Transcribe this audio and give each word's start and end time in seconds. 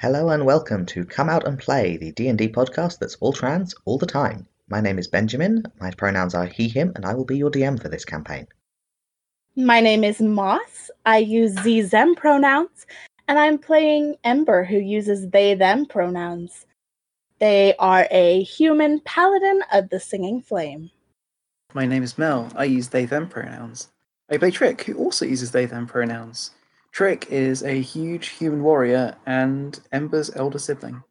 Hello 0.00 0.28
and 0.28 0.46
welcome 0.46 0.86
to 0.86 1.04
Come 1.04 1.28
Out 1.28 1.44
and 1.44 1.58
Play, 1.58 1.96
the 1.96 2.12
D&D 2.12 2.50
podcast 2.50 3.00
that's 3.00 3.16
all 3.16 3.32
trans 3.32 3.74
all 3.84 3.98
the 3.98 4.06
time. 4.06 4.46
My 4.68 4.80
name 4.80 4.96
is 4.96 5.08
Benjamin, 5.08 5.64
my 5.80 5.90
pronouns 5.90 6.36
are 6.36 6.46
he, 6.46 6.68
him, 6.68 6.92
and 6.94 7.04
I 7.04 7.14
will 7.14 7.24
be 7.24 7.36
your 7.36 7.50
DM 7.50 7.82
for 7.82 7.88
this 7.88 8.04
campaign. 8.04 8.46
My 9.56 9.80
name 9.80 10.04
is 10.04 10.20
Moss. 10.20 10.92
I 11.04 11.18
use 11.18 11.52
Z 11.62 11.80
them 11.80 12.14
pronouns, 12.14 12.86
and 13.26 13.40
I'm 13.40 13.58
playing 13.58 14.14
Ember, 14.22 14.62
who 14.62 14.76
uses 14.76 15.30
they 15.30 15.54
them 15.54 15.84
pronouns. 15.84 16.66
They 17.40 17.74
are 17.80 18.06
a 18.12 18.44
human 18.44 19.00
paladin 19.00 19.62
of 19.72 19.88
the 19.88 19.98
Singing 19.98 20.42
Flame. 20.42 20.92
My 21.74 21.86
name 21.86 22.04
is 22.04 22.16
Mel. 22.16 22.52
I 22.54 22.66
use 22.66 22.90
they 22.90 23.04
them 23.04 23.28
pronouns. 23.28 23.88
I 24.30 24.36
play 24.36 24.52
Trick, 24.52 24.80
who 24.82 24.94
also 24.94 25.26
uses 25.26 25.50
they 25.50 25.66
them 25.66 25.88
pronouns. 25.88 26.52
Trick 26.98 27.28
is 27.30 27.62
a 27.62 27.80
huge 27.80 28.30
human 28.30 28.60
warrior 28.60 29.14
and 29.24 29.78
Ember's 29.92 30.34
elder 30.34 30.58
sibling. 30.58 31.04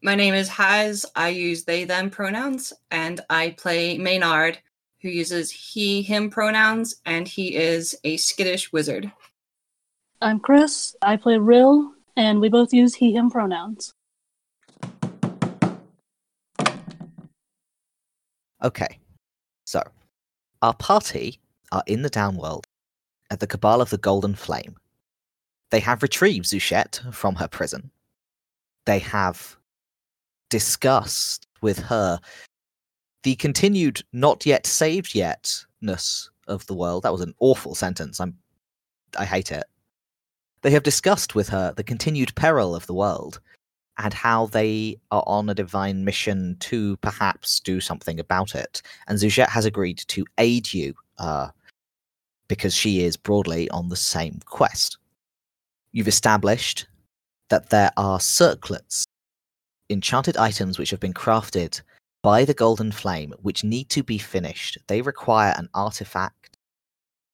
My 0.00 0.14
name 0.14 0.34
is 0.34 0.48
Haz. 0.48 1.04
I 1.16 1.30
use 1.30 1.64
they 1.64 1.82
them 1.82 2.10
pronouns, 2.10 2.72
and 2.92 3.20
I 3.28 3.56
play 3.58 3.98
Maynard, 3.98 4.60
who 5.00 5.08
uses 5.08 5.50
he 5.50 6.00
him 6.00 6.30
pronouns, 6.30 6.94
and 7.04 7.26
he 7.26 7.56
is 7.56 7.96
a 8.04 8.18
skittish 8.18 8.72
wizard. 8.72 9.10
I'm 10.20 10.38
Chris. 10.38 10.94
I 11.02 11.16
play 11.16 11.38
Rill, 11.38 11.90
and 12.16 12.40
we 12.40 12.48
both 12.48 12.72
use 12.72 12.94
he 12.94 13.12
him 13.12 13.28
pronouns. 13.28 13.94
Okay, 18.62 19.00
so 19.66 19.82
our 20.62 20.74
party 20.74 21.40
are 21.72 21.82
in 21.88 22.02
the 22.02 22.10
downworld 22.10 22.62
at 23.28 23.40
the 23.40 23.48
Cabal 23.48 23.80
of 23.80 23.90
the 23.90 23.98
Golden 23.98 24.36
Flame. 24.36 24.76
They 25.72 25.80
have 25.80 26.02
retrieved 26.02 26.44
Zuchette 26.44 27.14
from 27.14 27.34
her 27.36 27.48
prison. 27.48 27.90
They 28.84 28.98
have 28.98 29.56
discussed 30.50 31.46
with 31.62 31.78
her 31.78 32.20
the 33.22 33.36
continued 33.36 34.02
not 34.12 34.44
yet 34.44 34.66
saved 34.66 35.14
yetness 35.14 36.28
of 36.46 36.66
the 36.66 36.74
world. 36.74 37.04
That 37.04 37.12
was 37.12 37.22
an 37.22 37.34
awful 37.40 37.74
sentence. 37.74 38.20
I'm 38.20 38.36
I 39.18 39.24
hate 39.24 39.50
it. 39.50 39.64
They 40.60 40.70
have 40.72 40.82
discussed 40.82 41.34
with 41.34 41.48
her 41.48 41.72
the 41.74 41.82
continued 41.82 42.34
peril 42.34 42.74
of 42.74 42.86
the 42.86 42.94
world 42.94 43.40
and 43.96 44.12
how 44.12 44.48
they 44.48 44.98
are 45.10 45.24
on 45.26 45.48
a 45.48 45.54
divine 45.54 46.04
mission 46.04 46.58
to 46.60 46.98
perhaps 46.98 47.60
do 47.60 47.80
something 47.80 48.20
about 48.20 48.54
it. 48.54 48.82
And 49.08 49.18
Zujet 49.18 49.48
has 49.48 49.64
agreed 49.64 50.02
to 50.08 50.26
aid 50.36 50.74
you 50.74 50.92
uh, 51.16 51.48
because 52.48 52.74
she 52.74 53.04
is 53.04 53.16
broadly 53.16 53.70
on 53.70 53.88
the 53.88 53.96
same 53.96 54.40
quest. 54.44 54.98
You've 55.92 56.08
established 56.08 56.86
that 57.50 57.68
there 57.68 57.90
are 57.96 58.18
circlets, 58.18 59.04
enchanted 59.90 60.38
items 60.38 60.78
which 60.78 60.90
have 60.90 61.00
been 61.00 61.12
crafted 61.12 61.82
by 62.22 62.44
the 62.44 62.54
Golden 62.54 62.92
Flame, 62.92 63.34
which 63.42 63.62
need 63.62 63.90
to 63.90 64.02
be 64.02 64.16
finished. 64.16 64.78
They 64.86 65.02
require 65.02 65.54
an 65.58 65.68
artifact 65.74 66.56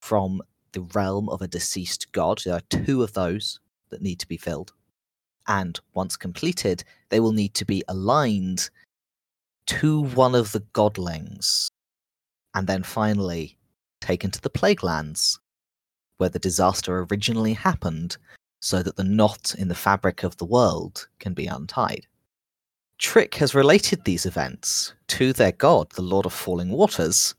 from 0.00 0.42
the 0.72 0.80
realm 0.80 1.28
of 1.28 1.40
a 1.40 1.48
deceased 1.48 2.10
god. 2.12 2.40
There 2.44 2.54
are 2.54 2.84
two 2.84 3.02
of 3.02 3.12
those 3.12 3.60
that 3.90 4.02
need 4.02 4.18
to 4.20 4.28
be 4.28 4.36
filled. 4.36 4.72
And 5.46 5.78
once 5.94 6.16
completed, 6.16 6.82
they 7.10 7.20
will 7.20 7.32
need 7.32 7.54
to 7.54 7.64
be 7.64 7.82
aligned 7.88 8.70
to 9.66 10.02
one 10.02 10.34
of 10.34 10.52
the 10.52 10.60
godlings. 10.74 11.68
And 12.54 12.66
then 12.66 12.82
finally 12.82 13.56
taken 14.00 14.30
to 14.32 14.40
the 14.40 14.50
Plague 14.50 14.82
Lands, 14.82 15.38
where 16.16 16.28
the 16.28 16.38
disaster 16.38 17.06
originally 17.10 17.52
happened, 17.52 18.16
so 18.60 18.82
that 18.82 18.96
the 18.96 19.04
knot 19.04 19.54
in 19.58 19.68
the 19.68 19.74
fabric 19.74 20.22
of 20.22 20.36
the 20.36 20.44
world 20.44 21.08
can 21.18 21.34
be 21.34 21.46
untied. 21.46 22.06
Trick 22.98 23.36
has 23.36 23.54
related 23.54 24.04
these 24.04 24.26
events 24.26 24.94
to 25.08 25.32
their 25.32 25.52
god, 25.52 25.90
the 25.90 26.02
Lord 26.02 26.26
of 26.26 26.32
Falling 26.32 26.70
Waters, 26.70 27.34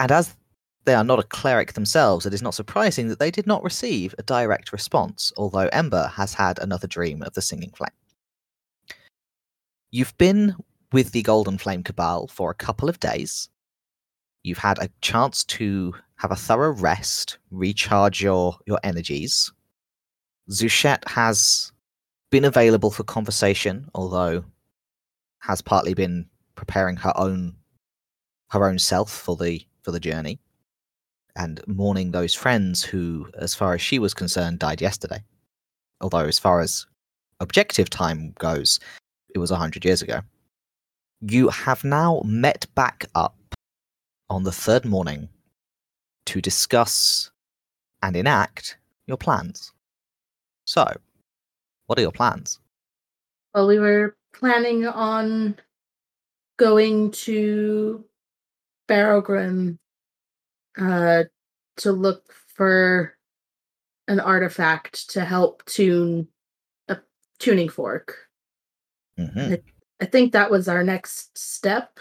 and 0.00 0.12
as 0.12 0.36
they 0.84 0.94
are 0.94 1.04
not 1.04 1.18
a 1.18 1.24
cleric 1.24 1.72
themselves, 1.72 2.26
it 2.26 2.34
is 2.34 2.42
not 2.42 2.54
surprising 2.54 3.08
that 3.08 3.18
they 3.18 3.30
did 3.30 3.46
not 3.46 3.62
receive 3.64 4.14
a 4.18 4.22
direct 4.22 4.72
response, 4.72 5.32
although 5.36 5.68
Ember 5.72 6.08
has 6.14 6.34
had 6.34 6.58
another 6.58 6.86
dream 6.86 7.22
of 7.22 7.34
the 7.34 7.42
Singing 7.42 7.70
Flame. 7.70 7.90
You've 9.90 10.16
been 10.18 10.54
with 10.92 11.12
the 11.12 11.22
Golden 11.22 11.58
Flame 11.58 11.82
Cabal 11.82 12.28
for 12.28 12.50
a 12.50 12.54
couple 12.54 12.88
of 12.88 13.00
days. 13.00 13.48
You've 14.44 14.58
had 14.58 14.78
a 14.78 14.90
chance 15.00 15.42
to 15.44 15.94
have 16.16 16.30
a 16.30 16.36
thorough 16.36 16.72
rest, 16.72 17.38
recharge 17.50 18.22
your, 18.22 18.56
your 18.66 18.78
energies. 18.84 19.52
Zuchet 20.50 21.06
has 21.08 21.72
been 22.30 22.44
available 22.44 22.90
for 22.90 23.02
conversation, 23.02 23.88
although 23.94 24.44
has 25.40 25.60
partly 25.60 25.94
been 25.94 26.26
preparing 26.54 26.96
her 26.96 27.12
own 27.16 27.56
her 28.50 28.64
own 28.64 28.78
self 28.78 29.10
for 29.10 29.36
the 29.36 29.64
for 29.82 29.90
the 29.90 30.00
journey 30.00 30.38
and 31.36 31.60
mourning 31.66 32.10
those 32.10 32.34
friends 32.34 32.82
who, 32.82 33.28
as 33.38 33.54
far 33.54 33.74
as 33.74 33.82
she 33.82 33.98
was 33.98 34.14
concerned, 34.14 34.58
died 34.58 34.80
yesterday. 34.80 35.22
Although, 36.00 36.24
as 36.24 36.38
far 36.38 36.60
as 36.60 36.86
objective 37.40 37.90
time 37.90 38.32
goes, 38.38 38.80
it 39.34 39.38
was 39.38 39.50
a 39.50 39.56
hundred 39.56 39.84
years 39.84 40.02
ago. 40.02 40.20
You 41.20 41.48
have 41.48 41.84
now 41.84 42.22
met 42.24 42.66
back 42.74 43.06
up 43.14 43.36
on 44.30 44.44
the 44.44 44.52
third 44.52 44.84
morning 44.84 45.28
to 46.26 46.40
discuss 46.40 47.30
and 48.02 48.16
enact 48.16 48.78
your 49.06 49.16
plans. 49.16 49.72
So, 50.66 50.84
what 51.86 51.98
are 51.98 52.02
your 52.02 52.12
plans? 52.12 52.58
Well, 53.54 53.68
we 53.68 53.78
were 53.78 54.16
planning 54.34 54.86
on 54.86 55.56
going 56.58 57.12
to 57.12 58.04
Barrowgrim 58.88 59.78
uh, 60.78 61.24
to 61.78 61.92
look 61.92 62.32
for 62.54 63.14
an 64.08 64.20
artifact 64.20 65.10
to 65.10 65.24
help 65.24 65.64
tune 65.66 66.28
a 66.88 66.98
tuning 67.38 67.68
fork. 67.68 68.16
Mm-hmm. 69.18 69.54
I, 69.54 69.62
I 70.00 70.04
think 70.06 70.32
that 70.32 70.50
was 70.50 70.68
our 70.68 70.82
next 70.82 71.38
step. 71.38 71.98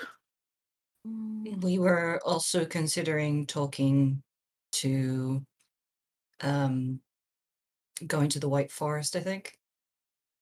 We 1.04 1.78
were 1.78 2.20
also 2.26 2.66
considering 2.66 3.46
talking 3.46 4.24
to 4.74 5.42
um 6.42 7.00
going 8.08 8.30
to 8.30 8.40
the 8.40 8.50
White 8.50 8.72
Forest, 8.72 9.16
I 9.16 9.20
think. 9.20 9.58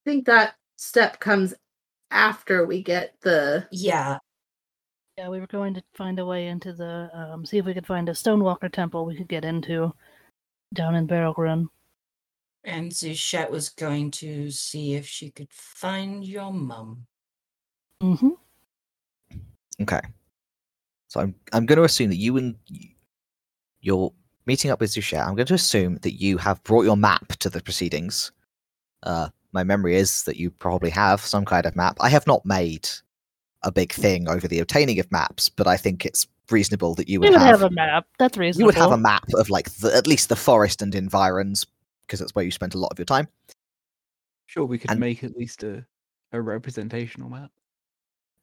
I 0.05 0.09
think 0.09 0.25
that 0.25 0.55
step 0.77 1.19
comes 1.19 1.53
after 2.11 2.65
we 2.65 2.83
get 2.83 3.15
the 3.21 3.67
Yeah. 3.71 4.17
Yeah, 5.17 5.29
we 5.29 5.39
were 5.39 5.47
going 5.47 5.75
to 5.75 5.83
find 5.93 6.17
a 6.19 6.25
way 6.25 6.47
into 6.47 6.73
the 6.73 7.09
um, 7.13 7.45
see 7.45 7.59
if 7.59 7.65
we 7.65 7.73
could 7.73 7.85
find 7.85 8.09
a 8.09 8.13
Stonewalker 8.13 8.71
temple 8.71 9.05
we 9.05 9.15
could 9.15 9.27
get 9.27 9.45
into 9.45 9.93
down 10.73 10.95
in 10.95 11.07
Barrelgrim. 11.07 11.67
And 12.63 12.91
Zuchet 12.91 13.49
was 13.49 13.69
going 13.69 14.09
to 14.11 14.49
see 14.49 14.95
if 14.95 15.05
she 15.05 15.29
could 15.29 15.51
find 15.51 16.25
your 16.25 16.51
mum. 16.51 17.05
Mm-hmm. 18.01 18.29
Okay. 19.81 20.01
So 21.09 21.19
I'm 21.19 21.35
I'm 21.51 21.65
going 21.65 21.77
to 21.77 21.83
assume 21.83 22.09
that 22.09 22.17
you 22.17 22.37
and 22.37 22.55
y- 22.69 22.95
you're 23.81 24.11
meeting 24.45 24.71
up 24.71 24.79
with 24.79 24.91
Zuchet. 24.91 25.25
I'm 25.25 25.35
going 25.35 25.45
to 25.47 25.53
assume 25.53 25.97
that 26.01 26.13
you 26.21 26.37
have 26.37 26.63
brought 26.63 26.83
your 26.85 26.97
map 26.97 27.27
to 27.39 27.49
the 27.49 27.61
proceedings. 27.61 28.31
Uh, 29.03 29.29
my 29.51 29.63
memory 29.63 29.95
is 29.95 30.23
that 30.23 30.37
you 30.37 30.49
probably 30.51 30.89
have 30.89 31.21
some 31.21 31.45
kind 31.45 31.65
of 31.65 31.75
map. 31.75 31.97
I 32.01 32.09
have 32.09 32.25
not 32.27 32.45
made 32.45 32.89
a 33.63 33.71
big 33.71 33.91
thing 33.93 34.27
over 34.27 34.47
the 34.47 34.59
obtaining 34.59 34.99
of 34.99 35.11
maps, 35.11 35.47
but 35.49 35.67
I 35.67 35.77
think 35.77 36.05
it's 36.05 36.27
reasonable 36.49 36.95
that 36.95 37.07
you 37.07 37.19
We 37.19 37.27
would 37.27 37.33
would 37.33 37.41
have, 37.41 37.59
have 37.61 37.71
a 37.71 37.73
map. 37.73 38.05
That's 38.19 38.37
reasonable. 38.37 38.61
you 38.61 38.65
would 38.65 38.75
have 38.75 38.91
a 38.91 38.97
map 38.97 39.23
of 39.35 39.49
like 39.49 39.69
the, 39.75 39.95
at 39.95 40.07
least 40.07 40.29
the 40.29 40.35
forest 40.35 40.81
and 40.81 40.93
environs 40.93 41.65
because 42.01 42.19
that's 42.19 42.35
where 42.35 42.43
you 42.43 42.51
spent 42.51 42.75
a 42.75 42.77
lot 42.77 42.91
of 42.91 42.99
your 42.99 43.05
time. 43.05 43.27
Sure, 44.47 44.65
we 44.65 44.77
could 44.77 44.91
And- 44.91 44.99
make 44.99 45.23
at 45.23 45.37
least 45.37 45.63
a, 45.63 45.85
a 46.33 46.41
representational 46.41 47.29
map. 47.29 47.49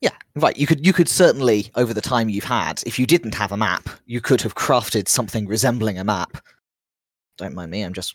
Yeah, 0.00 0.14
right. 0.36 0.56
You 0.56 0.66
could 0.66 0.84
you 0.86 0.92
could 0.92 1.08
certainly 1.08 1.70
over 1.74 1.92
the 1.92 2.00
time 2.00 2.28
you've 2.28 2.44
had, 2.44 2.82
if 2.86 2.98
you 2.98 3.06
didn't 3.06 3.34
have 3.34 3.52
a 3.52 3.56
map, 3.56 3.88
you 4.06 4.20
could 4.20 4.40
have 4.42 4.54
crafted 4.54 5.08
something 5.08 5.46
resembling 5.46 5.98
a 5.98 6.04
map. 6.04 6.42
Don't 7.36 7.54
mind 7.54 7.70
me. 7.70 7.82
I'm 7.82 7.92
just 7.92 8.14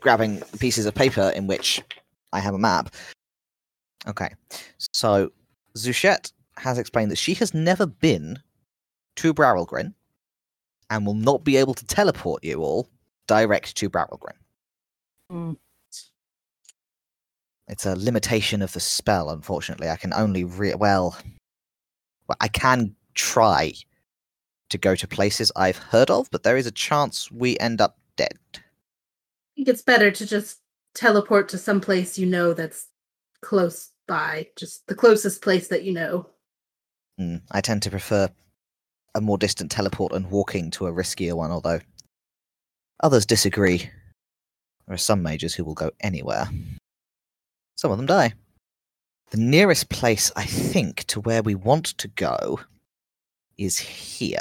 grabbing 0.00 0.40
pieces 0.58 0.86
of 0.86 0.94
paper 0.94 1.32
in 1.34 1.46
which 1.46 1.82
I 2.32 2.40
have 2.40 2.54
a 2.54 2.58
map. 2.58 2.94
Okay, 4.06 4.34
so 4.92 5.30
Zuchet 5.76 6.32
has 6.56 6.78
explained 6.78 7.10
that 7.10 7.18
she 7.18 7.34
has 7.34 7.54
never 7.54 7.86
been 7.86 8.38
to 9.16 9.32
Barrelgrin 9.32 9.94
and 10.90 11.06
will 11.06 11.14
not 11.14 11.44
be 11.44 11.56
able 11.56 11.74
to 11.74 11.86
teleport 11.86 12.44
you 12.44 12.60
all 12.60 12.88
direct 13.26 13.76
to 13.76 13.88
Barrelgrin. 13.88 14.36
Mm. 15.32 15.56
It's 17.68 17.86
a 17.86 17.96
limitation 17.96 18.62
of 18.62 18.72
the 18.72 18.80
spell, 18.80 19.30
unfortunately. 19.30 19.88
I 19.88 19.96
can 19.96 20.12
only 20.12 20.44
re- 20.44 20.74
well, 20.74 21.16
well, 22.28 22.36
I 22.40 22.48
can 22.48 22.94
try 23.14 23.72
to 24.70 24.78
go 24.78 24.94
to 24.94 25.08
places 25.08 25.50
I've 25.56 25.78
heard 25.78 26.10
of, 26.10 26.30
but 26.30 26.42
there 26.42 26.56
is 26.56 26.66
a 26.66 26.72
chance 26.72 27.30
we 27.30 27.58
end 27.58 27.80
up 27.80 27.98
dead. 28.16 28.38
I 28.54 28.60
think 29.56 29.68
it's 29.68 29.82
better 29.82 30.10
to 30.10 30.26
just 30.26 30.60
teleport 30.94 31.48
to 31.50 31.58
some 31.58 31.80
place 31.80 32.18
you 32.18 32.26
know 32.26 32.54
that's 32.54 32.88
close 33.40 33.90
by, 34.06 34.48
just 34.56 34.86
the 34.86 34.94
closest 34.94 35.42
place 35.42 35.68
that 35.68 35.84
you 35.84 35.92
know. 35.92 36.28
Mm, 37.20 37.42
I 37.50 37.60
tend 37.60 37.82
to 37.82 37.90
prefer 37.90 38.28
a 39.14 39.20
more 39.20 39.38
distant 39.38 39.70
teleport 39.70 40.12
and 40.12 40.30
walking 40.30 40.70
to 40.72 40.86
a 40.86 40.92
riskier 40.92 41.34
one, 41.34 41.50
although 41.50 41.80
others 43.00 43.24
disagree. 43.24 43.90
There 44.86 44.94
are 44.94 44.98
some 44.98 45.22
mages 45.22 45.54
who 45.54 45.64
will 45.64 45.74
go 45.74 45.90
anywhere. 46.00 46.48
Some 47.84 47.92
of 47.92 47.98
them 47.98 48.06
die. 48.06 48.32
The 49.28 49.36
nearest 49.36 49.90
place, 49.90 50.32
I 50.36 50.46
think, 50.46 51.04
to 51.04 51.20
where 51.20 51.42
we 51.42 51.54
want 51.54 51.84
to 51.98 52.08
go 52.08 52.58
is 53.58 53.76
here. 53.76 54.40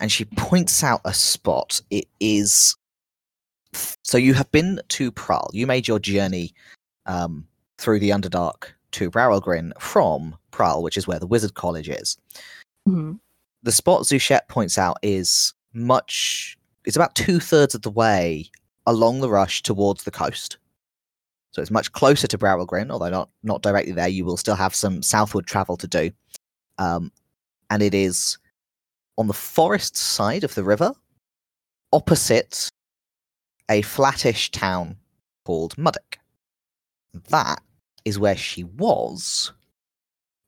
And 0.00 0.10
she 0.10 0.24
points 0.24 0.82
out 0.82 1.00
a 1.04 1.14
spot. 1.14 1.80
It 1.90 2.08
is. 2.18 2.74
So 4.02 4.18
you 4.18 4.34
have 4.34 4.50
been 4.50 4.80
to 4.88 5.12
Pral. 5.12 5.50
You 5.52 5.68
made 5.68 5.86
your 5.86 6.00
journey 6.00 6.52
um, 7.06 7.46
through 7.78 8.00
the 8.00 8.10
Underdark 8.10 8.64
to 8.90 9.08
Barrelgrin 9.08 9.70
from 9.78 10.36
Pral, 10.50 10.82
which 10.82 10.96
is 10.96 11.06
where 11.06 11.20
the 11.20 11.28
Wizard 11.28 11.54
College 11.54 11.88
is. 11.88 12.18
Mhm. 12.88 13.20
The 13.62 13.70
spot 13.70 14.02
Zuchet 14.02 14.48
points 14.48 14.78
out 14.78 14.96
is 15.00 15.54
much. 15.74 16.58
It's 16.84 16.96
about 16.96 17.14
two 17.14 17.38
thirds 17.38 17.76
of 17.76 17.82
the 17.82 17.90
way 17.92 18.50
along 18.84 19.20
the 19.20 19.30
rush 19.30 19.62
towards 19.62 20.02
the 20.02 20.10
coast. 20.10 20.56
So 21.52 21.60
it's 21.60 21.70
much 21.70 21.92
closer 21.92 22.26
to 22.28 22.38
Barrelgrin, 22.38 22.90
although 22.90 23.10
not 23.10 23.30
not 23.42 23.62
directly 23.62 23.92
there. 23.92 24.08
You 24.08 24.24
will 24.24 24.36
still 24.36 24.54
have 24.54 24.74
some 24.74 25.02
southward 25.02 25.46
travel 25.46 25.76
to 25.78 25.86
do, 25.86 26.10
um, 26.78 27.12
and 27.70 27.82
it 27.82 27.94
is 27.94 28.38
on 29.18 29.26
the 29.26 29.34
forest 29.34 29.96
side 29.96 30.44
of 30.44 30.54
the 30.54 30.64
river, 30.64 30.92
opposite 31.92 32.68
a 33.68 33.82
flattish 33.82 34.50
town 34.50 34.96
called 35.44 35.76
Muddock. 35.76 36.18
That 37.28 37.60
is 38.04 38.18
where 38.18 38.36
she 38.36 38.64
was 38.64 39.52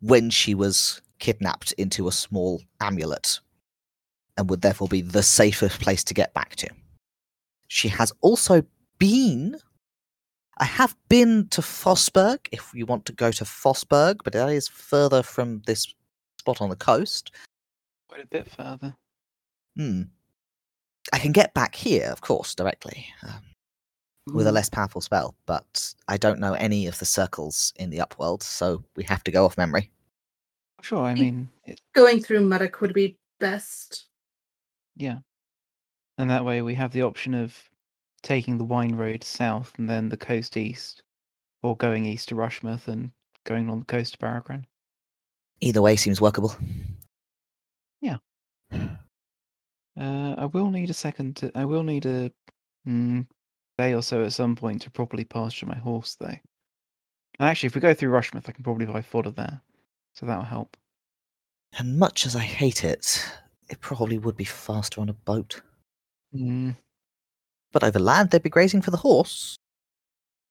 when 0.01 0.31
she 0.31 0.55
was 0.55 1.01
kidnapped 1.19 1.73
into 1.73 2.09
a 2.09 2.13
small 2.13 2.61
amulet 2.81 3.39
and 4.37 4.51
would 4.51 4.63
therefore 4.63 4.89
be 4.89 5.03
the 5.03 5.23
safest 5.23 5.81
place 5.81 6.03
to 6.05 6.15
get 6.15 6.35
back 6.35 6.57
to. 6.57 6.69
She 7.69 7.89
has 7.89 8.13
also 8.21 8.65
been. 8.99 9.57
I 10.59 10.65
have 10.65 10.97
been 11.09 11.49
to 11.49 11.61
Fossberg 11.61 12.39
if 12.53 12.71
you 12.75 12.87
want 12.87 13.07
to 13.07 13.13
go 13.13 13.31
to 13.33 13.45
Fossberg, 13.45 14.19
but 14.23 14.33
that 14.35 14.49
is 14.51 14.69
further 14.69 15.23
from 15.23 15.63
this 15.67 15.95
spot 16.39 16.61
on 16.61 16.69
the 16.69 16.77
coast. 16.77 17.33
Quite 18.09 18.25
a 18.25 18.27
bit 18.27 18.51
further. 18.51 18.95
Hmm. 19.77 20.03
I 21.13 21.19
can 21.19 21.33
get 21.33 21.55
back 21.55 21.75
here, 21.75 22.09
of 22.11 22.21
course, 22.21 22.55
directly 22.55 23.07
um, 23.23 23.43
with 24.35 24.47
a 24.47 24.53
less 24.53 24.69
powerful 24.69 25.01
spell, 25.01 25.35
but 25.47 25.95
I 26.07 26.17
don't 26.17 26.39
know 26.39 26.53
any 26.55 26.87
of 26.87 26.99
the 26.99 27.05
circles 27.07 27.73
in 27.77 27.91
the 27.91 27.99
upworld, 27.99 28.43
so 28.43 28.85
we 28.95 29.03
have 29.05 29.25
to 29.25 29.31
go 29.31 29.45
off 29.45 29.57
memory. 29.59 29.91
Sure, 30.83 31.03
I 31.05 31.15
mean, 31.15 31.49
it, 31.65 31.81
Going 31.95 32.23
through 32.23 32.43
Muddock 32.43 32.81
would 32.81 32.93
be 32.93 33.17
best. 33.41 34.07
yeah. 34.97 35.19
And 36.19 36.29
that 36.31 36.45
way 36.45 36.61
we 36.61 36.75
have 36.75 36.93
the 36.93 37.03
option 37.03 37.33
of 37.35 37.57
taking 38.23 38.59
the 38.59 38.65
Wine 38.65 38.95
Road 38.95 39.25
south 39.25 39.73
and 39.79 39.89
then 39.89 40.09
the 40.09 40.17
coast 40.17 40.57
east, 40.57 41.03
or 41.63 41.77
going 41.77 42.05
east 42.05 42.29
to 42.29 42.35
Rushmouth 42.35 42.89
and 42.89 43.11
going 43.45 43.69
on 43.69 43.81
the 43.81 43.85
coast 43.85 44.13
to 44.13 44.19
Barragran. 44.19 44.65
Either 45.61 45.83
way 45.83 45.97
seems 45.97 46.21
workable. 46.21 46.55
Yeah. 48.01 48.19
Uh, 48.73 50.35
I 50.39 50.47
will 50.47 50.71
need 50.71 50.91
a 50.91 50.95
second. 50.95 51.37
To, 51.37 51.53
I 51.55 51.65
will 51.65 51.83
need 51.83 52.07
a 52.07 52.33
mm, 52.89 53.27
day 53.79 53.95
or 53.95 54.03
so 54.03 54.25
at 54.25 54.33
some 54.33 54.57
point 54.57 54.83
to 54.83 54.91
properly 54.91 55.25
pasture 55.25 55.67
my 55.67 55.77
horse, 55.77 56.17
though. 56.19 56.27
And 56.29 57.49
actually, 57.49 57.67
if 57.69 57.75
we 57.75 57.81
go 57.81 57.95
through 57.95 58.11
Rushmouth, 58.11 58.49
I 58.49 58.53
can 58.53 58.65
probably 58.65 58.87
buy 58.87 59.03
fodder 59.03 59.31
there, 59.31 59.61
so 60.15 60.27
that'll 60.27 60.45
help. 60.45 60.77
And 61.79 61.99
much 61.99 62.27
as 62.27 62.37
I 62.37 62.41
hate 62.41 62.85
it, 62.85 63.25
it 63.69 63.81
probably 63.81 64.19
would 64.19 64.37
be 64.37 64.45
faster 64.45 65.01
on 65.01 65.09
a 65.09 65.15
boat. 65.15 65.61
Mm, 66.35 66.77
But 67.73 67.83
over 67.85 67.99
land, 67.99 68.31
they'd 68.31 68.43
be 68.43 68.51
grazing 68.51 68.83
for 68.83 68.91
the 68.91 68.97
horse. 68.99 69.57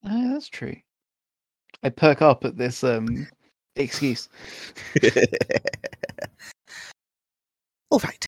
uh, 0.04 0.34
that's 0.34 0.50
true. 0.50 0.76
I 1.84 1.90
perk 1.90 2.22
up 2.22 2.44
at 2.46 2.58
this 2.58 2.84
um 2.84 3.28
excuse. 3.76 4.28
All 7.90 8.00
right. 8.00 8.26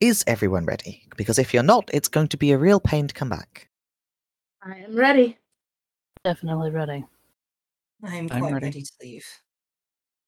Is 0.00 0.22
everyone 0.26 0.64
ready? 0.64 1.02
Because 1.16 1.38
if 1.38 1.52
you're 1.52 1.62
not, 1.62 1.90
it's 1.92 2.08
going 2.08 2.28
to 2.28 2.36
be 2.36 2.52
a 2.52 2.58
real 2.58 2.78
pain 2.80 3.08
to 3.08 3.14
come 3.14 3.28
back. 3.28 3.68
I 4.62 4.78
am 4.78 4.94
ready. 4.96 5.36
Definitely 6.24 6.70
ready. 6.70 7.04
I'm 8.04 8.28
I'm 8.30 8.40
quite 8.40 8.52
ready. 8.54 8.66
ready 8.66 8.82
to 8.82 8.92
leave. 9.02 9.26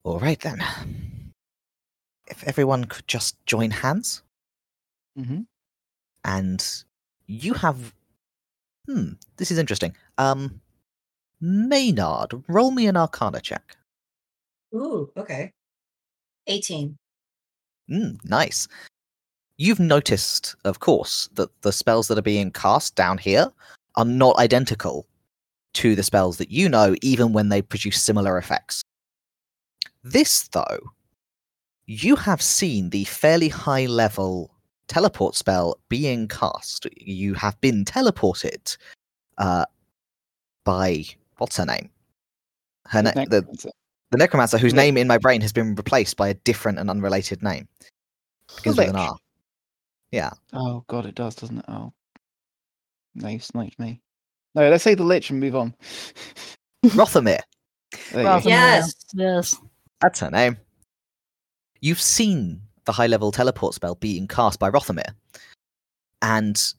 All 0.03 0.19
right 0.19 0.41
then. 0.41 0.63
If 2.27 2.43
everyone 2.47 2.85
could 2.87 3.07
just 3.09 3.37
join 3.47 3.71
hands, 3.71 4.23
Mm-hmm. 5.19 5.41
and 6.25 6.85
you 7.31 7.55
have. 7.55 7.95
Hmm, 8.87 9.13
this 9.37 9.51
is 9.51 9.59
interesting. 9.59 9.95
Um, 10.19 10.61
Maynard, 11.41 12.43
roll 12.49 12.71
me 12.71 12.87
an 12.87 12.97
Arcana 12.97 13.41
check. 13.41 13.77
Ooh, 14.75 15.11
okay. 15.17 15.53
18. 16.49 16.97
Mm, 17.91 18.25
nice. 18.25 18.67
You've 19.57 19.81
noticed, 19.81 20.57
of 20.65 20.81
course, 20.81 21.29
that 21.35 21.51
the 21.63 21.73
spells 21.73 22.09
that 22.09 22.19
are 22.19 22.23
being 22.23 22.51
cast 22.51 22.95
down 22.95 23.19
here 23.19 23.53
are 23.97 24.05
not 24.05 24.39
identical 24.39 25.07
to 25.75 25.95
the 25.95 26.03
spells 26.03 26.39
that 26.39 26.51
you 26.51 26.69
know, 26.69 26.97
even 27.03 27.33
when 27.33 27.49
they 27.49 27.63
produce 27.63 28.03
similar 28.03 28.39
effects. 28.39 28.83
This, 30.03 30.49
though, 30.49 30.79
you 31.87 32.17
have 32.17 32.43
seen 32.43 32.91
the 32.91 33.05
fairly 33.05 33.49
high 33.49 33.87
level 33.87 34.51
teleport 34.91 35.37
spell 35.37 35.79
being 35.89 36.27
cast. 36.27 36.87
You 37.01 37.33
have 37.35 37.59
been 37.61 37.85
teleported 37.85 38.77
uh, 39.39 39.65
by 40.65 41.05
what's 41.39 41.57
her 41.57 41.65
name? 41.65 41.89
Her 42.89 43.03
na- 43.03 43.13
the, 43.13 43.47
the 44.11 44.19
necromancer 44.19 44.59
whose 44.59 44.75
name 44.75 44.97
in 44.97 45.07
my 45.07 45.17
brain 45.17 45.41
has 45.43 45.53
been 45.53 45.77
replaced 45.77 46.17
by 46.17 46.29
a 46.29 46.35
different 46.35 46.81
and 46.81 46.91
unrelated 46.91 47.41
name 47.43 47.69
begins 48.57 48.77
with 48.77 48.89
an 48.89 48.97
R. 48.97 49.17
Yeah, 50.11 50.31
Oh 50.53 50.85
god, 50.89 51.07
it 51.07 51.15
does, 51.15 51.37
doesn't 51.37 51.59
it? 51.59 51.65
Oh, 51.69 51.93
no, 53.15 53.29
you 53.29 53.39
sniped 53.39 53.79
me. 53.79 54.01
No, 54.57 54.69
let's 54.69 54.83
say 54.83 54.97
the 54.97 55.05
lich 55.05 55.31
and 55.31 55.39
move 55.39 55.55
on. 55.55 55.73
Rothamir. 56.87 57.39
There 58.13 58.25
Rothamir. 58.25 58.45
Yes. 58.47 58.95
Yes. 59.15 59.57
That's 60.01 60.19
her 60.19 60.31
name. 60.33 60.57
You've 61.81 62.01
seen 62.01 62.61
the 62.91 62.97
high 62.97 63.07
level 63.07 63.31
teleport 63.31 63.73
spell 63.73 63.95
being 63.95 64.27
cast 64.27 64.59
by 64.59 64.69
Rothamir, 64.69 65.15
and 66.23 66.75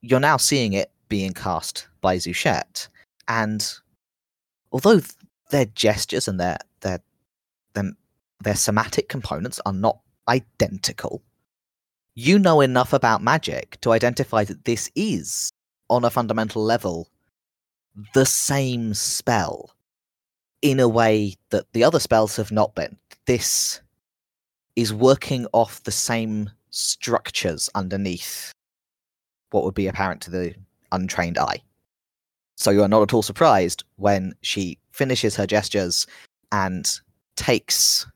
you're 0.00 0.18
now 0.18 0.36
seeing 0.36 0.72
it 0.72 0.90
being 1.08 1.32
cast 1.32 1.86
by 2.00 2.16
Zuchet. 2.16 2.88
And 3.28 3.72
although 4.72 5.00
their 5.50 5.66
gestures 5.66 6.26
and 6.26 6.40
their 6.40 6.58
their 6.80 6.98
their, 7.74 7.92
their 8.42 8.56
somatic 8.56 9.08
components 9.08 9.60
are 9.64 9.72
not 9.72 10.00
identical, 10.28 11.22
you 12.16 12.36
know 12.36 12.60
enough 12.60 12.92
about 12.92 13.22
magic 13.22 13.80
to 13.82 13.92
identify 13.92 14.42
that 14.42 14.64
this 14.64 14.90
is, 14.96 15.52
on 15.88 16.04
a 16.04 16.10
fundamental 16.10 16.64
level, 16.64 17.06
the 18.12 18.26
same 18.26 18.92
spell 18.92 19.70
in 20.62 20.80
a 20.80 20.88
way 20.88 21.36
that 21.50 21.72
the 21.74 21.84
other 21.84 22.00
spells 22.00 22.34
have 22.34 22.50
not 22.50 22.74
been. 22.74 22.96
This 23.26 23.81
is 24.76 24.92
working 24.92 25.46
off 25.52 25.82
the 25.82 25.92
same 25.92 26.50
structures 26.70 27.68
underneath 27.74 28.52
what 29.50 29.64
would 29.64 29.74
be 29.74 29.86
apparent 29.86 30.20
to 30.22 30.30
the 30.30 30.54
untrained 30.92 31.38
eye. 31.38 31.62
So 32.56 32.70
you 32.70 32.82
are 32.82 32.88
not 32.88 33.02
at 33.02 33.14
all 33.14 33.22
surprised 33.22 33.84
when 33.96 34.34
she 34.42 34.78
finishes 34.92 35.36
her 35.36 35.46
gestures 35.46 36.06
and 36.52 36.88
takes 37.36 38.06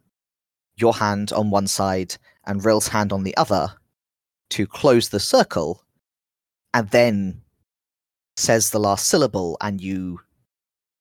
your 0.76 0.94
hand 0.94 1.32
on 1.32 1.50
one 1.50 1.66
side 1.66 2.16
and 2.46 2.64
Rill's 2.64 2.88
hand 2.88 3.12
on 3.12 3.24
the 3.24 3.36
other 3.36 3.72
to 4.50 4.66
close 4.66 5.08
the 5.08 5.20
circle 5.20 5.82
and 6.74 6.88
then 6.90 7.42
says 8.36 8.70
the 8.70 8.78
last 8.78 9.08
syllable 9.08 9.56
and 9.60 9.80
you 9.80 10.20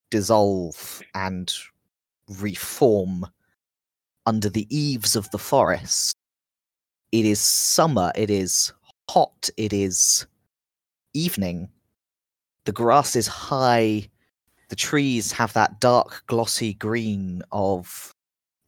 dissolve 0.10 1.02
and 1.14 1.54
reform 2.40 3.28
under 4.26 4.50
the 4.50 4.68
eaves 4.76 5.16
of 5.16 5.30
the 5.32 5.38
forest. 5.38 6.16
It 7.12 7.26
is 7.26 7.40
summer, 7.40 8.12
it 8.16 8.30
is 8.30 8.74
hot, 9.10 9.50
it 9.58 9.72
is 9.72 10.26
evening. 11.14 11.70
The 12.66 12.72
grass 12.72 13.16
is 13.16 13.28
high, 13.28 14.10
the 14.70 14.76
trees 14.76 15.32
have 15.32 15.54
that 15.54 15.80
dark, 15.80 16.24
glossy 16.28 16.74
green 16.74 17.44
of 17.52 18.14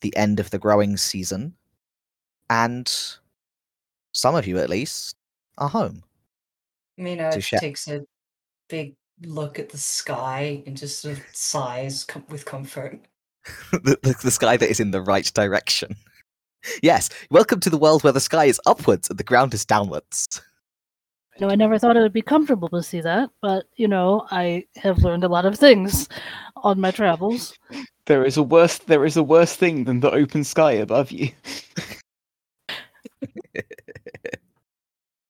the 0.02 0.16
end 0.16 0.40
of 0.40 0.52
the 0.52 0.60
growing 0.60 0.96
season, 0.96 1.56
and 2.50 2.88
some 4.14 4.36
of 4.36 4.46
you 4.46 4.60
at 4.60 4.70
least 4.70 5.16
are 5.58 5.70
home. 5.70 6.04
Maynard 6.98 7.28
uh, 7.28 7.32
To 7.32 7.42
share. 7.42 7.60
takes 7.60 7.88
a 7.88 8.06
big 8.70 8.96
look 9.24 9.58
at 9.58 9.70
the 9.70 9.78
sky 9.78 10.62
and 10.68 10.78
just 10.78 11.02
sort 11.02 11.18
of 11.18 11.24
sighs 11.34 12.04
com- 12.04 12.26
with 12.30 12.46
comfort. 12.46 13.00
the, 13.72 13.98
the, 14.04 14.16
the 14.24 14.32
sky 14.32 14.58
that 14.58 14.70
is 14.70 14.80
in 14.80 14.92
the 14.92 15.02
right 15.02 15.32
direction. 15.34 15.96
Yes, 16.82 17.10
welcome 17.30 17.60
to 17.62 17.70
the 17.70 17.78
world 17.78 18.04
where 18.04 18.12
the 18.12 18.20
sky 18.20 18.46
is 18.46 18.60
upwards 18.66 19.10
and 19.10 19.18
the 19.18 19.24
ground 19.24 19.54
is 19.54 19.64
downwards. 19.64 20.42
No, 21.40 21.50
I 21.50 21.56
never 21.56 21.78
thought 21.78 21.96
it 21.96 22.02
would 22.02 22.12
be 22.12 22.22
comfortable 22.24 22.68
to 22.70 22.82
see 22.84 23.00
that, 23.00 23.30
but 23.42 23.66
you 23.76 23.88
know, 23.88 24.26
I 24.32 24.66
have 24.76 24.98
learned 24.98 25.24
a 25.24 25.30
lot 25.30 25.46
of 25.46 25.58
things 25.58 26.10
on 26.58 26.82
my 26.82 26.92
travels. 26.92 27.58
There 28.06 28.26
is 28.26 28.38
a 28.38 28.44
worse 28.44 28.80
there 28.80 29.06
is 29.06 29.16
a 29.18 29.24
worse 29.24 29.56
thing 29.56 29.84
than 29.84 30.00
the 30.00 30.12
open 30.12 30.44
sky 30.44 30.72
above 30.72 31.12
you. 31.12 31.30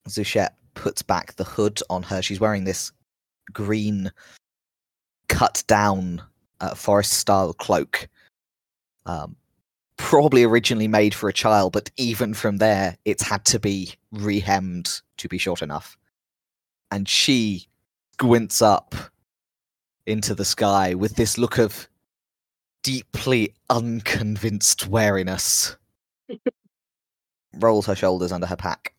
Zuchet 0.08 0.50
puts 0.74 1.02
back 1.02 1.34
the 1.34 1.44
hood 1.44 1.80
on 1.90 2.02
her. 2.04 2.22
She's 2.22 2.40
wearing 2.40 2.64
this 2.64 2.90
green, 3.52 4.10
cut 5.28 5.62
down 5.66 6.22
uh, 6.60 6.74
forest 6.74 7.12
style 7.14 7.52
cloak. 7.52 8.08
Um, 9.06 9.36
probably 9.96 10.44
originally 10.44 10.88
made 10.88 11.14
for 11.14 11.28
a 11.28 11.32
child, 11.32 11.72
but 11.72 11.90
even 11.96 12.32
from 12.32 12.58
there, 12.58 12.96
it's 13.04 13.22
had 13.22 13.44
to 13.46 13.58
be 13.58 13.94
rehemmed 14.12 15.00
to 15.18 15.28
be 15.28 15.38
short 15.38 15.60
enough. 15.60 15.98
And 16.90 17.08
she 17.08 17.66
squints 18.14 18.62
up 18.62 18.94
into 20.06 20.34
the 20.34 20.44
sky 20.44 20.94
with 20.94 21.16
this 21.16 21.36
look 21.36 21.58
of 21.58 21.88
deeply 22.82 23.54
unconvinced 23.68 24.86
wariness. 24.86 25.76
Rolls 27.54 27.86
her 27.86 27.94
shoulders 27.94 28.32
under 28.32 28.46
her 28.46 28.56
pack. 28.56 28.94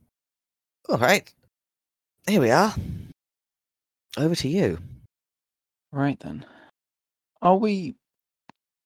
All 0.90 0.98
right. 0.98 1.32
Here 2.28 2.42
we 2.42 2.52
are. 2.52 2.76
Over 4.18 4.36
to 4.36 4.48
you. 4.48 4.80
Right 5.92 6.20
then. 6.20 6.46
Are 7.42 7.58
we 7.58 7.96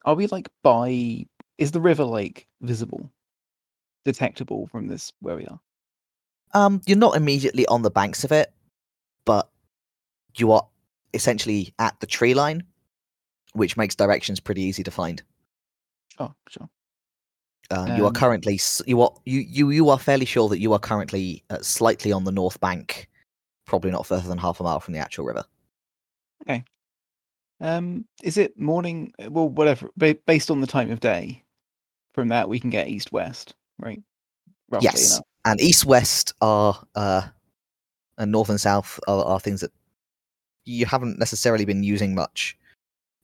are 0.06 0.16
we 0.16 0.28
like 0.28 0.50
by 0.62 1.26
is 1.58 1.72
the 1.72 1.82
river 1.82 2.04
like 2.04 2.48
visible? 2.62 3.10
Detectable 4.06 4.68
from 4.68 4.88
this 4.88 5.12
where 5.22 5.36
we 5.36 5.46
are? 5.46 5.60
Um, 6.54 6.82
you're 6.86 6.98
not 6.98 7.16
immediately 7.16 7.66
on 7.68 7.82
the 7.82 7.90
banks 7.90 8.24
of 8.24 8.32
it, 8.32 8.54
but 9.26 9.50
you 10.38 10.52
are 10.52 10.68
essentially 11.14 11.74
at 11.80 12.00
the 12.00 12.06
tree 12.06 12.34
line, 12.34 12.64
which 13.54 13.78
makes 13.78 13.96
directions 13.96 14.40
pretty 14.40 14.62
easy 14.62 14.84
to 14.84 14.92
find. 14.92 15.24
Oh, 16.20 16.34
sure. 16.50 16.70
Uh, 17.72 17.96
you 17.98 18.04
are 18.04 18.08
Um, 18.08 18.14
currently 18.14 18.60
you 18.86 19.02
are 19.02 19.12
you 19.26 19.40
you 19.40 19.70
you 19.72 19.90
are 19.90 19.98
fairly 19.98 20.26
sure 20.26 20.50
that 20.50 20.60
you 20.60 20.74
are 20.74 20.80
currently 20.80 21.44
uh, 21.50 21.60
slightly 21.62 22.12
on 22.12 22.24
the 22.24 22.32
north 22.32 22.60
bank, 22.60 23.10
probably 23.66 23.90
not 23.90 24.06
further 24.06 24.28
than 24.28 24.38
half 24.38 24.60
a 24.60 24.64
mile 24.64 24.80
from 24.80 24.94
the 24.94 25.00
actual 25.00 25.26
river. 25.26 25.46
Um 27.62 28.06
is 28.24 28.38
it 28.38 28.60
morning 28.60 29.14
uh, 29.24 29.30
well 29.30 29.50
whatever 29.50 29.90
ba- 29.98 30.18
based 30.26 30.52
on 30.52 30.62
the 30.62 30.68
time 30.68 30.92
of 30.92 31.00
day 31.00 31.44
from 32.14 32.28
that 32.30 32.50
we 32.50 32.60
can 32.60 32.70
get 32.70 32.88
east 32.88 33.12
west, 33.12 33.54
right? 33.80 34.02
Roughly 34.70 34.86
yes, 34.86 35.12
enough. 35.16 35.26
and 35.46 35.62
east 35.62 35.86
west 35.86 36.34
are 36.42 36.82
uh, 36.96 37.28
and 38.18 38.32
north 38.32 38.50
and 38.50 38.60
south 38.62 39.00
are, 39.08 39.24
are 39.26 39.40
things 39.40 39.62
that 39.62 39.72
you 40.66 40.86
haven't 40.86 41.20
necessarily 41.20 41.66
been 41.66 41.84
using 41.84 42.16
much 42.16 42.58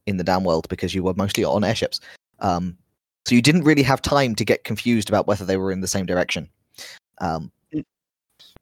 in 0.05 0.17
the 0.17 0.24
downworld 0.24 0.67
because 0.69 0.93
you 0.95 1.03
were 1.03 1.13
mostly 1.13 1.43
on 1.43 1.63
airships. 1.63 2.00
Um, 2.39 2.77
so 3.25 3.36
you 3.36 3.41
didn't 3.41 3.63
really 3.63 3.83
have 3.83 4.01
time 4.01 4.33
to 4.36 4.43
get 4.45 4.63
confused 4.63 5.07
about 5.09 5.27
whether 5.27 5.45
they 5.45 5.57
were 5.57 5.71
in 5.71 5.81
the 5.81 5.88
same 5.88 6.05
direction. 6.05 6.50
Um, 7.19 7.51
Mm. 7.74 7.83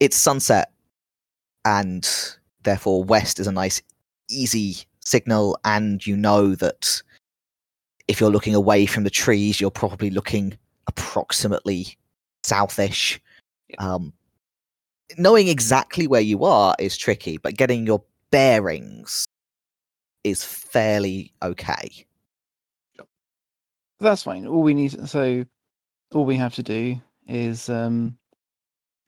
it's 0.01 0.17
sunset, 0.17 0.71
and 1.63 2.07
therefore 2.63 3.03
west 3.03 3.39
is 3.39 3.47
a 3.47 3.51
nice, 3.51 3.81
easy 4.29 4.77
signal, 5.07 5.57
and 5.65 6.05
you 6.05 6.15
know 6.17 6.55
that 6.55 7.01
if 8.07 8.19
you're 8.19 8.31
looking 8.31 8.55
away 8.55 8.85
from 8.85 9.03
the 9.03 9.09
trees, 9.09 9.59
you're 9.59 9.71
probably 9.71 10.09
looking 10.09 10.57
approximately 10.87 11.97
southish. 12.43 13.19
Yeah. 13.69 13.75
Um, 13.79 14.13
knowing 15.17 15.47
exactly 15.47 16.07
where 16.07 16.21
you 16.21 16.43
are 16.43 16.75
is 16.79 16.97
tricky, 16.97 17.37
but 17.37 17.55
getting 17.55 17.85
your 17.85 18.03
bearings 18.31 19.25
is 20.23 20.43
fairly 20.43 21.33
okay. 21.41 22.05
That's 23.99 24.23
fine. 24.23 24.45
All 24.45 24.61
we 24.61 24.73
need 24.73 25.07
so 25.09 25.43
all 26.13 26.25
we 26.25 26.35
have 26.35 26.53
to 26.55 26.63
do 26.63 27.01
is 27.27 27.69
um 27.69 28.17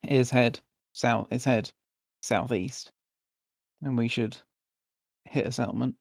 is 0.08 0.30
head 0.30 0.60
south 0.94 1.28
is 1.32 1.46
head 1.46 1.72
southeast. 2.22 2.92
And 3.82 3.98
we 3.98 4.08
should 4.08 4.36
hit 5.30 5.48
a 5.48 5.52
settlement. 5.52 5.96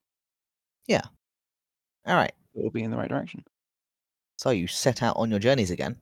Yeah. 0.86 1.02
All 2.06 2.16
right. 2.16 2.32
It'll 2.54 2.70
be 2.70 2.82
in 2.82 2.90
the 2.90 2.96
right 2.96 3.08
direction. 3.08 3.44
So 4.36 4.50
you 4.50 4.66
set 4.66 5.02
out 5.02 5.16
on 5.16 5.30
your 5.30 5.40
journeys 5.40 5.70
again. 5.70 5.96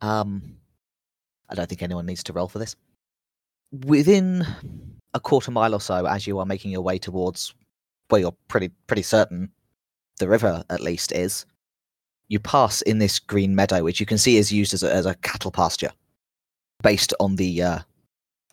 Um, 0.00 0.56
I 1.48 1.54
don't 1.54 1.68
think 1.68 1.82
anyone 1.82 2.06
needs 2.06 2.22
to 2.24 2.32
roll 2.32 2.48
for 2.48 2.58
this. 2.58 2.76
Within 3.84 4.46
a 5.14 5.20
quarter 5.20 5.50
mile 5.50 5.74
or 5.74 5.80
so, 5.80 6.06
as 6.06 6.26
you 6.26 6.38
are 6.38 6.46
making 6.46 6.70
your 6.70 6.82
way 6.82 6.98
towards 6.98 7.54
where 8.08 8.20
you're 8.20 8.36
pretty 8.48 8.70
pretty 8.86 9.02
certain 9.02 9.50
the 10.18 10.28
river 10.28 10.64
at 10.70 10.80
least 10.80 11.12
is, 11.12 11.46
you 12.28 12.38
pass 12.38 12.82
in 12.82 12.98
this 12.98 13.18
green 13.18 13.54
meadow, 13.54 13.82
which 13.82 14.00
you 14.00 14.06
can 14.06 14.18
see 14.18 14.36
is 14.36 14.52
used 14.52 14.74
as 14.74 14.82
a, 14.82 14.92
as 14.92 15.06
a 15.06 15.14
cattle 15.16 15.50
pasture, 15.50 15.92
based 16.82 17.14
on 17.20 17.36
the 17.36 17.62
uh, 17.62 17.78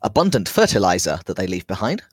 abundant 0.02 0.48
fertilizer 0.48 1.20
that 1.26 1.36
they 1.38 1.48
leave 1.48 1.68
behind. 1.68 2.04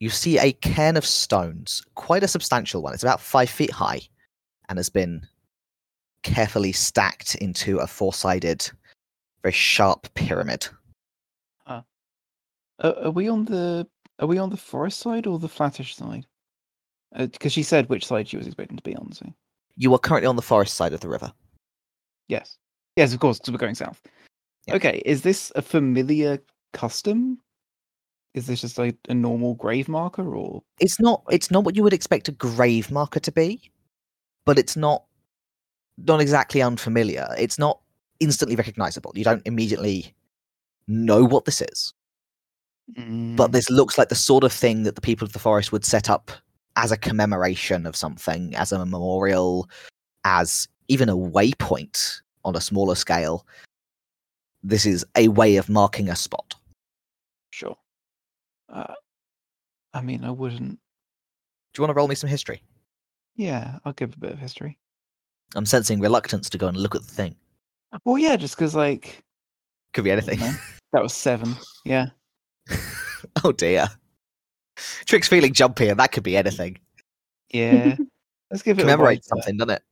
You 0.00 0.10
see 0.10 0.38
a 0.38 0.52
cairn 0.52 0.96
of 0.96 1.06
stones, 1.06 1.82
quite 1.94 2.22
a 2.22 2.28
substantial 2.28 2.82
one. 2.82 2.94
It's 2.94 3.02
about 3.02 3.20
five 3.20 3.48
feet 3.48 3.70
high 3.70 4.00
and 4.68 4.78
has 4.78 4.88
been 4.88 5.26
carefully 6.22 6.72
stacked 6.72 7.34
into 7.36 7.78
a 7.78 7.86
four-sided, 7.86 8.68
very 9.42 9.52
sharp 9.52 10.12
pyramid. 10.14 10.68
Uh, 11.66 11.82
are 12.80 13.10
we 13.12 13.28
on 13.28 13.44
the 13.44 13.86
are 14.18 14.26
we 14.26 14.36
on 14.36 14.50
the 14.50 14.56
forest 14.56 14.98
side 14.98 15.28
or 15.28 15.38
the 15.38 15.48
flattish 15.48 15.94
side? 15.94 16.26
Because 17.16 17.52
she 17.52 17.62
said 17.62 17.88
which 17.88 18.04
side 18.04 18.28
she 18.28 18.36
was 18.36 18.46
expecting 18.46 18.76
to 18.76 18.82
be 18.82 18.96
on. 18.96 19.12
So 19.12 19.32
You 19.76 19.94
are 19.94 19.98
currently 19.98 20.26
on 20.26 20.34
the 20.34 20.42
forest 20.42 20.74
side 20.74 20.92
of 20.92 20.98
the 21.00 21.08
river. 21.08 21.32
yes, 22.28 22.58
yes, 22.96 23.14
of 23.14 23.20
course, 23.20 23.38
because 23.38 23.52
we're 23.52 23.58
going 23.58 23.76
south. 23.76 24.02
Yeah. 24.66 24.74
Okay, 24.74 25.02
is 25.04 25.22
this 25.22 25.52
a 25.54 25.62
familiar 25.62 26.40
custom? 26.72 27.38
Is 28.34 28.46
this 28.46 28.62
just 28.62 28.78
like 28.78 28.96
a 29.08 29.14
normal 29.14 29.54
grave 29.54 29.88
marker, 29.88 30.34
or 30.34 30.62
It's 30.80 31.00
not. 31.00 31.22
It's 31.30 31.50
not 31.50 31.64
what 31.64 31.76
you 31.76 31.82
would 31.84 31.92
expect 31.92 32.28
a 32.28 32.32
grave 32.32 32.90
marker 32.90 33.20
to 33.20 33.32
be, 33.32 33.70
but 34.44 34.58
it's 34.58 34.76
not 34.76 35.04
not 35.98 36.20
exactly 36.20 36.60
unfamiliar. 36.60 37.28
It's 37.38 37.58
not 37.58 37.80
instantly 38.20 38.56
recognizable. 38.56 39.12
You 39.14 39.24
don't 39.24 39.46
immediately 39.46 40.14
know 40.88 41.24
what 41.24 41.44
this 41.44 41.60
is, 41.60 41.94
but 42.88 43.00
Mm, 43.00 43.52
this 43.52 43.70
looks 43.70 43.96
like 43.96 44.08
the 44.08 44.14
sort 44.14 44.44
of 44.44 44.52
thing 44.52 44.82
that 44.82 44.94
the 44.96 45.00
people 45.00 45.24
of 45.24 45.32
the 45.32 45.38
forest 45.38 45.72
would 45.72 45.84
set 45.84 46.10
up 46.10 46.30
as 46.76 46.90
a 46.90 46.96
commemoration 46.96 47.86
of 47.86 47.96
something, 47.96 48.54
as 48.56 48.72
a 48.72 48.84
memorial, 48.84 49.68
as 50.24 50.68
even 50.88 51.08
a 51.08 51.16
waypoint 51.16 52.20
on 52.44 52.56
a 52.56 52.60
smaller 52.60 52.94
scale. 52.96 53.46
This 54.62 54.84
is 54.86 55.04
a 55.16 55.28
way 55.28 55.56
of 55.56 55.68
marking 55.68 56.08
a 56.08 56.16
spot. 56.16 56.54
sure. 57.50 57.76
Uh, 58.74 58.92
I 59.94 60.00
mean, 60.02 60.24
I 60.24 60.30
wouldn't. 60.30 60.78
Do 61.72 61.80
you 61.80 61.82
want 61.82 61.90
to 61.90 61.94
roll 61.94 62.08
me 62.08 62.14
some 62.16 62.28
history? 62.28 62.62
Yeah, 63.36 63.78
I'll 63.84 63.92
give 63.92 64.12
a 64.14 64.18
bit 64.18 64.32
of 64.32 64.38
history. 64.38 64.78
I'm 65.54 65.64
sensing 65.66 66.00
reluctance 66.00 66.50
to 66.50 66.58
go 66.58 66.66
and 66.68 66.76
look 66.76 66.94
at 66.94 67.02
the 67.02 67.12
thing. 67.12 67.36
Well, 68.04 68.18
yeah, 68.18 68.36
just 68.36 68.56
because 68.56 68.74
like 68.74 69.22
Could 69.92 70.04
be 70.04 70.10
anything. 70.10 70.40
that 70.92 71.02
was 71.02 71.14
seven. 71.14 71.54
Yeah. 71.84 72.06
oh 73.44 73.52
dear. 73.52 73.86
Trick's 75.06 75.28
feeling 75.28 75.52
jumpy, 75.52 75.88
and 75.88 76.00
that 76.00 76.10
could 76.12 76.24
be 76.24 76.36
anything. 76.36 76.78
Yeah. 77.52 77.96
Let's 78.50 78.62
give 78.62 78.78
it 78.78 78.82
a 78.82 78.84
Commemorate 78.84 79.06
writer. 79.18 79.22
something, 79.22 79.56
doesn't 79.56 79.70
it? 79.74 79.82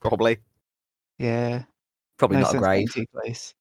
Probably. 0.00 0.38
Yeah. 1.18 1.64
Probably 2.18 2.36
no 2.36 2.42
not 2.42 2.48
a 2.48 2.52
sense 2.52 2.60
going 2.62 2.86
grave. 2.86 2.94
too 2.94 3.06
close. 3.14 3.54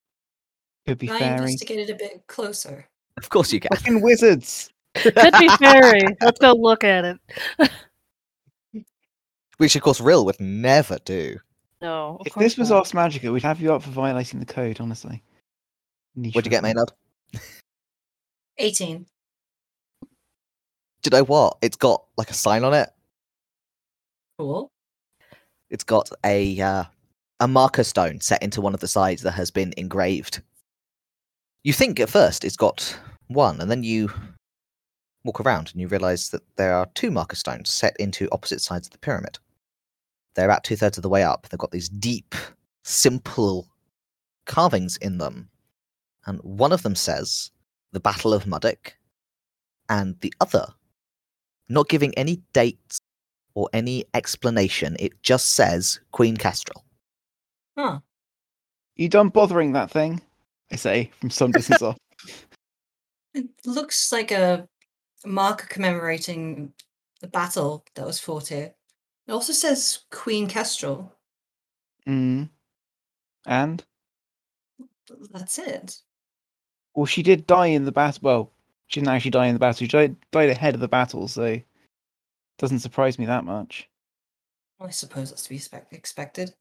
Could 0.87 0.97
be 0.99 1.07
Can 1.07 1.15
I 1.15 1.19
fairy. 1.19 1.37
investigate 1.41 1.79
it 1.79 1.89
a 1.91 1.95
bit 1.95 2.23
closer? 2.27 2.87
Of 3.23 3.29
course 3.29 3.51
you 3.51 3.59
can. 3.59 3.69
Fucking 3.75 4.01
wizards. 4.01 4.71
Could 4.95 5.13
be 5.13 5.49
fairy. 5.57 6.01
Let's 6.21 6.39
go 6.39 6.53
look 6.53 6.83
at 6.83 7.05
it. 7.05 7.71
Which, 9.57 9.75
of 9.75 9.81
course, 9.81 9.99
Rill 9.99 10.25
would 10.25 10.39
never 10.39 10.97
do. 11.03 11.37
No. 11.81 12.21
If 12.25 12.33
course 12.33 12.45
this 12.45 12.57
was 12.57 12.69
not. 12.69 12.77
Ars 12.77 12.91
Magica, 12.91 13.31
we'd 13.31 13.43
have 13.43 13.61
you 13.61 13.73
up 13.73 13.83
for 13.83 13.89
violating 13.89 14.39
the 14.39 14.45
code, 14.45 14.79
honestly. 14.79 15.21
What'd 16.15 16.45
you 16.45 16.49
get, 16.49 16.63
Maynard? 16.63 16.91
18. 18.57 19.05
Do 21.01 21.09
you 21.11 21.17
know 21.17 21.23
what? 21.23 21.57
It's 21.61 21.77
got 21.77 22.03
like 22.17 22.29
a 22.29 22.33
sign 22.33 22.63
on 22.63 22.73
it. 22.73 22.89
Cool. 24.37 24.71
It's 25.69 25.83
got 25.83 26.09
a 26.25 26.59
uh, 26.59 26.83
a 27.39 27.47
marker 27.47 27.83
stone 27.83 28.19
set 28.19 28.43
into 28.43 28.59
one 28.59 28.73
of 28.73 28.79
the 28.79 28.87
sides 28.87 29.21
that 29.21 29.31
has 29.31 29.51
been 29.51 29.73
engraved. 29.77 30.41
You 31.63 31.73
think 31.73 31.99
at 31.99 32.09
first 32.09 32.45
it's 32.45 32.55
got 32.55 32.97
one, 33.27 33.59
and 33.59 33.69
then 33.69 33.83
you 33.83 34.11
walk 35.23 35.41
around 35.41 35.69
and 35.71 35.81
you 35.81 35.87
realize 35.87 36.29
that 36.29 36.41
there 36.55 36.73
are 36.73 36.87
two 36.95 37.11
marker 37.11 37.35
stones 37.35 37.69
set 37.69 37.95
into 37.99 38.29
opposite 38.31 38.61
sides 38.61 38.87
of 38.87 38.91
the 38.91 38.97
pyramid. 38.99 39.37
They're 40.35 40.45
about 40.45 40.63
two 40.63 40.77
thirds 40.77 40.97
of 40.97 41.01
the 41.01 41.09
way 41.09 41.23
up. 41.23 41.47
They've 41.49 41.59
got 41.59 41.71
these 41.71 41.89
deep, 41.89 42.35
simple 42.83 43.67
carvings 44.45 44.97
in 44.97 45.17
them. 45.17 45.49
And 46.25 46.39
one 46.41 46.71
of 46.71 46.83
them 46.83 46.95
says, 46.95 47.51
The 47.91 47.99
Battle 47.99 48.33
of 48.33 48.47
Muddock, 48.47 48.95
and 49.89 50.19
the 50.21 50.33
other, 50.39 50.67
not 51.67 51.89
giving 51.89 52.13
any 52.15 52.41
dates 52.53 52.99
or 53.53 53.69
any 53.73 54.05
explanation, 54.13 54.95
it 54.99 55.21
just 55.23 55.53
says 55.53 55.99
Queen 56.11 56.37
Kestrel. 56.37 56.85
Huh. 57.77 57.99
You 58.95 59.09
done 59.09 59.29
bothering 59.29 59.73
that 59.73 59.91
thing? 59.91 60.21
I 60.71 60.75
say 60.75 61.11
from 61.19 61.29
some 61.29 61.51
distance 61.51 61.81
off. 61.81 61.97
It 63.33 63.47
looks 63.65 64.11
like 64.11 64.31
a 64.31 64.67
marker 65.25 65.67
commemorating 65.67 66.73
the 67.21 67.27
battle 67.27 67.85
that 67.95 68.05
was 68.05 68.19
fought 68.19 68.47
here. 68.47 68.73
It 69.27 69.31
also 69.31 69.53
says 69.53 69.99
Queen 70.11 70.47
Kestrel. 70.47 71.13
Mm. 72.07 72.49
And 73.45 73.83
That's 75.31 75.59
it. 75.59 75.97
well, 76.95 77.05
she 77.05 77.21
did 77.21 77.45
die 77.45 77.67
in 77.67 77.85
the 77.85 77.91
battle. 77.91 78.19
Well, 78.23 78.51
she 78.87 78.99
didn't 78.99 79.13
actually 79.13 79.31
die 79.31 79.47
in 79.47 79.53
the 79.53 79.59
battle. 79.59 79.77
She 79.79 79.87
died, 79.87 80.15
died 80.31 80.49
ahead 80.49 80.73
of 80.73 80.81
the 80.81 80.87
battle, 80.87 81.27
so 81.27 81.59
doesn't 82.57 82.79
surprise 82.79 83.19
me 83.19 83.25
that 83.27 83.43
much. 83.45 83.87
I 84.79 84.89
suppose 84.89 85.29
that's 85.29 85.43
to 85.43 85.49
be 85.49 85.57
spec- 85.57 85.87
expected. 85.91 86.53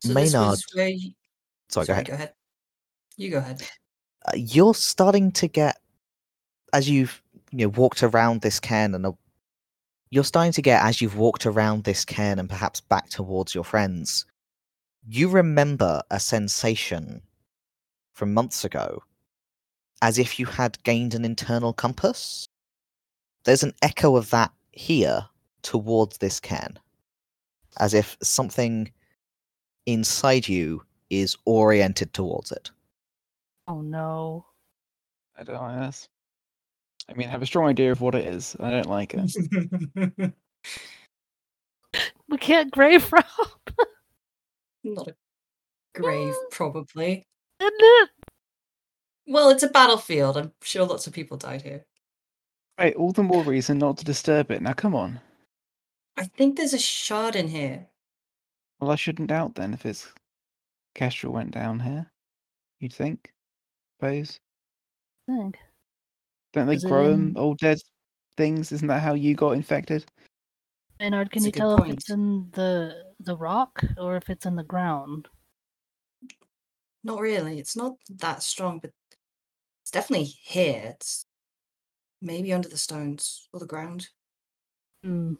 So 0.00 0.12
this 0.12 0.32
Maynard. 0.32 0.50
was 0.50 0.64
where 0.74 0.88
you... 0.88 1.12
Sorry, 1.68 1.86
go 1.86 1.92
ahead. 1.94 2.06
Go 2.06 2.14
ahead. 2.14 2.34
You 3.16 3.30
go 3.30 3.38
ahead. 3.38 3.62
uh, 4.26 4.32
you're 4.36 4.74
starting 4.74 5.30
to 5.32 5.48
get 5.48 5.78
as 6.72 6.88
you've 6.88 7.22
you 7.50 7.58
know 7.66 7.68
walked 7.68 8.02
around 8.02 8.40
this 8.40 8.58
cairn 8.60 8.94
and 8.94 9.06
you're 10.10 10.24
starting 10.24 10.52
to 10.52 10.62
get 10.62 10.82
as 10.84 11.00
you've 11.00 11.16
walked 11.16 11.46
around 11.46 11.84
this 11.84 12.04
cairn 12.04 12.38
and 12.38 12.48
perhaps 12.48 12.80
back 12.80 13.08
towards 13.08 13.54
your 13.54 13.64
friends 13.64 14.24
you 15.06 15.28
remember 15.28 16.02
a 16.10 16.20
sensation 16.20 17.22
from 18.14 18.32
months 18.32 18.64
ago 18.64 19.02
as 20.00 20.18
if 20.18 20.38
you 20.38 20.46
had 20.46 20.82
gained 20.84 21.14
an 21.14 21.24
internal 21.24 21.72
compass 21.72 22.48
there's 23.44 23.62
an 23.62 23.74
echo 23.82 24.16
of 24.16 24.30
that 24.30 24.52
here 24.72 25.26
towards 25.62 26.18
this 26.18 26.40
cairn 26.40 26.78
as 27.78 27.94
if 27.94 28.16
something 28.22 28.90
inside 29.86 30.48
you 30.48 30.82
is 31.10 31.36
oriented 31.44 32.12
towards 32.12 32.52
it 32.52 32.70
Oh 33.68 33.80
no. 33.80 34.46
I 35.38 35.44
don't 35.44 35.56
know. 35.56 35.80
That's, 35.80 36.08
I 37.08 37.14
mean, 37.14 37.28
I 37.28 37.30
have 37.30 37.42
a 37.42 37.46
strong 37.46 37.68
idea 37.68 37.90
of 37.92 38.00
what 38.00 38.14
it 38.14 38.26
is. 38.26 38.56
I 38.60 38.70
don't 38.70 38.88
like 38.88 39.14
it. 39.14 40.32
We 42.32 42.38
can't 42.38 42.70
grave 42.70 43.12
rob. 43.12 43.26
Not 44.84 45.08
a 45.08 45.14
grave, 45.94 46.34
probably. 46.50 47.26
Isn't 47.60 47.74
it? 47.78 48.08
Well, 49.26 49.50
it's 49.50 49.62
a 49.62 49.68
battlefield. 49.68 50.38
I'm 50.38 50.52
sure 50.62 50.86
lots 50.86 51.06
of 51.06 51.12
people 51.12 51.36
died 51.36 51.60
here. 51.60 51.84
Right, 52.78 52.96
all 52.96 53.12
the 53.12 53.22
more 53.22 53.42
reason 53.42 53.78
not 53.78 53.98
to 53.98 54.04
disturb 54.04 54.50
it. 54.50 54.62
Now, 54.62 54.72
come 54.72 54.94
on. 54.94 55.20
I 56.16 56.24
think 56.24 56.56
there's 56.56 56.72
a 56.72 56.78
shard 56.78 57.36
in 57.36 57.48
here. 57.48 57.86
Well, 58.80 58.90
I 58.90 58.96
shouldn't 58.96 59.28
doubt 59.28 59.54
then 59.54 59.74
if 59.74 59.84
it's 59.84 60.10
Kestrel 60.94 61.34
went 61.34 61.50
down 61.50 61.80
here. 61.80 62.10
You'd 62.80 62.94
think, 62.94 63.30
suppose. 64.02 64.38
I 65.28 65.36
think. 65.36 65.58
Don't 66.52 66.66
they 66.66 66.74
Is 66.74 66.84
it 66.84 66.88
grow 66.88 67.12
'em, 67.12 67.28
in- 67.28 67.38
old 67.38 67.58
dead 67.58 67.78
things? 68.36 68.72
Isn't 68.72 68.88
that 68.88 69.00
how 69.02 69.14
you 69.14 69.34
got 69.34 69.52
infected? 69.52 70.04
Maynard, 71.00 71.30
can 71.30 71.42
That's 71.42 71.46
you 71.46 71.52
good 71.52 71.58
tell 71.58 71.82
if 71.84 71.90
it's 71.90 72.10
in 72.10 72.50
the 72.52 73.12
the 73.20 73.36
rock 73.36 73.82
or 73.96 74.16
if 74.16 74.28
it's 74.28 74.46
in 74.46 74.56
the 74.56 74.64
ground? 74.64 75.28
Not 77.04 77.20
really. 77.20 77.58
It's 77.58 77.76
not 77.76 77.94
that 78.18 78.42
strong, 78.42 78.78
but 78.80 78.92
it's 79.82 79.90
definitely 79.90 80.26
here. 80.26 80.94
It's 80.96 81.24
maybe 82.20 82.52
under 82.52 82.68
the 82.68 82.78
stones 82.78 83.48
or 83.52 83.60
the 83.60 83.66
ground. 83.66 84.08
Hmm. 85.02 85.34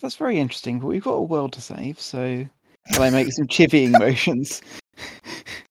That's 0.00 0.16
very 0.16 0.38
interesting. 0.38 0.80
But 0.80 0.86
we've 0.88 1.04
got 1.04 1.12
a 1.14 1.22
world 1.22 1.52
to 1.54 1.60
save, 1.60 2.00
so 2.00 2.46
will 2.92 3.02
I 3.02 3.10
make 3.10 3.32
some 3.32 3.46
chivying 3.46 3.90
motions? 3.98 4.62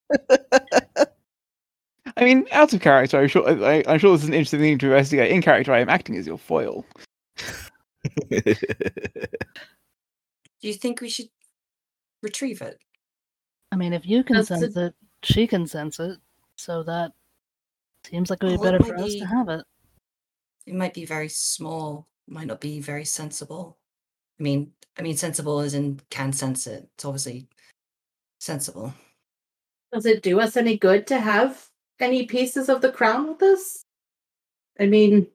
I 2.17 2.25
mean, 2.25 2.45
out 2.51 2.73
of 2.73 2.81
character, 2.81 3.19
I'm 3.19 3.27
sure. 3.27 3.47
I, 3.47 3.83
I'm 3.87 3.99
sure 3.99 4.11
this 4.13 4.23
is 4.23 4.29
an 4.29 4.33
interesting 4.33 4.59
thing 4.59 4.77
to 4.79 4.85
investigate. 4.87 5.31
In 5.31 5.41
character, 5.41 5.73
I 5.73 5.79
am 5.79 5.89
acting 5.89 6.15
as 6.17 6.27
your 6.27 6.37
foil. 6.37 6.85
Do 8.29 8.55
you 10.61 10.73
think 10.73 11.01
we 11.01 11.09
should 11.09 11.29
retrieve 12.21 12.61
it? 12.61 12.79
I 13.71 13.75
mean, 13.75 13.93
if 13.93 14.05
you 14.05 14.23
can 14.23 14.35
That's 14.35 14.51
a- 14.51 14.59
sense 14.59 14.77
it, 14.77 14.93
she 15.23 15.47
can 15.47 15.65
sense 15.65 15.99
it. 15.99 16.19
So 16.57 16.83
that 16.83 17.11
seems 18.05 18.29
like 18.29 18.43
it 18.43 18.45
would 18.45 18.59
be 18.59 18.63
better 18.63 18.79
might 18.79 18.87
for 18.89 18.97
us 18.97 19.15
to 19.15 19.25
have 19.25 19.49
it. 19.49 19.65
It 20.67 20.75
might 20.75 20.93
be 20.93 21.05
very 21.05 21.29
small. 21.29 22.07
Might 22.27 22.47
not 22.47 22.61
be 22.61 22.79
very 22.79 23.03
sensible. 23.03 23.77
I 24.39 24.43
mean, 24.43 24.71
I 24.97 25.01
mean, 25.01 25.17
sensible 25.17 25.59
as 25.59 25.73
in 25.73 25.99
can 26.09 26.31
sense 26.31 26.67
it. 26.67 26.87
It's 26.93 27.05
obviously 27.05 27.47
sensible. 28.39 28.93
Does 29.91 30.05
it 30.05 30.23
do 30.23 30.39
us 30.39 30.55
any 30.55 30.77
good 30.77 31.07
to 31.07 31.19
have 31.19 31.67
any 31.99 32.25
pieces 32.25 32.69
of 32.69 32.81
the 32.81 32.91
crown 32.91 33.27
with 33.27 33.41
us? 33.41 33.83
I 34.79 34.85
mean, 34.85 35.27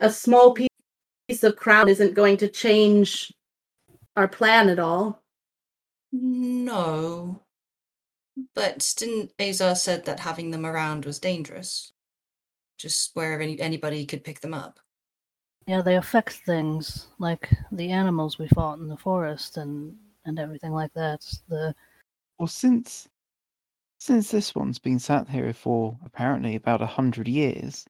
a 0.00 0.10
small 0.10 0.54
piece 0.54 1.42
of 1.42 1.56
crown 1.56 1.88
isn't 1.88 2.14
going 2.14 2.36
to 2.38 2.48
change 2.48 3.32
our 4.16 4.28
plan 4.28 4.68
at 4.68 4.78
all. 4.78 5.22
No. 6.12 7.42
But 8.54 8.94
didn't 8.96 9.32
Azar 9.40 9.74
said 9.74 10.04
that 10.04 10.20
having 10.20 10.50
them 10.50 10.64
around 10.64 11.04
was 11.04 11.18
dangerous? 11.18 11.92
Just 12.78 13.14
where 13.14 13.40
any, 13.40 13.60
anybody 13.60 14.06
could 14.06 14.24
pick 14.24 14.40
them 14.40 14.54
up. 14.54 14.78
Yeah, 15.66 15.82
they 15.82 15.96
affect 15.96 16.32
things 16.46 17.08
like 17.18 17.50
the 17.72 17.90
animals 17.90 18.38
we 18.38 18.48
fought 18.48 18.78
in 18.78 18.88
the 18.88 18.96
forest 18.96 19.56
and 19.56 19.94
and 20.24 20.38
everything 20.38 20.72
like 20.72 20.92
that. 20.94 21.20
The 21.48 21.74
Well, 22.38 22.46
since 22.46 23.08
since 23.98 24.30
this 24.30 24.54
one's 24.54 24.78
been 24.78 24.98
sat 24.98 25.28
here 25.28 25.52
for 25.52 25.98
apparently 26.04 26.54
about 26.54 26.82
a 26.82 26.86
hundred 26.86 27.28
years, 27.28 27.86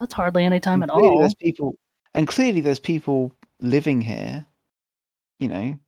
that's 0.00 0.14
hardly 0.14 0.44
any 0.44 0.60
time 0.60 0.82
at 0.82 0.90
all. 0.90 1.18
There's 1.18 1.34
people, 1.34 1.76
and 2.14 2.28
clearly 2.28 2.60
there's 2.60 2.80
people 2.80 3.32
living 3.60 4.00
here. 4.00 4.46
You 5.38 5.48
know, 5.48 5.78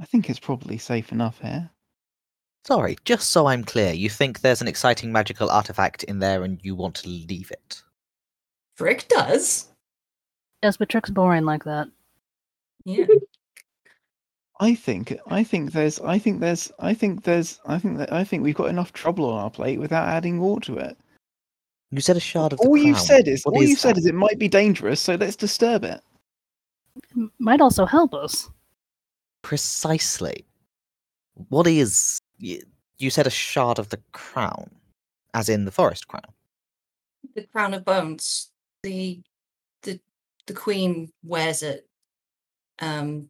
I 0.00 0.04
think 0.04 0.28
it's 0.28 0.38
probably 0.40 0.78
safe 0.78 1.12
enough 1.12 1.40
here. 1.40 1.70
Sorry, 2.64 2.96
just 3.04 3.30
so 3.30 3.46
I'm 3.46 3.64
clear, 3.64 3.92
you 3.92 4.08
think 4.08 4.40
there's 4.40 4.60
an 4.60 4.68
exciting 4.68 5.10
magical 5.10 5.50
artifact 5.50 6.04
in 6.04 6.20
there 6.20 6.44
and 6.44 6.60
you 6.62 6.76
want 6.76 6.94
to 6.96 7.08
leave 7.08 7.50
it? 7.50 7.82
Trick 8.76 9.08
does. 9.08 9.68
Yes, 10.62 10.76
but 10.76 10.88
Trick's 10.88 11.10
boring 11.10 11.44
like 11.44 11.64
that. 11.64 11.88
Yeah. 12.84 13.06
I 14.62 14.74
think, 14.76 15.12
I 15.26 15.42
think 15.42 15.72
there's, 15.72 15.98
I 16.00 16.18
think 16.18 16.40
there's, 16.40 16.70
I 16.78 16.94
think 16.94 17.24
there's, 17.24 17.58
I 17.66 17.78
think 17.78 17.98
that, 17.98 18.12
I 18.12 18.22
think 18.22 18.42
we've 18.44 18.54
got 18.54 18.68
enough 18.68 18.92
trouble 18.92 19.24
on 19.28 19.42
our 19.42 19.50
plate 19.50 19.80
without 19.80 20.08
adding 20.08 20.36
more 20.38 20.60
to 20.60 20.76
it. 20.78 20.96
You 21.90 22.00
said 22.00 22.16
a 22.16 22.20
shard 22.20 22.52
of 22.52 22.58
the 22.60 22.66
All 22.68 22.76
you've 22.76 22.98
said 22.98 23.26
is, 23.26 23.42
What 23.42 23.54
all 23.56 23.62
you've 23.64 23.80
said 23.80 23.96
that? 23.96 24.00
is 24.00 24.06
it 24.06 24.14
might 24.14 24.38
be 24.38 24.48
dangerous, 24.48 25.00
so 25.00 25.16
let's 25.16 25.36
disturb 25.36 25.82
it. 25.84 26.00
M- 27.16 27.32
Might 27.38 27.60
also 27.60 27.84
help 27.84 28.14
us. 28.14 28.48
Precisely. 29.42 30.44
What 31.48 31.66
is. 31.66 32.18
You, 32.38 32.62
you 32.98 33.10
said 33.10 33.26
a 33.26 33.30
shard 33.30 33.78
of 33.80 33.88
the 33.88 34.00
crown, 34.12 34.70
as 35.34 35.48
in 35.48 35.64
the 35.64 35.72
forest 35.72 36.06
crown. 36.08 36.22
the 37.34 37.42
crown 37.52 37.74
of 37.74 37.84
bones. 37.84 38.50
The 38.84 39.20
the 39.82 39.98
the 40.46 40.54
queen 40.54 41.10
wears 41.24 41.62
it. 41.62 41.86
Um 42.78 43.28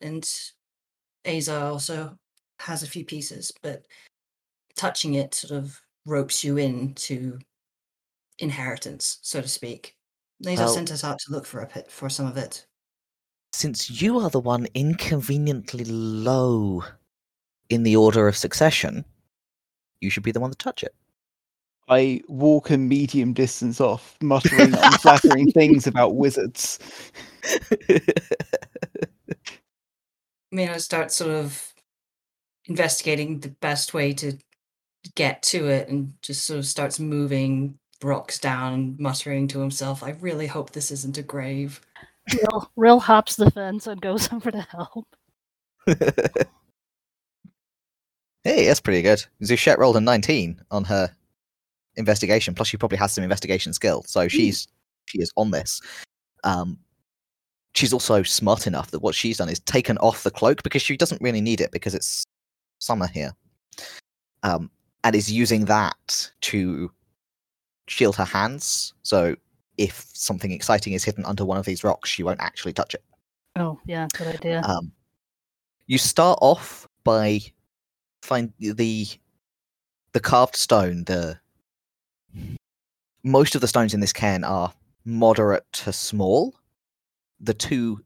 and 0.00 0.28
Azar 1.26 1.70
also 1.70 2.16
has 2.58 2.82
a 2.82 2.88
few 2.88 3.04
pieces, 3.04 3.52
but 3.62 3.84
touching 4.76 5.14
it 5.14 5.34
sort 5.34 5.58
of 5.58 5.80
ropes 6.04 6.44
you 6.44 6.56
into 6.56 7.38
inheritance, 8.38 9.18
so 9.22 9.40
to 9.40 9.48
speak. 9.48 9.96
Azar 10.46 10.66
Well- 10.66 10.74
sent 10.74 10.92
us 10.92 11.04
out 11.04 11.18
to 11.20 11.32
look 11.32 11.46
for 11.46 11.60
a 11.60 11.66
pit 11.66 11.90
for 11.90 12.08
some 12.08 12.26
of 12.26 12.36
it. 12.36 12.66
Since 13.52 14.02
you 14.02 14.18
are 14.18 14.30
the 14.30 14.40
one 14.40 14.66
inconveniently 14.74 15.84
low 15.84 16.84
in 17.70 17.82
the 17.82 17.96
order 17.96 18.28
of 18.28 18.36
succession, 18.36 19.04
you 20.00 20.10
should 20.10 20.22
be 20.22 20.32
the 20.32 20.40
one 20.40 20.50
to 20.50 20.56
touch 20.56 20.82
it. 20.82 20.94
I 21.88 22.20
walk 22.28 22.70
a 22.70 22.76
medium 22.76 23.32
distance 23.32 23.80
off, 23.80 24.16
muttering 24.22 24.74
unflattering 24.74 25.52
things 25.52 25.86
about 25.86 26.16
wizards. 26.16 26.78
Mino 30.50 30.78
starts 30.78 31.16
sort 31.16 31.30
of 31.30 31.74
investigating 32.66 33.40
the 33.40 33.48
best 33.48 33.94
way 33.94 34.12
to 34.14 34.36
get 35.14 35.42
to 35.42 35.68
it 35.68 35.88
and 35.88 36.14
just 36.22 36.46
sort 36.46 36.58
of 36.58 36.66
starts 36.66 36.98
moving 36.98 37.78
rocks 38.02 38.38
down, 38.38 38.96
muttering 38.98 39.48
to 39.48 39.60
himself, 39.60 40.02
I 40.02 40.10
really 40.20 40.46
hope 40.46 40.70
this 40.70 40.90
isn't 40.90 41.18
a 41.18 41.22
grave. 41.22 41.80
real, 42.32 42.70
Rill 42.76 43.00
hops 43.00 43.36
the 43.36 43.50
fence 43.50 43.86
and 43.86 44.00
goes 44.00 44.32
over 44.32 44.50
to 44.50 44.62
help. 44.62 45.06
hey, 48.44 48.66
that's 48.66 48.80
pretty 48.80 49.02
good. 49.02 49.24
Zuchet 49.42 49.78
rolled 49.78 49.96
a 49.96 50.00
19 50.00 50.60
on 50.70 50.84
her 50.84 51.14
investigation. 51.96 52.54
Plus, 52.54 52.68
she 52.68 52.76
probably 52.76 52.98
has 52.98 53.12
some 53.12 53.24
investigation 53.24 53.72
skill, 53.72 54.02
so 54.06 54.28
she's 54.28 54.66
she 55.06 55.18
is 55.18 55.32
on 55.36 55.50
this. 55.52 55.80
Um, 56.42 56.78
she's 57.76 57.92
also 57.92 58.22
smart 58.22 58.66
enough 58.66 58.90
that 58.90 59.00
what 59.00 59.14
she's 59.14 59.36
done 59.36 59.48
is 59.48 59.60
taken 59.60 59.98
off 59.98 60.22
the 60.22 60.30
cloak 60.30 60.62
because 60.62 60.82
she 60.82 60.96
doesn't 60.96 61.20
really 61.20 61.40
need 61.40 61.60
it 61.60 61.70
because 61.70 61.94
it's 61.94 62.24
summer 62.78 63.06
here, 63.06 63.32
um, 64.42 64.70
and 65.04 65.14
is 65.14 65.30
using 65.30 65.66
that 65.66 66.30
to 66.40 66.90
shield 67.86 68.16
her 68.16 68.24
hands. 68.24 68.94
So 69.02 69.36
if 69.76 70.06
something 70.14 70.52
exciting 70.52 70.94
is 70.94 71.04
hidden 71.04 71.24
under 71.26 71.44
one 71.44 71.58
of 71.58 71.66
these 71.66 71.84
rocks, 71.84 72.08
she 72.08 72.22
won't 72.22 72.40
actually 72.40 72.72
touch 72.72 72.94
it. 72.94 73.04
Oh, 73.56 73.78
yeah, 73.86 74.08
good 74.16 74.28
idea. 74.28 74.62
Um, 74.62 74.92
you 75.86 75.98
start 75.98 76.38
off 76.42 76.88
by 77.04 77.40
find 78.22 78.52
the 78.58 79.06
the 80.12 80.20
carved 80.20 80.56
stone. 80.56 81.04
The 81.04 81.38
most 83.22 83.54
of 83.54 83.60
the 83.60 83.68
stones 83.68 83.92
in 83.92 84.00
this 84.00 84.12
cairn 84.12 84.44
are 84.44 84.72
moderate 85.04 85.64
to 85.72 85.92
small. 85.92 86.54
The 87.40 87.54
two 87.54 88.04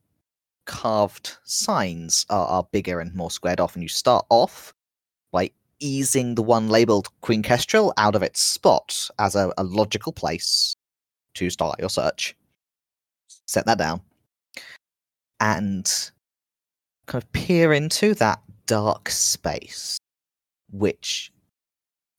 carved 0.66 1.36
signs 1.44 2.26
are, 2.30 2.46
are 2.46 2.68
bigger 2.70 3.00
and 3.00 3.14
more 3.14 3.30
squared 3.30 3.60
off, 3.60 3.74
and 3.74 3.82
you 3.82 3.88
start 3.88 4.26
off 4.28 4.72
by 5.32 5.50
easing 5.80 6.34
the 6.34 6.42
one 6.42 6.68
labeled 6.68 7.08
Queen 7.20 7.42
Kestrel 7.42 7.92
out 7.96 8.14
of 8.14 8.22
its 8.22 8.40
spot 8.40 9.10
as 9.18 9.34
a, 9.34 9.52
a 9.58 9.64
logical 9.64 10.12
place 10.12 10.76
to 11.34 11.50
start 11.50 11.80
your 11.80 11.88
search. 11.88 12.36
Set 13.46 13.66
that 13.66 13.78
down. 13.78 14.00
And 15.40 15.90
kind 17.06 17.22
of 17.22 17.32
peer 17.32 17.72
into 17.72 18.14
that 18.14 18.40
dark 18.66 19.08
space, 19.10 19.98
which 20.70 21.32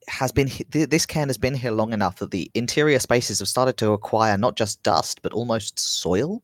has 0.08 0.32
been 0.32 0.50
this 0.70 1.06
cairn 1.06 1.30
has 1.30 1.38
been 1.38 1.54
here 1.54 1.72
long 1.72 1.94
enough 1.94 2.18
that 2.18 2.32
the 2.32 2.52
interior 2.54 3.00
spaces 3.00 3.40
have 3.40 3.48
started 3.48 3.78
to 3.78 3.92
acquire 3.92 4.38
not 4.38 4.58
just 4.58 4.82
dust 4.84 5.22
but 5.22 5.32
almost 5.32 5.80
soil 5.80 6.42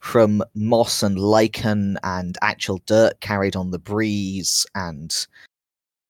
From 0.00 0.42
moss 0.54 1.02
and 1.02 1.18
lichen 1.18 1.98
and 2.02 2.38
actual 2.40 2.80
dirt 2.86 3.20
carried 3.20 3.54
on 3.54 3.70
the 3.70 3.78
breeze 3.78 4.66
and 4.74 5.14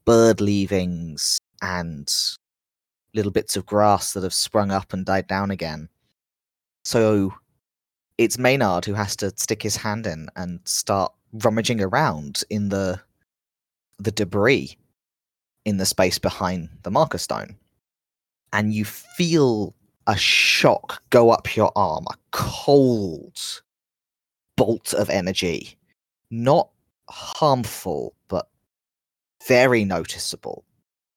bird 0.05 0.41
leavings 0.41 1.41
and 1.61 2.09
little 3.15 3.33
bits 3.33 3.57
of 3.57 3.67
grass 3.67 4.13
that 4.13 4.23
have 4.23 4.35
sprung 4.35 4.71
up 4.71 4.93
and 4.93 5.05
died 5.05 5.27
down 5.27 5.51
again. 5.51 5.89
So 6.85 7.35
it's 8.17 8.39
Maynard 8.39 8.85
who 8.85 8.95
has 8.95 9.17
to 9.17 9.33
stick 9.37 9.63
his 9.63 9.77
hand 9.77 10.07
in 10.07 10.29
and 10.37 10.61
start 10.65 11.13
rummaging 11.33 11.81
around 11.83 12.43
in 12.51 12.69
the 12.69 13.01
the 13.99 14.13
debris 14.13 14.79
in 15.65 15.77
the 15.77 15.87
space 15.87 16.19
behind 16.19 16.69
the 16.83 16.91
marker 16.91 17.19
stone. 17.19 17.57
And 18.53 18.73
you 18.73 18.85
feel 18.85 19.75
a 20.09 20.17
shock 20.17 21.03
go 21.11 21.31
up 21.31 21.55
your 21.55 21.71
arm, 21.77 22.07
a 22.11 22.17
cold 22.33 23.63
bolt 24.57 24.95
of 24.95 25.11
energy. 25.11 25.77
Not 26.31 26.71
harmful, 27.09 28.15
but 28.29 28.49
very 29.47 29.85
noticeable 29.85 30.65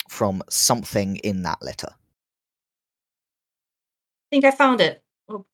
from 0.09 0.43
something 0.49 1.15
in 1.17 1.41
that 1.43 1.61
litter. 1.61 1.89
I 1.89 1.95
think 4.29 4.45
I 4.45 4.51
found 4.51 4.81
it. 4.81 5.01
Oh, 5.29 5.45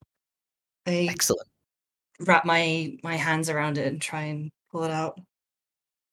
I 0.85 1.07
Excellent. 1.09 1.47
wrap 2.19 2.43
my 2.43 2.97
my 3.03 3.15
hands 3.15 3.49
around 3.49 3.77
it 3.77 3.87
and 3.87 4.01
try 4.01 4.23
and 4.23 4.51
pull 4.71 4.83
it 4.83 4.91
out. 4.91 5.19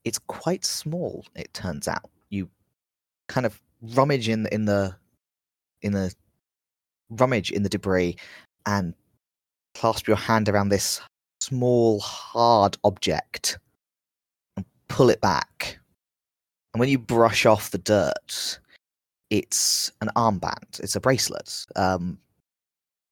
It's 0.05 0.19
quite 0.19 0.65
small, 0.65 1.25
it 1.35 1.53
turns 1.55 1.89
out. 1.89 2.11
You 2.29 2.49
kind 3.29 3.47
of 3.47 3.61
rummage 3.95 4.29
in 4.29 4.47
in 4.53 4.67
the 4.67 4.95
in 5.83 5.93
the 5.93 6.15
rummage 7.11 7.51
in 7.51 7.63
the 7.63 7.69
debris 7.69 8.17
and 8.67 8.95
clasp 9.75 10.07
your 10.07 10.17
hand 10.17 10.49
around 10.49 10.69
this 10.69 11.01
small 11.41 12.01
hard 12.01 12.77
object 12.85 13.59
and 14.57 14.65
pull 14.89 15.11
it 15.11 15.21
back. 15.21 15.79
And 16.73 16.81
when 16.81 16.89
you 16.89 16.99
brush 16.99 17.47
off 17.47 17.71
the 17.71 17.79
dirt, 17.79 18.59
it's 19.31 19.93
an 20.01 20.11
armband. 20.17 20.81
It's 20.81 20.97
a 20.97 21.01
bracelet. 21.01 21.67
Um, 21.77 22.19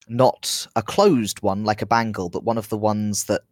not 0.08 0.66
a 0.76 0.82
closed 0.82 1.42
one 1.42 1.64
like 1.64 1.82
a 1.82 1.86
bangle, 1.86 2.28
but 2.28 2.44
one 2.44 2.58
of 2.58 2.68
the 2.68 2.76
ones 2.78 3.24
that 3.24 3.42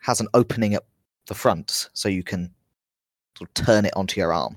has 0.00 0.20
an 0.20 0.28
opening 0.34 0.74
at 0.74 0.84
the 1.26 1.34
front, 1.34 1.88
so 1.92 2.08
you 2.08 2.22
can 2.22 2.52
sort 3.36 3.50
of 3.50 3.54
turn 3.54 3.84
it 3.84 3.96
onto 3.96 4.20
your 4.20 4.32
arm. 4.32 4.56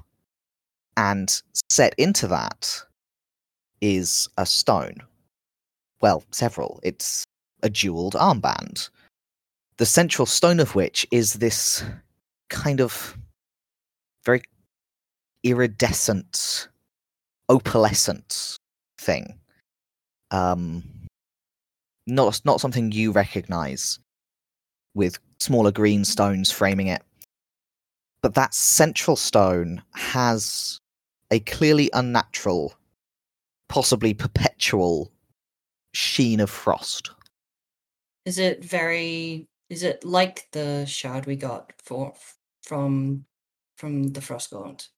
And 0.95 1.41
set 1.69 1.95
into 1.97 2.27
that 2.27 2.83
is 3.81 4.29
a 4.37 4.45
stone. 4.45 5.01
Well, 6.03 6.21
several. 6.31 6.81
It's 6.83 7.23
a 7.63 7.69
jeweled 7.69 8.15
armband. 8.15 8.89
The 9.77 9.85
central 9.85 10.25
stone 10.25 10.59
of 10.59 10.75
which 10.75 11.07
is 11.11 11.35
this 11.35 11.81
kind 12.49 12.81
of 12.81 13.17
very 14.25 14.41
iridescent, 15.43 16.67
opalescent 17.49 18.57
thing. 18.99 19.39
Um, 20.29 20.83
not 22.05 22.41
not 22.43 22.59
something 22.59 22.91
you 22.91 23.13
recognize 23.13 23.97
with 24.93 25.19
smaller 25.39 25.71
green 25.71 26.03
stones 26.03 26.51
framing 26.51 26.87
it. 26.87 27.01
But 28.21 28.33
that 28.33 28.53
central 28.53 29.15
stone 29.15 29.81
has 29.93 30.79
a 31.31 31.39
clearly 31.39 31.89
unnatural, 31.93 32.73
possibly 33.69 34.13
perpetual 34.13 35.09
sheen 35.93 36.39
of 36.39 36.49
frost. 36.49 37.11
Is 38.25 38.37
it 38.37 38.63
very? 38.63 39.47
Is 39.69 39.83
it 39.83 40.03
like 40.03 40.47
the 40.51 40.85
shard 40.85 41.25
we 41.25 41.35
got 41.35 41.73
for 41.77 42.13
from 42.63 43.25
from 43.75 44.07
the 44.07 44.21
Frostgaunt? 44.21 44.89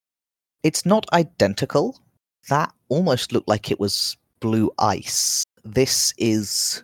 It's 0.64 0.86
not 0.86 1.06
identical. 1.14 2.00
That 2.50 2.74
almost 2.90 3.32
looked 3.32 3.48
like 3.48 3.72
it 3.72 3.80
was 3.80 4.18
blue 4.40 4.72
ice. 4.80 5.44
This 5.64 6.14
is. 6.18 6.84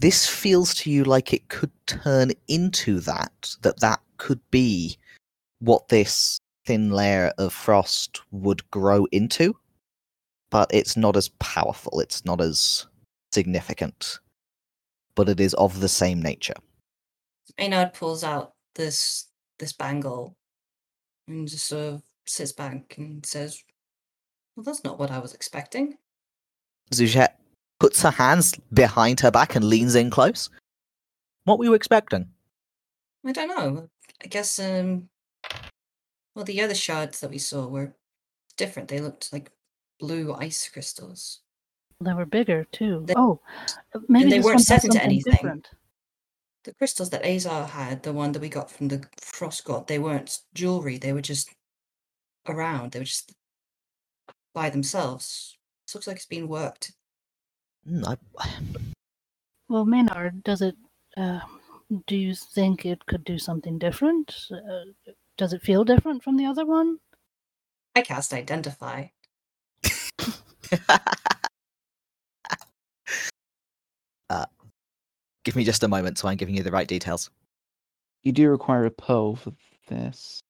This 0.00 0.26
feels 0.26 0.74
to 0.74 0.90
you 0.90 1.04
like 1.04 1.32
it 1.32 1.48
could 1.48 1.70
turn 1.86 2.32
into 2.48 2.98
that, 3.00 3.54
that 3.62 3.78
that 3.80 4.00
could 4.16 4.40
be 4.50 4.98
what 5.60 5.88
this 5.88 6.38
thin 6.66 6.90
layer 6.90 7.32
of 7.38 7.52
frost 7.52 8.20
would 8.32 8.68
grow 8.70 9.06
into. 9.12 9.56
But 10.54 10.72
it's 10.72 10.96
not 10.96 11.16
as 11.16 11.30
powerful, 11.40 11.98
it's 11.98 12.24
not 12.24 12.40
as 12.40 12.86
significant. 13.32 14.20
But 15.16 15.28
it 15.28 15.40
is 15.40 15.52
of 15.54 15.80
the 15.80 15.88
same 15.88 16.22
nature. 16.22 16.54
Maynard 17.58 17.92
pulls 17.92 18.22
out 18.22 18.52
this 18.76 19.26
this 19.58 19.72
bangle 19.72 20.36
and 21.26 21.48
just 21.48 21.66
sort 21.66 21.94
of 21.94 22.02
sits 22.24 22.52
back 22.52 22.94
and 22.98 23.26
says, 23.26 23.64
"Well, 24.54 24.62
that's 24.62 24.84
not 24.84 24.96
what 24.96 25.10
I 25.10 25.18
was 25.18 25.34
expecting." 25.34 25.98
Zujet 26.92 27.30
puts 27.80 28.02
her 28.02 28.12
hands 28.12 28.54
behind 28.72 29.18
her 29.20 29.32
back 29.32 29.56
and 29.56 29.64
leans 29.64 29.96
in 29.96 30.08
close. 30.08 30.50
What 31.46 31.58
were 31.58 31.64
you 31.64 31.74
expecting? 31.74 32.30
I 33.26 33.32
don't 33.32 33.48
know. 33.48 33.88
I 34.22 34.28
guess 34.28 34.60
um 34.60 35.08
well 36.36 36.44
the 36.44 36.62
other 36.62 36.76
shards 36.76 37.18
that 37.18 37.30
we 37.30 37.38
saw 37.38 37.66
were 37.66 37.96
different. 38.56 38.88
They 38.88 39.00
looked 39.00 39.32
like 39.32 39.50
blue 40.00 40.34
ice 40.34 40.68
crystals. 40.68 41.40
They 42.00 42.12
were 42.12 42.26
bigger 42.26 42.64
too. 42.64 43.04
They- 43.06 43.14
oh, 43.16 43.40
maybe 44.08 44.30
they 44.30 44.40
weren't 44.40 44.60
set 44.60 44.84
into 44.84 45.02
anything. 45.02 45.32
different. 45.32 45.68
The 46.64 46.74
crystals 46.74 47.10
that 47.10 47.24
Azar 47.24 47.66
had, 47.66 48.02
the 48.02 48.12
one 48.12 48.32
that 48.32 48.40
we 48.40 48.48
got 48.48 48.70
from 48.70 48.88
the 48.88 49.06
frost 49.20 49.64
god, 49.64 49.86
they 49.86 49.98
weren't 49.98 50.40
jewelry, 50.54 50.96
they 50.98 51.12
were 51.12 51.20
just 51.20 51.50
around. 52.48 52.92
They 52.92 53.00
were 53.00 53.04
just 53.04 53.32
by 54.54 54.70
themselves. 54.70 55.58
This 55.86 55.94
looks 55.94 56.06
like 56.06 56.16
it's 56.16 56.26
been 56.26 56.48
worked. 56.48 56.92
Mm, 57.86 58.06
I, 58.06 58.48
Well, 59.68 59.84
Maynard, 59.84 60.42
does 60.42 60.62
it? 60.62 60.76
Uh, 61.16 61.40
do 62.06 62.16
you 62.16 62.34
think 62.34 62.86
it 62.86 63.04
could 63.06 63.24
do 63.24 63.38
something 63.38 63.78
different? 63.78 64.34
Uh, 64.50 65.10
does 65.36 65.52
it 65.52 65.62
feel 65.62 65.84
different 65.84 66.22
from 66.22 66.36
the 66.36 66.46
other 66.46 66.64
one? 66.64 66.98
I 67.94 68.02
cast 68.02 68.32
identify. 68.32 69.06
uh, 74.30 74.46
give 75.44 75.56
me 75.56 75.64
just 75.64 75.82
a 75.82 75.88
moment 75.88 76.18
so 76.18 76.28
I'm 76.28 76.36
giving 76.36 76.54
you 76.54 76.62
the 76.62 76.70
right 76.70 76.88
details. 76.88 77.30
You 78.22 78.32
do 78.32 78.50
require 78.50 78.84
a 78.86 78.90
pearl 78.90 79.36
for 79.36 79.52
this. 79.88 80.40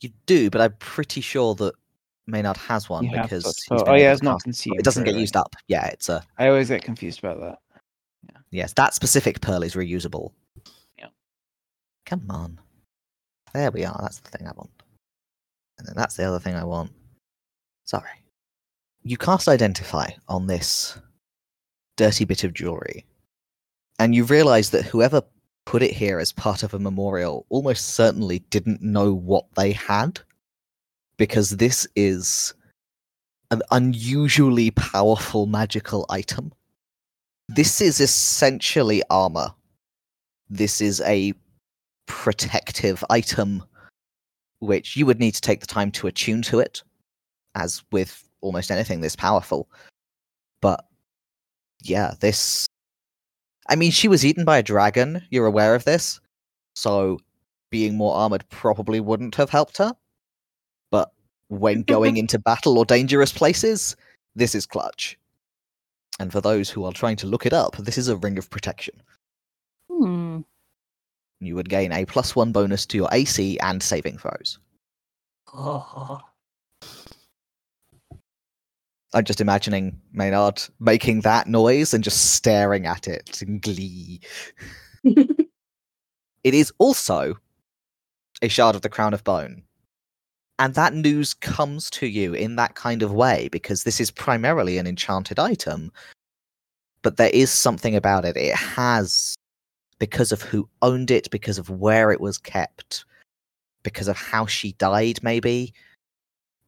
You 0.00 0.10
do, 0.26 0.50
but 0.50 0.60
I'm 0.60 0.74
pretty 0.78 1.20
sure 1.20 1.54
that 1.56 1.74
Maynard 2.26 2.56
has 2.56 2.88
one 2.88 3.04
You 3.04 3.10
because 3.10 3.44
got 3.44 3.54
he's 3.56 3.64
12. 3.66 3.84
been 3.84 3.94
Oh 3.94 3.96
yeah, 3.96 4.12
it's 4.12 4.22
not 4.22 4.42
consumed. 4.42 4.78
it 4.78 4.84
doesn't 4.84 5.04
get 5.04 5.14
used 5.14 5.36
up. 5.36 5.54
Yeah, 5.68 5.86
it's 5.88 6.08
a 6.08 6.24
I 6.38 6.48
always 6.48 6.68
get 6.68 6.82
confused 6.82 7.18
about 7.18 7.40
that. 7.40 7.58
Yeah. 8.28 8.38
yes. 8.50 8.72
That 8.74 8.94
specific 8.94 9.40
pearl 9.40 9.62
is 9.62 9.74
reusable. 9.74 10.32
Yeah. 10.98 11.08
Come 12.06 12.24
on. 12.30 12.58
There 13.52 13.70
we 13.70 13.84
are. 13.84 13.98
That's 14.00 14.20
the 14.20 14.30
thing 14.30 14.46
I 14.46 14.52
want. 14.52 14.70
And 15.78 15.86
then 15.86 15.94
that's 15.96 16.16
the 16.16 16.24
other 16.24 16.38
thing 16.38 16.54
I 16.54 16.64
want. 16.64 16.92
Sorry. 17.84 18.21
You 19.04 19.16
cast 19.16 19.48
Identify 19.48 20.10
on 20.28 20.46
this 20.46 20.96
dirty 21.96 22.24
bit 22.24 22.44
of 22.44 22.54
jewelry, 22.54 23.04
and 23.98 24.14
you 24.14 24.24
realize 24.24 24.70
that 24.70 24.84
whoever 24.84 25.22
put 25.64 25.82
it 25.82 25.92
here 25.92 26.20
as 26.20 26.32
part 26.32 26.62
of 26.62 26.72
a 26.72 26.78
memorial 26.78 27.44
almost 27.48 27.94
certainly 27.94 28.40
didn't 28.50 28.80
know 28.80 29.12
what 29.12 29.46
they 29.56 29.72
had, 29.72 30.20
because 31.16 31.50
this 31.50 31.86
is 31.96 32.54
an 33.50 33.60
unusually 33.72 34.70
powerful 34.70 35.46
magical 35.46 36.06
item. 36.08 36.52
This 37.48 37.80
is 37.80 38.00
essentially 38.00 39.02
armor. 39.10 39.52
This 40.48 40.80
is 40.80 41.00
a 41.00 41.34
protective 42.06 43.04
item 43.10 43.64
which 44.60 44.96
you 44.96 45.06
would 45.06 45.18
need 45.18 45.34
to 45.34 45.40
take 45.40 45.58
the 45.58 45.66
time 45.66 45.90
to 45.90 46.06
attune 46.06 46.42
to 46.42 46.60
it, 46.60 46.84
as 47.56 47.82
with 47.90 48.28
almost 48.42 48.70
anything 48.70 49.00
this 49.00 49.16
powerful. 49.16 49.68
But 50.60 50.84
yeah, 51.82 52.14
this. 52.20 52.66
I 53.68 53.76
mean, 53.76 53.90
she 53.90 54.08
was 54.08 54.24
eaten 54.24 54.44
by 54.44 54.58
a 54.58 54.62
dragon. 54.62 55.22
You're 55.30 55.46
aware 55.46 55.74
of 55.74 55.84
this. 55.84 56.20
So 56.74 57.18
being 57.70 57.96
more 57.96 58.14
armored 58.14 58.48
probably 58.50 59.00
wouldn't 59.00 59.34
have 59.36 59.50
helped 59.50 59.78
her. 59.78 59.92
But 60.90 61.10
when 61.48 61.82
going 61.94 62.18
into 62.18 62.38
battle 62.38 62.78
or 62.78 62.84
dangerous 62.84 63.32
places, 63.32 63.96
this 64.34 64.54
is 64.54 64.66
clutch. 64.66 65.18
And 66.20 66.30
for 66.30 66.40
those 66.40 66.68
who 66.68 66.84
are 66.84 66.92
trying 66.92 67.16
to 67.16 67.26
look 67.26 67.46
it 67.46 67.52
up, 67.52 67.76
this 67.78 67.96
is 67.98 68.08
a 68.08 68.16
ring 68.16 68.38
of 68.38 68.50
protection. 68.50 69.02
Hmm. 69.90 70.40
You 71.40 71.56
would 71.56 71.68
gain 71.68 71.92
a 71.92 72.04
plus 72.04 72.36
one 72.36 72.52
bonus 72.52 72.86
to 72.86 72.96
your 72.96 73.08
AC 73.10 73.58
and 73.58 73.82
saving 73.82 74.18
throws. 74.18 74.58
Oh, 75.52 76.20
I'm 79.14 79.24
just 79.24 79.40
imagining 79.40 80.00
Maynard 80.12 80.62
making 80.80 81.20
that 81.20 81.46
noise 81.46 81.92
and 81.92 82.02
just 82.02 82.34
staring 82.34 82.86
at 82.86 83.06
it 83.06 83.42
in 83.42 83.58
glee. 83.58 84.20
It 86.44 86.54
is 86.54 86.72
also 86.78 87.36
a 88.42 88.48
shard 88.48 88.74
of 88.74 88.82
the 88.82 88.88
crown 88.88 89.14
of 89.14 89.24
bone. 89.24 89.62
And 90.58 90.74
that 90.74 90.94
news 90.94 91.34
comes 91.34 91.88
to 91.90 92.06
you 92.06 92.34
in 92.34 92.56
that 92.56 92.74
kind 92.74 93.02
of 93.02 93.12
way 93.12 93.48
because 93.50 93.84
this 93.84 94.00
is 94.00 94.10
primarily 94.10 94.78
an 94.78 94.86
enchanted 94.86 95.38
item. 95.38 95.92
But 97.02 97.16
there 97.16 97.30
is 97.32 97.50
something 97.50 97.96
about 97.96 98.24
it. 98.24 98.36
It 98.36 98.54
has, 98.54 99.34
because 99.98 100.30
of 100.30 100.42
who 100.42 100.68
owned 100.82 101.10
it, 101.10 101.30
because 101.30 101.58
of 101.58 101.70
where 101.70 102.12
it 102.12 102.20
was 102.20 102.38
kept, 102.38 103.04
because 103.82 104.08
of 104.08 104.16
how 104.16 104.46
she 104.46 104.72
died, 104.74 105.20
maybe, 105.22 105.72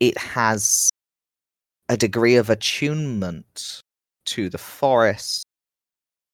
it 0.00 0.16
has 0.18 0.90
a 1.88 1.96
degree 1.96 2.36
of 2.36 2.50
attunement 2.50 3.80
to 4.26 4.48
the 4.48 4.58
forest, 4.58 5.44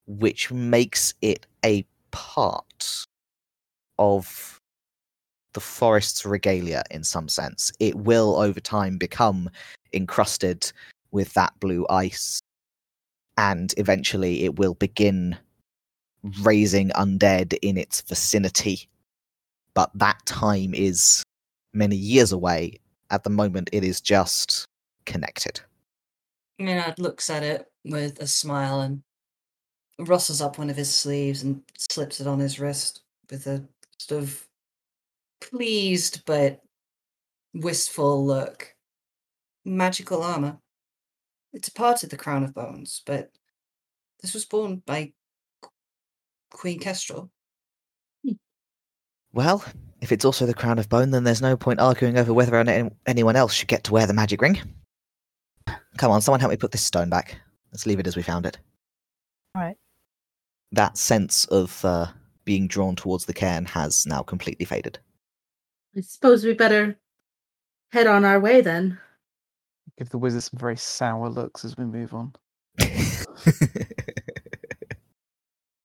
which 0.06 0.50
makes 0.52 1.14
it 1.22 1.46
a 1.64 1.84
part 2.10 3.04
of 3.98 4.58
the 5.52 5.60
forest's 5.60 6.24
regalia 6.24 6.84
in 6.90 7.02
some 7.02 7.28
sense. 7.28 7.72
It 7.80 7.96
will 7.96 8.36
over 8.36 8.60
time 8.60 8.98
become 8.98 9.50
encrusted 9.92 10.72
with 11.10 11.34
that 11.34 11.58
blue 11.58 11.86
ice, 11.90 12.40
and 13.36 13.74
eventually 13.76 14.44
it 14.44 14.58
will 14.58 14.74
begin 14.74 15.36
raising 16.42 16.90
undead 16.90 17.58
in 17.62 17.76
its 17.76 18.02
vicinity. 18.02 18.88
But 19.74 19.90
that 19.94 20.24
time 20.26 20.74
is 20.74 21.22
many 21.72 21.96
years 21.96 22.32
away. 22.32 22.78
At 23.10 23.24
the 23.24 23.30
moment, 23.30 23.70
it 23.72 23.82
is 23.82 24.00
just 24.00 24.66
connected. 25.06 25.60
Maynard 26.58 26.98
looks 26.98 27.30
at 27.30 27.42
it 27.42 27.66
with 27.84 28.20
a 28.20 28.26
smile 28.26 28.80
and 28.82 29.02
rustles 29.98 30.40
up 30.40 30.58
one 30.58 30.70
of 30.70 30.76
his 30.76 30.92
sleeves 30.92 31.42
and 31.42 31.62
slips 31.78 32.20
it 32.20 32.26
on 32.26 32.38
his 32.38 32.60
wrist 32.60 33.02
with 33.30 33.46
a 33.46 33.64
sort 33.98 34.22
of 34.22 34.46
pleased 35.40 36.24
but 36.26 36.60
wistful 37.54 38.24
look. 38.26 38.74
Magical 39.64 40.22
armor. 40.22 40.58
It's 41.52 41.68
a 41.68 41.72
part 41.72 42.02
of 42.02 42.10
the 42.10 42.16
crown 42.16 42.44
of 42.44 42.54
bones, 42.54 43.02
but 43.04 43.30
this 44.20 44.34
was 44.34 44.44
born 44.44 44.82
by 44.86 45.12
Queen 46.50 46.78
Kestrel. 46.78 47.30
Well, 49.32 49.64
if 50.00 50.12
it's 50.12 50.24
also 50.24 50.46
the 50.46 50.54
crown 50.54 50.78
of 50.78 50.88
bone, 50.88 51.10
then 51.10 51.24
there's 51.24 51.42
no 51.42 51.56
point 51.56 51.80
arguing 51.80 52.18
over 52.18 52.32
whether 52.32 52.58
or 52.58 52.64
not 52.64 52.92
anyone 53.06 53.36
else 53.36 53.52
should 53.52 53.68
get 53.68 53.84
to 53.84 53.92
wear 53.92 54.06
the 54.06 54.12
magic 54.12 54.42
ring. 54.42 54.60
Come 56.00 56.10
on, 56.12 56.22
someone 56.22 56.40
help 56.40 56.48
me 56.48 56.56
put 56.56 56.72
this 56.72 56.80
stone 56.80 57.10
back. 57.10 57.36
Let's 57.72 57.84
leave 57.84 57.98
it 57.98 58.06
as 58.06 58.16
we 58.16 58.22
found 58.22 58.46
it. 58.46 58.56
Right. 59.54 59.76
That 60.72 60.96
sense 60.96 61.44
of 61.44 61.84
uh, 61.84 62.06
being 62.46 62.66
drawn 62.68 62.96
towards 62.96 63.26
the 63.26 63.34
cairn 63.34 63.66
has 63.66 64.06
now 64.06 64.22
completely 64.22 64.64
faded. 64.64 64.98
I 65.94 66.00
suppose 66.00 66.42
we 66.42 66.54
better 66.54 66.96
head 67.92 68.06
on 68.06 68.24
our 68.24 68.40
way 68.40 68.62
then. 68.62 68.98
Give 69.98 70.08
the 70.08 70.16
wizard 70.16 70.42
some 70.42 70.58
very 70.58 70.78
sour 70.78 71.28
looks 71.28 71.66
as 71.66 71.76
we 71.76 71.84
move 71.84 72.14
on. 72.14 72.32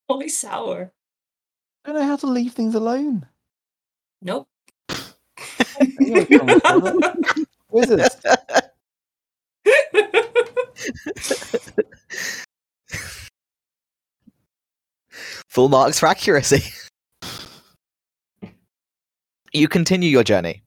Why 0.08 0.28
sour? 0.28 0.94
I 1.84 1.92
don't 1.92 2.00
know 2.00 2.08
how 2.08 2.16
to 2.16 2.28
leave 2.28 2.54
things 2.54 2.76
alone. 2.76 3.28
Nope. 4.22 4.48
Anyway, 6.00 6.24
come 6.24 6.50
on, 6.50 6.60
brother. 6.60 7.16
Wizards. 7.70 8.16
Full 15.50 15.70
marks 15.70 16.00
for 16.00 16.08
accuracy. 16.08 16.64
you 19.54 19.68
continue 19.68 20.10
your 20.10 20.24
journey 20.24 20.64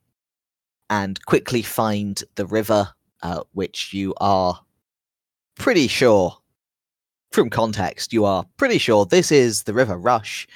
and 0.90 1.24
quickly 1.26 1.62
find 1.62 2.22
the 2.36 2.46
river, 2.46 2.88
uh, 3.22 3.42
which 3.52 3.92
you 3.92 4.14
are 4.20 4.58
pretty 5.58 5.88
sure, 5.88 6.36
from 7.32 7.50
context, 7.50 8.12
you 8.12 8.24
are 8.24 8.46
pretty 8.56 8.78
sure 8.78 9.04
this 9.04 9.30
is 9.30 9.64
the 9.64 9.74
River 9.74 9.98
Rush. 9.98 10.46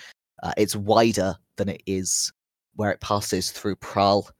Uh, 0.42 0.52
it's 0.56 0.74
wider 0.74 1.36
than 1.56 1.68
it 1.68 1.82
is 1.86 2.32
where 2.76 2.90
it 2.90 3.00
passes 3.00 3.50
through 3.50 3.76
Pral, 3.76 4.30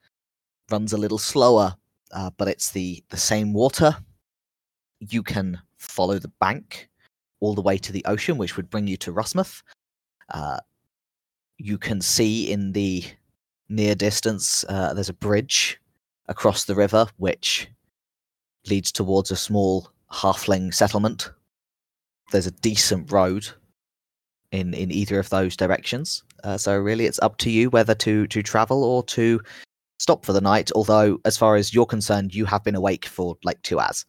runs 0.71 0.95
a 0.95 0.99
little 0.99 1.19
slower, 1.19 1.77
uh, 2.13 2.31
but 2.39 2.49
it's 2.49 2.71
the, 2.71 3.05
the 3.11 3.19
same 3.19 3.53
water. 3.53 3.95
You 5.11 5.23
can 5.23 5.61
follow 5.79 6.19
the 6.19 6.33
bank 6.41 6.89
all 7.41 7.55
the 7.55 7.63
way 7.63 7.77
to 7.77 7.93
the 7.93 8.05
ocean, 8.05 8.39
which 8.39 8.57
would 8.57 8.71
bring 8.71 8.87
you 8.87 8.97
to 8.99 9.13
Rushmouth. 9.13 9.63
Uh, 10.33 10.59
you 11.59 11.77
can 11.77 12.01
see 12.01 12.51
in 12.51 12.73
the 12.73 13.05
near 13.69 13.95
distance 13.95 14.65
uh, 14.69 14.95
there's 14.95 15.09
a 15.09 15.15
bridge 15.15 15.81
across 16.29 16.65
the 16.65 16.75
river, 16.75 17.07
which 17.17 17.69
leads 18.69 18.93
towards 18.93 19.31
a 19.31 19.37
small 19.37 19.91
halfling 20.13 20.73
settlement. 20.73 21.31
There's 22.31 22.47
a 22.47 22.53
decent 22.53 23.11
road 23.11 23.49
in 24.53 24.73
in 24.75 24.93
either 24.93 25.19
of 25.19 25.31
those 25.31 25.57
directions. 25.57 26.23
Uh, 26.45 26.57
so 26.57 26.77
really, 26.79 27.07
it's 27.07 27.21
up 27.23 27.39
to 27.39 27.51
you 27.51 27.71
whether 27.71 27.95
to 27.97 28.27
to 28.29 28.43
travel 28.43 28.85
or 28.85 29.03
to 29.05 29.41
stop 29.99 30.25
for 30.25 30.33
the 30.33 30.41
night. 30.41 30.71
Although, 30.75 31.19
as 31.25 31.37
far 31.37 31.57
as 31.57 31.75
you're 31.75 31.87
concerned, 31.87 32.35
you 32.35 32.45
have 32.45 32.63
been 32.63 32.77
awake 32.77 33.07
for 33.07 33.37
like 33.43 33.61
two 33.63 33.81
hours 33.81 34.07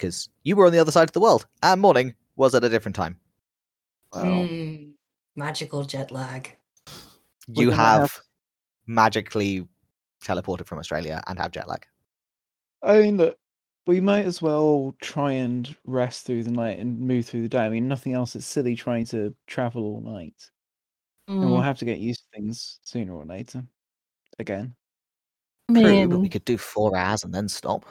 because 0.00 0.30
you 0.44 0.56
were 0.56 0.64
on 0.64 0.72
the 0.72 0.78
other 0.78 0.90
side 0.90 1.08
of 1.08 1.12
the 1.12 1.20
world, 1.20 1.46
and 1.62 1.78
morning 1.80 2.14
was 2.36 2.54
at 2.54 2.64
a 2.64 2.68
different 2.70 2.96
time. 2.96 3.20
Well, 4.14 4.44
Mm, 4.46 4.92
magical 5.36 5.84
jet 5.84 6.10
lag. 6.10 6.56
You 7.48 7.66
gonna 7.66 7.76
have, 7.76 8.00
have- 8.02 8.20
magically 8.86 9.68
teleported 10.24 10.66
from 10.66 10.78
Australia 10.78 11.22
and 11.26 11.38
have 11.38 11.50
jet 11.52 11.68
lag. 11.68 11.84
I 12.82 13.00
mean, 13.02 13.16
look, 13.18 13.38
we 13.86 14.00
might 14.00 14.24
as 14.24 14.40
well 14.40 14.96
try 15.02 15.32
and 15.32 15.76
rest 15.84 16.24
through 16.24 16.44
the 16.44 16.50
night 16.50 16.78
and 16.78 16.98
move 16.98 17.26
through 17.26 17.42
the 17.42 17.48
day. 17.48 17.66
I 17.66 17.68
mean, 17.68 17.86
nothing 17.86 18.14
else. 18.14 18.34
It's 18.34 18.46
silly 18.46 18.74
trying 18.76 19.04
to 19.06 19.34
travel 19.46 19.82
all 19.84 20.00
night, 20.00 20.50
and 21.28 21.50
we'll 21.50 21.60
Mm, 21.60 21.64
have 21.64 21.78
to 21.80 21.84
get 21.84 21.98
used 21.98 22.20
to 22.20 22.38
things 22.38 22.80
sooner 22.84 23.14
or 23.14 23.26
later. 23.26 23.64
Again, 24.38 24.74
I 25.68 25.80
True, 25.82 26.08
but 26.08 26.20
we 26.20 26.28
could 26.30 26.46
do 26.46 26.56
four 26.56 26.96
hours 26.96 27.22
and 27.24 27.34
then 27.34 27.48
stop. 27.48 27.84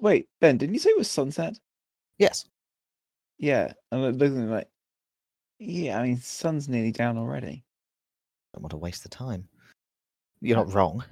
Wait, 0.00 0.28
Ben, 0.40 0.56
didn't 0.56 0.74
you 0.74 0.80
say 0.80 0.90
it 0.90 0.98
was 0.98 1.10
sunset? 1.10 1.58
Yes. 2.18 2.46
Yeah, 3.38 3.72
and 3.92 4.04
I'm 4.04 4.18
looking 4.18 4.42
at 4.44 4.48
like, 4.48 4.68
yeah. 5.58 5.98
I 5.98 6.02
mean, 6.02 6.18
sun's 6.18 6.68
nearly 6.68 6.92
down 6.92 7.18
already. 7.18 7.64
Don't 8.54 8.62
want 8.62 8.70
to 8.70 8.78
waste 8.78 9.02
the 9.02 9.08
time. 9.08 9.48
You're 10.40 10.56
not 10.56 10.72
wrong. 10.72 11.04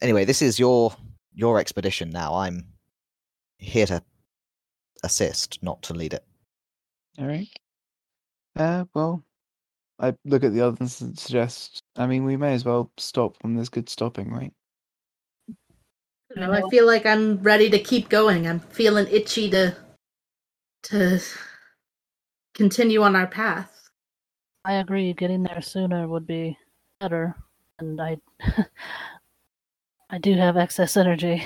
Anyway, 0.00 0.24
this 0.24 0.42
is 0.42 0.58
your 0.58 0.94
your 1.34 1.58
expedition 1.58 2.10
now. 2.10 2.34
I'm 2.34 2.66
here 3.58 3.86
to 3.86 4.02
assist, 5.04 5.62
not 5.62 5.82
to 5.82 5.94
lead 5.94 6.14
it. 6.14 6.24
All 7.18 7.26
right. 7.26 7.48
Uh, 8.56 8.84
well, 8.94 9.24
I 9.98 10.14
look 10.24 10.44
at 10.44 10.52
the 10.52 10.60
others 10.60 11.00
and 11.00 11.18
suggest. 11.18 11.82
I 11.96 12.06
mean, 12.06 12.24
we 12.24 12.36
may 12.36 12.54
as 12.54 12.64
well 12.64 12.90
stop 12.98 13.36
when 13.42 13.54
there's 13.54 13.68
good 13.68 13.88
stopping, 13.88 14.30
right? 14.30 14.52
You 16.34 16.40
know, 16.40 16.52
I 16.52 16.62
feel 16.70 16.86
like 16.86 17.04
I'm 17.04 17.42
ready 17.42 17.68
to 17.70 17.78
keep 17.78 18.08
going. 18.08 18.46
I'm 18.46 18.60
feeling 18.60 19.06
itchy 19.10 19.50
to 19.50 19.76
to 20.84 21.20
continue 22.54 23.02
on 23.02 23.14
our 23.14 23.26
path. 23.26 23.90
I 24.64 24.74
agree. 24.74 25.12
Getting 25.12 25.42
there 25.42 25.60
sooner 25.60 26.08
would 26.08 26.26
be 26.26 26.56
better, 27.00 27.36
and 27.78 28.00
I, 28.00 28.16
I 30.10 30.18
do 30.18 30.34
have 30.34 30.56
excess 30.56 30.96
energy. 30.96 31.44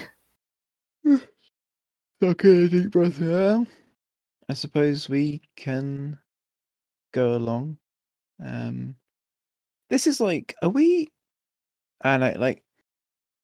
Okay, 2.23 2.69
deep 2.69 2.91
breath 2.93 3.21
out. 3.23 3.67
I 4.49 4.55
suppose 4.55 5.09
we 5.09 5.43
can 5.57 6.19
go 7.13 7.35
along. 7.35 7.79
Um, 8.45 8.95
this 9.91 10.07
is 10.07 10.21
like, 10.21 10.55
are 10.63 10.69
we? 10.69 11.11
And 12.03 12.25
I 12.25 12.33
like, 12.35 12.63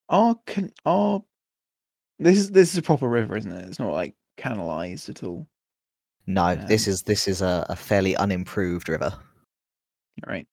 our 0.08 0.36
can 0.46 0.72
our. 0.86 1.22
This 2.22 2.38
is 2.38 2.50
this 2.50 2.72
is 2.72 2.78
a 2.78 2.82
proper 2.82 3.08
river, 3.08 3.36
isn't 3.36 3.52
it? 3.52 3.68
It's 3.68 3.78
not 3.78 3.92
like 3.92 4.14
canalized 4.36 5.08
at 5.08 5.22
all. 5.22 5.46
No, 6.26 6.54
this 6.54 6.86
Um, 6.86 6.92
is 6.92 7.02
this 7.02 7.26
is 7.28 7.42
a, 7.42 7.66
a 7.68 7.76
fairly 7.76 8.16
unimproved 8.16 8.88
river. 8.88 9.12
Right. 10.26 10.46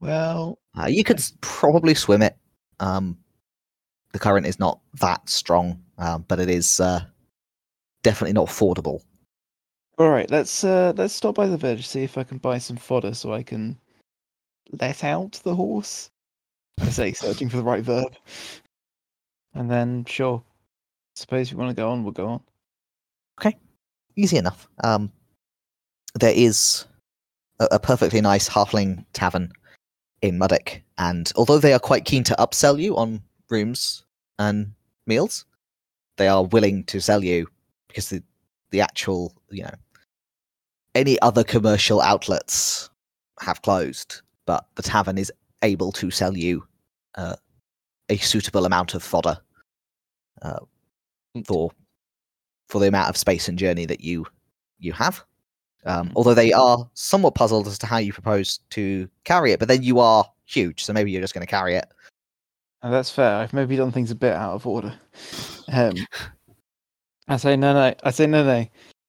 Well, 0.00 0.58
Uh, 0.78 0.86
you 0.86 1.04
could 1.04 1.22
probably 1.40 1.94
swim 1.94 2.22
it. 2.22 2.36
Um, 2.80 3.16
the 4.12 4.18
current 4.18 4.46
is 4.46 4.58
not 4.58 4.80
that 5.00 5.28
strong, 5.28 5.82
um, 5.98 6.24
but 6.28 6.38
it 6.38 6.50
is 6.50 6.80
uh, 6.80 7.00
definitely 8.02 8.34
not 8.34 8.48
fordable. 8.48 9.00
all 9.98 10.10
right. 10.10 10.30
Let's 10.30 10.64
uh 10.64 10.92
let's 10.96 11.14
stop 11.14 11.34
by 11.36 11.46
the 11.46 11.56
village, 11.56 11.86
see 11.86 12.02
if 12.02 12.18
I 12.18 12.24
can 12.24 12.38
buy 12.38 12.58
some 12.58 12.76
fodder 12.76 13.14
so 13.14 13.32
I 13.32 13.42
can 13.42 13.78
let 14.80 15.04
out 15.04 15.40
the 15.44 15.54
horse. 15.54 16.10
I 16.80 16.90
say, 16.90 17.12
searching 17.12 17.48
for 17.48 17.56
the 17.56 17.62
right 17.62 17.82
verb. 17.84 18.14
And 19.54 19.70
then, 19.70 20.04
sure. 20.06 20.42
Suppose 21.14 21.52
we 21.52 21.58
want 21.58 21.70
to 21.70 21.80
go 21.80 21.90
on, 21.90 22.02
we'll 22.02 22.12
go 22.12 22.28
on. 22.28 22.40
Okay, 23.40 23.56
easy 24.16 24.36
enough. 24.36 24.68
Um, 24.82 25.12
there 26.14 26.34
is 26.34 26.86
a, 27.60 27.68
a 27.72 27.78
perfectly 27.78 28.20
nice 28.20 28.48
halfling 28.48 29.04
tavern 29.12 29.52
in 30.22 30.38
Muddock, 30.38 30.80
and 30.98 31.32
although 31.36 31.58
they 31.58 31.72
are 31.72 31.78
quite 31.78 32.04
keen 32.04 32.24
to 32.24 32.34
upsell 32.38 32.80
you 32.80 32.96
on 32.96 33.22
rooms 33.50 34.04
and 34.38 34.72
meals, 35.06 35.44
they 36.16 36.28
are 36.28 36.44
willing 36.44 36.84
to 36.84 37.00
sell 37.00 37.22
you 37.22 37.46
because 37.88 38.08
the 38.08 38.22
the 38.70 38.80
actual 38.80 39.32
you 39.50 39.62
know 39.62 39.74
any 40.94 41.20
other 41.20 41.44
commercial 41.44 42.00
outlets 42.00 42.90
have 43.40 43.62
closed, 43.62 44.22
but 44.46 44.66
the 44.74 44.82
tavern 44.82 45.18
is 45.18 45.32
able 45.62 45.92
to 45.92 46.10
sell 46.10 46.36
you 46.36 46.64
uh, 47.16 47.36
a 48.08 48.16
suitable 48.18 48.64
amount 48.64 48.94
of 48.94 49.02
fodder 49.02 49.38
uh, 50.42 50.60
for 51.46 51.70
for 52.68 52.78
the 52.78 52.88
amount 52.88 53.08
of 53.08 53.16
space 53.16 53.48
and 53.48 53.58
journey 53.58 53.86
that 53.86 54.00
you 54.00 54.26
you 54.78 54.92
have. 54.92 55.24
Um, 55.86 56.12
although 56.16 56.34
they 56.34 56.52
are 56.52 56.88
somewhat 56.94 57.34
puzzled 57.34 57.66
as 57.66 57.78
to 57.78 57.86
how 57.86 57.98
you 57.98 58.12
propose 58.12 58.60
to 58.70 59.08
carry 59.24 59.52
it, 59.52 59.58
but 59.58 59.68
then 59.68 59.82
you 59.82 59.98
are 59.98 60.24
huge, 60.46 60.84
so 60.84 60.92
maybe 60.92 61.10
you're 61.10 61.20
just 61.20 61.34
going 61.34 61.46
to 61.46 61.50
carry 61.50 61.74
it. 61.74 61.86
And 62.82 62.92
that's 62.92 63.10
fair. 63.10 63.36
I've 63.36 63.52
maybe 63.52 63.76
done 63.76 63.92
things 63.92 64.10
a 64.10 64.14
bit 64.14 64.32
out 64.32 64.54
of 64.54 64.66
order. 64.66 64.94
Um, 65.72 65.94
I 67.28 67.36
say 67.36 67.56
no, 67.56 67.72
no. 67.72 67.94
I 68.02 68.10
say 68.10 68.26
no, 68.26 68.44
no. 68.44 68.66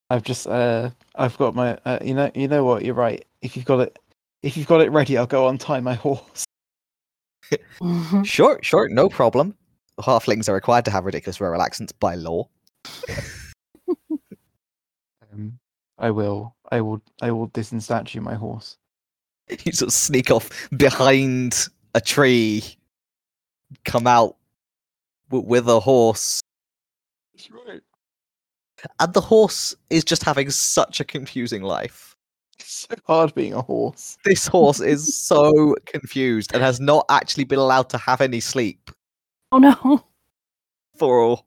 I've 0.10 0.24
just, 0.24 0.48
uh, 0.48 0.90
I've 1.16 1.38
got 1.38 1.56
my, 1.56 1.78
uh, 1.86 2.00
you 2.02 2.14
know, 2.14 2.32
you 2.36 2.48
know 2.48 2.64
what? 2.64 2.86
You're 2.86 2.94
right. 2.94 3.26
If 3.42 3.56
you've 3.56 3.66
got 3.66 3.80
it, 3.80 4.00
if 4.44 4.56
you've 4.56 4.68
got 4.68 4.82
it 4.82 4.92
ready, 4.92 5.18
I'll 5.18 5.26
go 5.26 5.48
untie 5.48 5.80
my 5.80 5.96
horse. 5.96 6.46
Sure, 8.24 8.58
sure, 8.64 8.90
no 8.90 9.08
problem. 9.08 9.56
Halflings 10.00 10.50
are 10.50 10.54
required 10.54 10.86
to 10.86 10.92
have 10.92 11.06
ridiculous 11.06 11.40
rural 11.40 11.62
accents 11.62 11.92
by 11.94 12.16
law. 12.16 12.48
Um, 15.34 15.60
I 15.98 16.12
will, 16.12 16.56
I 16.72 16.82
will, 16.82 17.02
I 17.22 17.32
will 17.32 17.50
disenstatue 17.50 18.22
my 18.22 18.36
horse. 18.36 18.78
You 19.64 19.72
sort 19.74 19.90
of 19.90 19.94
sneak 19.94 20.32
off 20.32 20.50
behind 20.76 21.68
a 21.94 22.02
tree, 22.02 22.64
come 23.84 24.08
out 24.08 24.38
w- 25.30 25.48
with 25.48 25.70
a 25.70 25.80
horse, 25.80 26.42
That's 27.34 27.52
right. 27.52 27.82
and 29.00 29.14
the 29.14 29.22
horse 29.22 29.76
is 29.92 30.04
just 30.04 30.24
having 30.24 30.50
such 30.50 31.00
a 31.00 31.04
confusing 31.06 31.62
life. 31.62 32.16
It's 32.60 32.88
so 32.90 32.96
hard 33.06 33.36
being 33.36 33.54
a 33.54 33.62
horse. 33.62 34.18
This 34.26 34.48
horse 34.48 34.80
is 34.80 35.16
so 35.16 35.76
confused 35.86 36.52
and 36.56 36.64
has 36.64 36.80
not 36.80 37.06
actually 37.10 37.44
been 37.44 37.60
allowed 37.60 37.90
to 37.90 38.00
have 38.00 38.22
any 38.22 38.40
sleep 38.40 38.90
Oh 39.56 39.58
no! 39.58 40.04
for 40.98 41.22
all. 41.22 41.46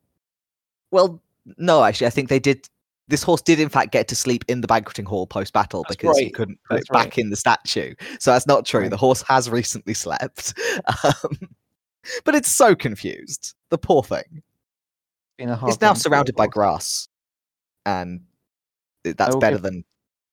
well 0.89 1.21
no 1.57 1.83
actually 1.83 2.07
i 2.07 2.09
think 2.09 2.29
they 2.29 2.39
did 2.39 2.67
this 3.07 3.23
horse 3.23 3.41
did 3.41 3.59
in 3.59 3.69
fact 3.69 3.91
get 3.91 4.07
to 4.07 4.15
sleep 4.15 4.43
in 4.47 4.61
the 4.61 4.67
banqueting 4.67 5.05
hall 5.05 5.25
post 5.27 5.53
battle 5.53 5.83
because 5.89 6.17
you 6.19 6.25
right, 6.25 6.33
couldn't 6.33 6.59
put 6.63 6.75
that's 6.75 6.89
it 6.89 6.93
back 6.93 7.05
right. 7.05 7.17
in 7.19 7.29
the 7.29 7.35
statue 7.35 7.93
so 8.19 8.31
that's 8.31 8.47
not 8.47 8.65
true 8.65 8.81
Right. 8.81 8.89
the 8.89 8.97
horse 8.97 9.23
has 9.23 9.49
recently 9.49 9.93
slept 9.93 10.53
um, 11.03 11.37
but 12.25 12.35
it's 12.35 12.51
so 12.51 12.75
confused 12.75 13.53
the 13.69 13.77
poor 13.77 14.03
thing 14.03 14.41
Been 15.37 15.49
a 15.49 15.55
hard 15.55 15.73
it's 15.73 15.81
now 15.81 15.89
one 15.89 15.95
for 15.95 15.99
a 15.99 16.01
surrounded 16.01 16.35
by 16.35 16.47
grass 16.47 17.07
and 17.85 18.21
that's 19.03 19.33
will 19.33 19.39
better 19.39 19.57
than 19.57 19.83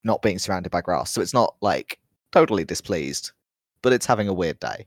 not 0.05 0.23
being 0.23 0.39
surrounded 0.39 0.71
by 0.71 0.81
grass 0.81 1.11
so 1.11 1.21
it's 1.21 1.35
not 1.35 1.57
like 1.61 1.99
totally 2.33 2.65
displeased 2.65 3.33
but 3.83 3.93
it's 3.93 4.07
having 4.07 4.29
a 4.29 4.35
weird 4.35 4.59
day 4.61 4.87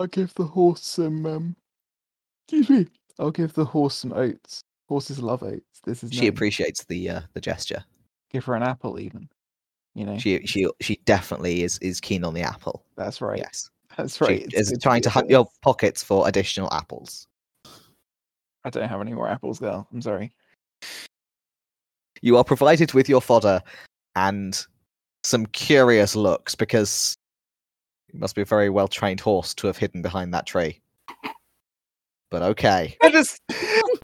I'll 0.00 0.06
give 0.06 0.32
the 0.32 0.46
horse 0.46 0.82
some. 0.82 1.26
Um, 1.26 1.56
excuse 2.52 2.70
me. 2.70 2.86
I'll 3.18 3.30
give 3.30 3.52
the 3.54 3.64
horse 3.64 3.94
some 3.94 4.12
oats. 4.12 4.60
Horses 4.88 5.20
love 5.20 5.42
oats. 5.42 5.80
This 5.84 6.02
is 6.02 6.12
she 6.12 6.22
known. 6.22 6.28
appreciates 6.30 6.84
the 6.84 7.08
uh, 7.10 7.20
the 7.34 7.40
gesture 7.40 7.84
Give 8.30 8.44
her 8.44 8.54
an 8.54 8.62
apple, 8.62 8.98
even. 9.00 9.28
You 9.94 10.06
know. 10.06 10.18
she 10.18 10.44
she 10.46 10.68
she 10.80 11.00
definitely 11.04 11.62
is 11.62 11.78
is 11.78 12.00
keen 12.00 12.22
on 12.24 12.32
the 12.34 12.42
apple 12.42 12.84
That's 12.96 13.20
right. 13.20 13.38
yes 13.38 13.70
That's 13.96 14.16
She 14.16 14.24
right. 14.24 14.42
it's 14.52 14.70
is 14.70 14.78
trying 14.82 15.02
to 15.02 15.10
hunt 15.10 15.28
your 15.30 15.48
pockets 15.62 16.02
for 16.02 16.28
additional 16.28 16.72
apples. 16.72 17.26
I 18.64 18.70
don't 18.70 18.88
have 18.88 19.00
any 19.00 19.12
more 19.14 19.28
apples, 19.28 19.58
girl. 19.58 19.88
I'm 19.92 20.02
sorry. 20.02 20.32
You 22.22 22.36
are 22.36 22.44
provided 22.44 22.92
with 22.92 23.08
your 23.08 23.20
fodder 23.20 23.62
and 24.14 24.64
some 25.24 25.46
curious 25.46 26.14
looks 26.14 26.54
because 26.54 27.16
you 28.12 28.18
must 28.20 28.34
be 28.34 28.42
a 28.42 28.46
very 28.46 28.70
well 28.70 28.88
trained 28.88 29.20
horse 29.20 29.54
to 29.54 29.66
have 29.66 29.76
hidden 29.78 30.02
behind 30.02 30.32
that 30.34 30.46
tree. 30.46 30.80
But 32.30 32.42
okay. 32.42 32.96
I 33.02 33.10
just 33.10 33.40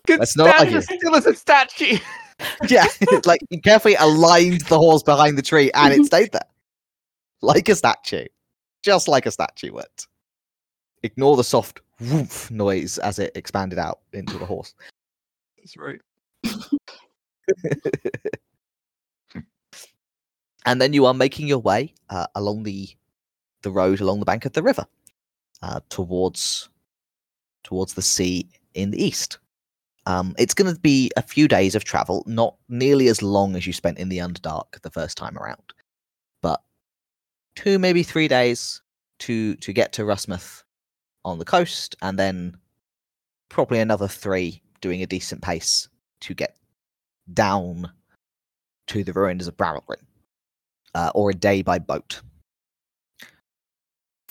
could 0.06 0.18
not 0.18 0.28
stand 0.28 0.82
still 0.84 1.14
as 1.14 1.26
a 1.26 1.34
statue. 1.34 1.98
Yeah, 2.68 2.84
like 3.24 3.40
you 3.48 3.62
carefully 3.62 3.94
aligned 3.94 4.60
the 4.62 4.76
horse 4.76 5.02
behind 5.02 5.38
the 5.38 5.42
tree 5.42 5.70
and 5.72 5.94
it 5.94 6.04
stayed 6.04 6.32
there. 6.32 6.42
Like 7.40 7.70
a 7.70 7.74
statue. 7.74 8.26
Just 8.82 9.08
like 9.08 9.24
a 9.24 9.30
statue 9.30 9.72
would. 9.72 9.86
Ignore 11.02 11.38
the 11.38 11.44
soft 11.44 11.80
woof 11.98 12.50
noise 12.50 12.98
as 12.98 13.18
it 13.18 13.32
expanded 13.36 13.78
out 13.78 14.00
into 14.12 14.36
the 14.36 14.44
horse. 14.44 14.74
That's 15.58 15.78
right. 15.78 16.00
and 20.66 20.80
then 20.80 20.92
you 20.92 21.06
are 21.06 21.14
making 21.14 21.46
your 21.46 21.60
way 21.60 21.94
uh, 22.10 22.26
along 22.34 22.64
the 22.64 22.88
the 23.62 23.70
road 23.70 24.00
along 24.00 24.20
the 24.20 24.26
bank 24.26 24.44
of 24.44 24.52
the 24.52 24.62
river 24.62 24.84
uh, 25.62 25.80
towards 25.88 26.68
towards 27.66 27.94
the 27.94 28.02
sea 28.02 28.48
in 28.74 28.92
the 28.92 29.02
east. 29.02 29.38
Um, 30.06 30.36
it's 30.38 30.54
going 30.54 30.72
to 30.72 30.80
be 30.80 31.10
a 31.16 31.22
few 31.22 31.48
days 31.48 31.74
of 31.74 31.82
travel, 31.82 32.22
not 32.26 32.54
nearly 32.68 33.08
as 33.08 33.22
long 33.22 33.56
as 33.56 33.66
you 33.66 33.72
spent 33.72 33.98
in 33.98 34.08
the 34.08 34.18
Underdark 34.18 34.80
the 34.82 34.90
first 34.90 35.18
time 35.18 35.36
around, 35.36 35.74
but 36.42 36.62
two 37.56 37.80
maybe 37.80 38.04
three 38.04 38.28
days 38.28 38.80
to 39.18 39.56
to 39.56 39.72
get 39.72 39.92
to 39.94 40.02
Rushmouth 40.02 40.62
on 41.24 41.40
the 41.40 41.44
coast, 41.44 41.96
and 42.02 42.16
then 42.16 42.56
probably 43.48 43.80
another 43.80 44.06
three 44.06 44.62
doing 44.80 45.02
a 45.02 45.06
decent 45.06 45.42
pace 45.42 45.88
to 46.20 46.34
get 46.34 46.56
down 47.34 47.90
to 48.86 49.02
the 49.02 49.12
ruins 49.12 49.48
of 49.48 49.56
Barrelgrin 49.56 50.04
uh, 50.94 51.10
or 51.16 51.30
a 51.30 51.34
day 51.34 51.62
by 51.62 51.80
boat. 51.80 52.20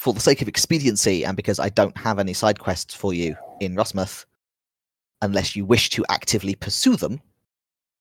For 0.05 0.13
the 0.13 0.19
sake 0.19 0.43
of 0.43 0.47
expediency, 0.47 1.25
and 1.25 1.35
because 1.35 1.59
I 1.59 1.69
don't 1.69 1.97
have 1.97 2.19
any 2.19 2.33
side 2.33 2.59
quests 2.59 2.93
for 2.93 3.11
you 3.11 3.35
in 3.59 3.75
Rushmouth, 3.75 4.25
unless 5.23 5.55
you 5.55 5.65
wish 5.65 5.89
to 5.89 6.05
actively 6.09 6.53
pursue 6.53 6.95
them, 6.95 7.19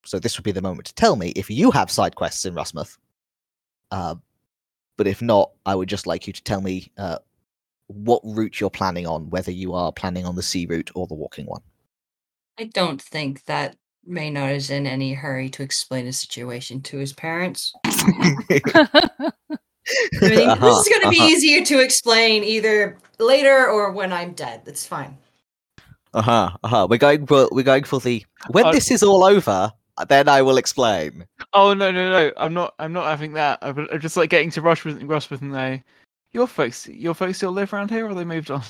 so 0.05 0.19
this 0.19 0.37
would 0.37 0.45
be 0.45 0.53
the 0.53 0.61
moment 0.61 0.87
to 0.89 0.95
tell 0.95 1.17
me 1.17 1.31
if 1.31 1.49
you 1.49 1.71
have 1.71 1.91
side 1.91 2.15
quests 2.15 2.45
in 2.45 2.55
Rushmouth. 2.55 2.99
Uh, 3.91 4.17
but 4.99 5.07
if 5.07 5.23
not, 5.23 5.53
I 5.65 5.75
would 5.75 5.89
just 5.89 6.07
like 6.07 6.27
you 6.27 6.35
to 6.35 6.45
tell 6.45 6.61
me 6.61 6.93
uh, 6.99 7.21
what 7.87 8.21
route 8.23 8.61
you're 8.61 8.69
planning 8.69 9.07
on, 9.07 9.31
whether 9.31 9.51
you 9.51 9.73
are 9.73 9.91
planning 9.91 10.27
on 10.27 10.37
the 10.37 10.43
sea 10.43 10.67
route 10.67 10.91
or 10.95 11.07
the 11.07 11.15
walking 11.15 11.47
one. 11.47 11.63
I 12.59 12.65
don't 12.65 13.01
think 13.01 13.47
that 13.47 13.77
Maynard 14.05 14.57
is 14.57 14.69
in 14.69 14.87
any 14.87 15.15
hurry 15.15 15.49
to 15.49 15.63
explain 15.63 16.05
the 16.05 16.13
situation 16.13 16.83
to 16.83 16.99
his 16.99 17.15
parents. 17.15 17.73
I 20.23 20.29
mean, 20.29 20.49
Uh-huh, 20.49 20.67
this 20.67 20.87
is 20.87 20.89
going 20.89 21.03
to 21.03 21.11
be 21.11 21.19
uh-huh. 21.19 21.29
easier 21.29 21.65
to 21.65 21.81
explain 21.81 22.45
either 22.45 22.99
later 23.19 23.69
or 23.69 23.93
when 23.93 24.13
I'm 24.13 24.33
dead. 24.33 24.63
That's 24.65 24.87
fine. 24.87 25.17
Uh 26.13 26.23
huh. 26.23 26.51
Uh 26.63 26.69
huh. 26.69 26.87
We're 26.89 26.99
going 26.99 27.27
for 27.27 27.49
we're 27.51 27.65
going 27.65 27.85
for 27.85 28.01
the 28.01 28.25
when 28.51 28.67
Uh, 28.67 28.73
this 28.73 28.91
is 28.91 29.03
all 29.03 29.25
over, 29.25 29.73
then 30.09 30.29
I 30.29 30.43
will 30.43 30.59
explain. 30.59 31.27
Oh 31.53 31.75
no 31.75 31.91
no 31.91 32.09
no! 32.11 32.33
I'm 32.37 32.55
not. 32.55 32.75
I'm 32.79 32.93
not 32.93 33.07
having 33.07 33.33
that. 33.35 33.59
I'm 33.63 33.89
I'm 33.91 34.01
just 34.01 34.17
like 34.17 34.31
getting 34.31 34.51
to 34.53 34.63
Rushmouth 34.63 35.01
and 35.01 35.09
Rushmouth 35.09 35.43
and 35.43 35.55
they, 35.55 35.83
your 36.33 36.47
folks, 36.47 36.87
your 36.87 37.15
folks 37.15 37.39
still 37.39 37.51
live 37.51 37.73
around 37.73 37.91
here, 37.91 38.09
or 38.09 38.15
they 38.15 38.25
moved 38.25 38.51
on? 38.51 38.63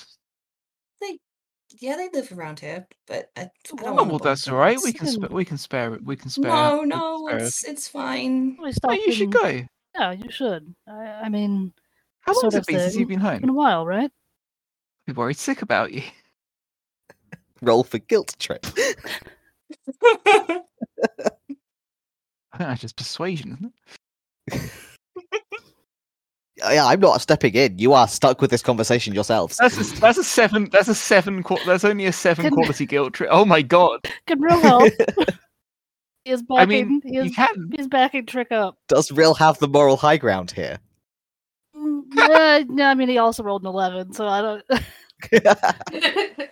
Yeah, 1.81 1.97
they 1.97 2.09
live 2.11 2.31
around 2.37 2.61
here, 2.61 2.87
but 3.07 3.31
I, 3.37 3.43
I 3.43 3.51
don't 3.65 3.83
Oh 3.83 3.93
wanna 3.95 4.11
well, 4.11 4.19
that's 4.19 4.47
all 4.49 4.57
right. 4.57 4.79
We 4.83 4.93
can 4.93 5.07
sp- 5.11 5.31
we 5.31 5.45
can 5.45 5.59
spare 5.59 5.95
it. 5.95 6.05
We 6.05 6.17
can 6.17 6.31
spare. 6.31 6.51
No, 6.51 6.75
we 6.75 6.81
can 6.81 6.89
no, 6.91 7.27
spare 7.27 7.39
it. 7.39 7.43
it's 7.43 7.65
it's 7.65 7.89
fine. 7.89 8.57
We 8.59 8.67
No, 8.67 8.71
stopped 8.71 8.95
you 8.95 9.13
should 9.13 9.33
go. 9.33 9.63
Yeah, 9.95 10.13
you 10.13 10.31
should. 10.31 10.75
I, 10.89 11.23
I 11.25 11.29
mean, 11.29 11.73
How 12.21 12.33
long 12.33 12.41
sort 12.41 12.55
has 12.55 12.63
it 12.63 12.67
been 12.67 12.81
since 12.81 12.93
thing. 12.95 13.01
you've 13.01 13.09
been 13.09 13.25
in 13.43 13.49
a 13.49 13.53
while, 13.53 13.87
right? 13.87 14.11
I'm 15.09 15.15
worried 15.15 15.37
sick 15.37 15.63
about 15.63 15.93
you. 15.93 16.03
Roll 17.63 17.85
for 17.85 17.99
guilt 17.99 18.35
trip. 18.39 18.67
I 20.07 20.61
think 22.59 22.69
that's 22.69 22.81
just 22.81 22.97
persuasion, 22.97 23.53
isn't 23.53 23.73
it? 24.63 24.71
yeah, 26.57 26.87
I'm 26.87 27.01
not 27.01 27.21
stepping 27.21 27.55
in. 27.55 27.79
You 27.79 27.93
are 27.95 28.07
stuck 28.07 28.41
with 28.41 28.51
this 28.51 28.63
conversation 28.63 29.15
yourselves. 29.15 29.57
That's 29.57 29.77
a, 29.77 30.01
that's 30.01 30.19
a 30.19 30.25
seven. 30.25 30.69
That's 30.71 30.89
a 30.89 30.95
seven. 30.95 31.43
Qua- 31.43 31.59
that's 31.67 31.85
only 31.85 32.07
a 32.07 32.13
seven 32.13 32.45
Can- 32.47 32.55
quality 32.55 32.87
guilt 32.87 33.15
trip. 33.15 33.29
Oh 33.33 33.45
my 33.45 33.63
god! 33.63 34.01
Can 34.27 34.41
real 34.41 34.61
help. 34.61 34.93
He 36.25 36.31
is 36.31 36.43
backing. 36.43 36.61
I 36.61 36.67
mean, 36.67 37.03
he 37.05 37.15
you 37.17 37.31
can. 37.31 37.71
he's 37.77 37.89
backing 37.89 38.27
Trick 38.27 38.53
up. 38.53 38.79
Does 38.89 39.13
Real 39.13 39.35
have 39.35 39.59
the 39.59 39.69
moral 39.69 39.97
high 39.97 40.17
ground 40.17 40.51
here? 40.51 40.79
Mm, 41.77 42.03
yeah, 42.15 42.63
no, 42.69 42.85
I 42.85 42.95
mean, 42.95 43.09
he 43.09 43.19
also 43.19 43.43
rolled 43.43 43.63
an 43.63 43.69
eleven, 43.69 44.13
so 44.13 44.27
I 44.27 44.43
don't. 44.43 44.65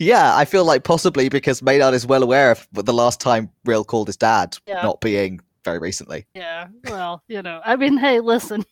yeah, 0.00 0.36
I 0.36 0.44
feel 0.44 0.64
like 0.64 0.84
possibly 0.84 1.28
because 1.28 1.62
Maynard 1.62 1.94
is 1.94 2.06
well 2.06 2.22
aware 2.22 2.50
of 2.50 2.66
the 2.72 2.92
last 2.92 3.20
time 3.20 3.50
Real 3.64 3.84
called 3.84 4.08
his 4.08 4.16
dad 4.16 4.56
Yeah. 4.66 4.82
not 4.82 5.00
being 5.00 5.40
very 5.64 5.78
recently. 5.78 6.26
Yeah, 6.34 6.68
well, 6.84 7.22
you 7.28 7.42
know, 7.42 7.60
I 7.64 7.76
mean, 7.76 7.96
hey, 7.96 8.20
listen, 8.20 8.64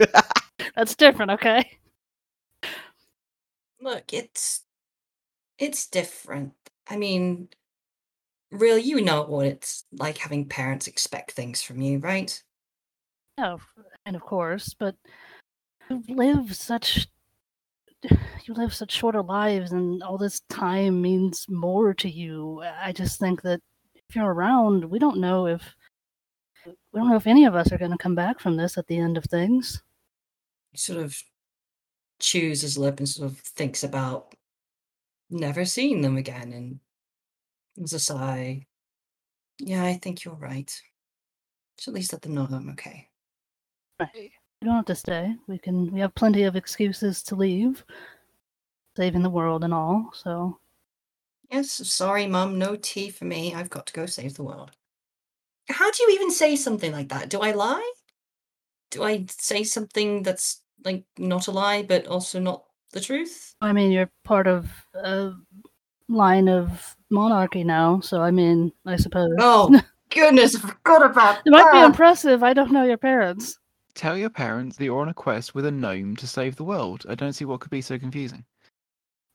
that's 0.74 0.94
different, 0.94 1.32
okay? 1.32 1.78
Look, 3.80 4.12
it's 4.12 4.62
it's 5.58 5.86
different. 5.86 6.54
I 6.88 6.96
mean, 6.96 7.48
real, 8.54 8.78
you 8.78 9.00
know 9.00 9.22
what 9.24 9.46
it's 9.46 9.84
like 9.92 10.18
having 10.18 10.48
parents 10.48 10.86
expect 10.86 11.32
things 11.32 11.62
from 11.62 11.80
you, 11.80 11.98
right? 11.98 12.42
No, 13.38 13.58
and 14.06 14.16
of 14.16 14.22
course, 14.22 14.74
but 14.78 14.94
you 15.88 16.16
live 16.16 16.54
such 16.54 17.08
you 18.44 18.54
live 18.54 18.74
such 18.74 18.92
shorter 18.92 19.22
lives, 19.22 19.72
and 19.72 20.02
all 20.02 20.18
this 20.18 20.40
time 20.50 21.00
means 21.00 21.46
more 21.48 21.94
to 21.94 22.08
you. 22.08 22.62
I 22.62 22.92
just 22.92 23.18
think 23.18 23.42
that 23.42 23.60
if 23.94 24.14
you're 24.14 24.32
around, 24.32 24.84
we 24.84 24.98
don't 24.98 25.18
know 25.18 25.46
if 25.46 25.74
we 26.66 26.72
don't 27.00 27.08
know 27.08 27.16
if 27.16 27.26
any 27.26 27.44
of 27.44 27.54
us 27.54 27.72
are 27.72 27.78
going 27.78 27.90
to 27.90 27.98
come 27.98 28.14
back 28.14 28.40
from 28.40 28.56
this 28.56 28.78
at 28.78 28.86
the 28.86 28.98
end 28.98 29.16
of 29.16 29.24
things. 29.24 29.82
He 30.72 30.78
sort 30.78 31.00
of 31.00 31.20
chews 32.20 32.62
his 32.62 32.78
lip 32.78 32.98
and 32.98 33.08
sort 33.08 33.30
of 33.30 33.38
thinks 33.38 33.82
about 33.82 34.34
never 35.30 35.64
seeing 35.64 36.02
them 36.02 36.16
again 36.16 36.52
and 36.52 36.80
there's 37.76 37.92
a 37.92 38.00
sigh. 38.00 38.66
Yeah, 39.58 39.84
I 39.84 39.94
think 39.94 40.24
you're 40.24 40.34
right. 40.34 40.70
Should 41.78 41.92
at 41.92 41.94
least 41.94 42.12
let 42.12 42.22
them 42.22 42.34
know 42.34 42.48
I'm 42.50 42.70
okay. 42.70 43.08
Right. 43.98 44.10
We 44.14 44.66
don't 44.66 44.76
have 44.76 44.84
to 44.86 44.94
stay. 44.94 45.34
We 45.46 45.58
can. 45.58 45.92
We 45.92 46.00
have 46.00 46.14
plenty 46.14 46.44
of 46.44 46.56
excuses 46.56 47.22
to 47.24 47.36
leave, 47.36 47.84
saving 48.96 49.22
the 49.22 49.30
world 49.30 49.64
and 49.64 49.74
all. 49.74 50.10
So 50.14 50.58
Yes, 51.50 51.70
sorry, 51.70 52.26
Mum, 52.26 52.58
no 52.58 52.76
tea 52.76 53.10
for 53.10 53.26
me. 53.26 53.54
I've 53.54 53.70
got 53.70 53.86
to 53.86 53.92
go 53.92 54.06
save 54.06 54.34
the 54.34 54.42
world. 54.42 54.72
How 55.68 55.90
do 55.90 56.02
you 56.02 56.10
even 56.14 56.30
say 56.30 56.56
something 56.56 56.92
like 56.92 57.08
that? 57.10 57.28
Do 57.28 57.40
I 57.40 57.52
lie? 57.52 57.92
Do 58.90 59.02
I 59.02 59.26
say 59.28 59.64
something 59.64 60.22
that's 60.22 60.62
like 60.84 61.04
not 61.18 61.46
a 61.46 61.52
lie, 61.52 61.82
but 61.82 62.06
also 62.06 62.40
not 62.40 62.64
the 62.92 63.00
truth? 63.00 63.54
I 63.60 63.72
mean, 63.72 63.92
you're 63.92 64.10
part 64.24 64.46
of 64.46 64.68
a 64.94 65.32
line 66.08 66.48
of 66.48 66.96
monarchy 67.10 67.64
now. 67.64 68.00
So 68.00 68.20
I 68.20 68.30
mean, 68.30 68.72
I 68.86 68.96
suppose 68.96 69.30
Oh, 69.38 69.80
goodness, 70.10 70.56
I 70.56 70.60
forgot 70.60 71.04
about 71.04 71.42
it 71.46 71.50
might 71.50 71.72
be 71.72 71.80
impressive. 71.80 72.42
I 72.42 72.52
don't 72.52 72.72
know 72.72 72.84
your 72.84 72.96
parents. 72.96 73.58
Tell 73.94 74.18
your 74.18 74.30
parents 74.30 74.76
that 74.76 74.84
you're 74.84 75.00
on 75.00 75.08
a 75.08 75.14
quest 75.14 75.54
with 75.54 75.66
a 75.66 75.70
gnome 75.70 76.16
to 76.16 76.26
save 76.26 76.56
the 76.56 76.64
world. 76.64 77.06
I 77.08 77.14
don't 77.14 77.32
see 77.32 77.44
what 77.44 77.60
could 77.60 77.70
be 77.70 77.80
so 77.80 77.98
confusing. 77.98 78.44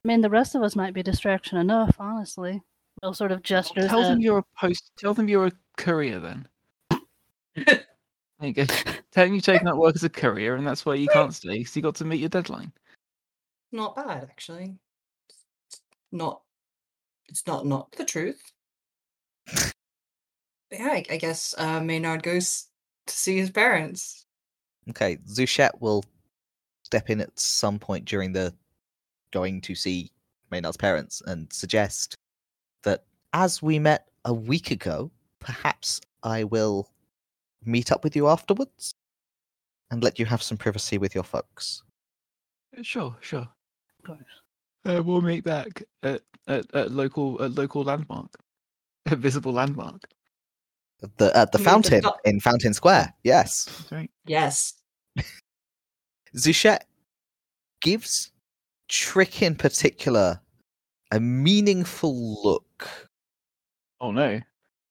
I 0.03 0.07
mean, 0.07 0.21
the 0.21 0.29
rest 0.29 0.55
of 0.55 0.63
us 0.63 0.75
might 0.75 0.93
be 0.93 1.03
distraction 1.03 1.57
enough. 1.57 1.95
Honestly, 1.99 2.61
they'll 3.01 3.13
sort 3.13 3.31
of 3.31 3.41
gestures. 3.41 3.87
Tell 3.87 4.01
them 4.01 4.19
you're 4.19 4.39
a 4.39 4.45
post. 4.57 4.91
Tell 4.97 5.13
them 5.13 5.29
you're 5.29 5.47
a 5.47 5.51
courier 5.77 6.19
then. 6.19 6.47
there 7.55 7.83
you 8.41 8.53
go. 8.53 8.65
Tell 9.11 9.25
them 9.25 9.33
you've 9.33 9.43
taken 9.43 9.67
up 9.67 9.77
work 9.77 9.95
as 9.95 10.03
a 10.03 10.09
courier, 10.09 10.55
and 10.55 10.67
that's 10.67 10.85
why 10.85 10.95
you 10.95 11.07
can't 11.07 11.33
stay. 11.33 11.63
So 11.63 11.77
you 11.77 11.81
got 11.81 11.95
to 11.95 12.05
meet 12.05 12.19
your 12.19 12.29
deadline. 12.29 12.71
Not 13.71 13.95
bad, 13.95 14.23
actually. 14.23 14.75
Not. 16.11 16.41
It's 17.29 17.45
not 17.47 17.65
not 17.65 17.91
the 17.93 18.05
truth. 18.05 18.41
But 19.45 19.73
yeah, 20.71 20.89
I, 20.89 21.05
I 21.09 21.17
guess 21.17 21.55
uh, 21.57 21.79
Maynard 21.81 22.23
goes 22.23 22.67
to 23.07 23.13
see 23.13 23.37
his 23.37 23.49
parents. 23.49 24.25
Okay, 24.89 25.17
Zuchet 25.27 25.71
will 25.79 26.03
step 26.83 27.09
in 27.09 27.21
at 27.21 27.39
some 27.39 27.79
point 27.79 28.05
during 28.05 28.31
the 28.33 28.53
going 29.31 29.61
to 29.61 29.75
see 29.75 30.11
Maynard's 30.51 30.77
parents 30.77 31.21
and 31.25 31.51
suggest 31.53 32.17
that 32.83 33.03
as 33.33 33.61
we 33.61 33.77
met 33.79 34.07
a 34.25 34.33
week 34.33 34.71
ago, 34.71 35.11
perhaps 35.39 36.01
I 36.23 36.43
will 36.43 36.89
meet 37.63 37.91
up 37.91 38.03
with 38.03 38.15
you 38.15 38.27
afterwards 38.27 38.93
and 39.91 40.03
let 40.03 40.19
you 40.19 40.25
have 40.25 40.41
some 40.41 40.57
privacy 40.57 40.97
with 40.97 41.13
your 41.13 41.23
folks. 41.23 41.83
Sure, 42.81 43.15
sure. 43.21 43.47
Of. 44.07 44.17
Uh, 44.85 45.03
we'll 45.03 45.21
meet 45.21 45.43
back 45.43 45.83
at, 46.03 46.21
at, 46.49 46.65
at 46.75 46.91
local 46.91 47.41
at 47.41 47.55
local 47.55 47.83
landmark, 47.83 48.35
a 49.05 49.15
visible 49.15 49.53
landmark. 49.53 50.01
The 51.17 51.31
at 51.37 51.51
the 51.53 51.59
You 51.59 51.63
mean 51.63 51.63
the 51.65 51.69
fountain 51.69 52.01
doc- 52.01 52.19
in 52.25 52.39
Fountain 52.41 52.73
Square. 52.73 53.13
Yes. 53.23 53.63
That's 53.65 53.91
right. 53.93 54.11
Yes. 54.25 54.73
Zuchet 56.35 56.79
gives 57.81 58.31
Trick 58.89 59.41
in 59.41 59.55
particular 59.55 60.41
a 61.11 61.19
meaningful 61.19 62.43
look. 62.43 62.89
Oh 64.01 64.11
no. 64.11 64.41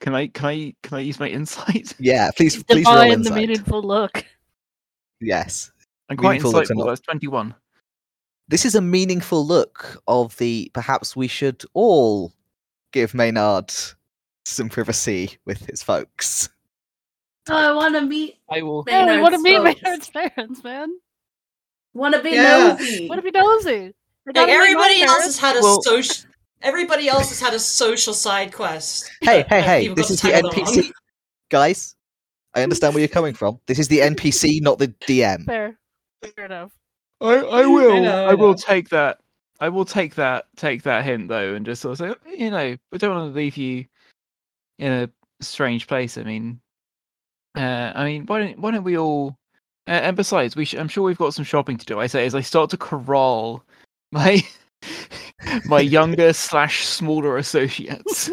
Can 0.00 0.14
I 0.14 0.28
can 0.28 0.46
I 0.46 0.74
can 0.82 0.98
I 0.98 1.00
use 1.00 1.18
my 1.20 1.28
insight? 1.38 1.94
Yeah, 1.98 2.30
please 2.36 2.62
please 2.64 2.86
roll 2.86 2.94
Divine 2.96 3.22
the 3.22 3.30
meaningful 3.32 3.82
look. 3.82 4.24
Yes. 5.20 5.72
I'm 6.09 6.16
quite 6.16 6.40
Meaningful 6.40 6.52
insightful. 6.52 6.76
not- 6.76 6.86
That's 6.86 7.00
twenty 7.00 7.26
one. 7.28 7.54
This 8.49 8.64
is 8.64 8.74
a 8.74 8.80
meaningful 8.80 9.46
look 9.46 10.03
of 10.09 10.36
the 10.38 10.70
perhaps 10.74 11.14
we 11.14 11.28
should 11.28 11.62
all 11.74 12.32
give 12.92 13.12
Maynard 13.14 13.72
some 14.44 14.68
privacy 14.70 15.36
with 15.44 15.66
his 15.66 15.82
folks. 15.82 16.49
Oh, 17.51 17.55
I 17.57 17.72
want 17.72 17.94
to 17.94 18.03
meet. 18.03 18.36
I 18.51 18.62
will. 18.62 18.84
Yeah, 18.86 19.16
we 19.16 19.20
want 19.22 19.34
to 19.34 19.40
meet 19.42 19.57
folks. 19.57 19.82
Maynard's 19.82 20.11
parents, 20.11 20.64
man. 20.64 20.88
Want 21.94 22.14
to 22.14 22.22
be 22.22 22.30
Yeah. 22.30 22.76
nosy. 22.78 23.09
Want 23.09 23.18
to 23.24 23.30
be 23.30 23.38
nosy? 23.38 23.94
We 24.26 24.32
Like 24.32 24.34
gotta 24.34 24.46
meet 24.46 24.57
my 24.59 24.62
everybody 24.64 25.03
else 25.03 25.11
parents. 25.18 25.24
has 25.26 25.38
had 25.38 25.57
a 25.57 25.61
Well- 25.62 25.82
social. 25.82 26.24
Everybody 26.61 27.09
else 27.09 27.28
has 27.28 27.38
had 27.40 27.55
a 27.55 27.59
social 27.59 28.12
side 28.12 28.53
quest. 28.53 29.09
Hey, 29.20 29.44
hey, 29.49 29.61
hey! 29.62 29.88
This 29.88 30.11
is 30.11 30.20
the 30.20 30.32
NPC, 30.34 30.80
along. 30.80 30.92
guys. 31.51 31.94
I 32.55 32.62
understand 32.64 32.94
where 32.94 33.01
you're 33.01 33.09
coming 33.09 33.32
from. 33.34 33.61
This 33.66 33.78
is 33.78 33.86
the 33.88 34.01
NPC, 34.01 34.61
not 34.61 34.78
the 34.78 34.88
DM. 35.07 35.44
Fair. 35.46 35.78
Fair 36.34 36.46
enough. 36.46 36.72
I, 37.20 37.34
I 37.36 37.66
will. 37.66 38.02
know, 38.02 38.26
I, 38.26 38.30
I 38.30 38.34
will 38.34 38.54
take 38.54 38.88
that. 38.90 39.18
I 39.60 39.68
will 39.68 39.84
take 39.84 40.14
that. 40.16 40.46
Take 40.56 40.82
that 40.84 41.04
hint 41.04 41.28
though, 41.28 41.54
and 41.54 41.66
just 41.66 41.82
sort 41.82 41.98
of 42.00 42.16
say, 42.16 42.36
you 42.36 42.50
know, 42.50 42.76
we 42.92 42.98
don't 42.98 43.14
want 43.14 43.32
to 43.32 43.36
leave 43.36 43.56
you 43.56 43.84
in 44.78 44.92
a 44.92 45.10
strange 45.40 45.86
place. 45.86 46.16
I 46.16 46.22
mean, 46.22 46.60
uh, 47.56 47.92
I 47.94 48.04
mean, 48.04 48.26
why 48.26 48.40
don't 48.40 48.58
why 48.58 48.70
don't 48.70 48.84
we 48.84 48.96
all? 48.96 49.36
Uh, 49.86 49.92
and 49.92 50.16
besides, 50.16 50.54
we 50.54 50.64
sh- 50.64 50.74
I'm 50.74 50.88
sure 50.88 51.04
we've 51.04 51.18
got 51.18 51.34
some 51.34 51.44
shopping 51.44 51.76
to 51.76 51.86
do. 51.86 51.98
I 51.98 52.06
say 52.06 52.26
as 52.26 52.34
I 52.34 52.40
start 52.40 52.70
to 52.70 52.76
corral 52.76 53.64
my 54.12 54.46
my 55.64 55.80
younger 55.80 56.32
slash 56.32 56.84
smaller 56.84 57.36
associates 57.36 58.30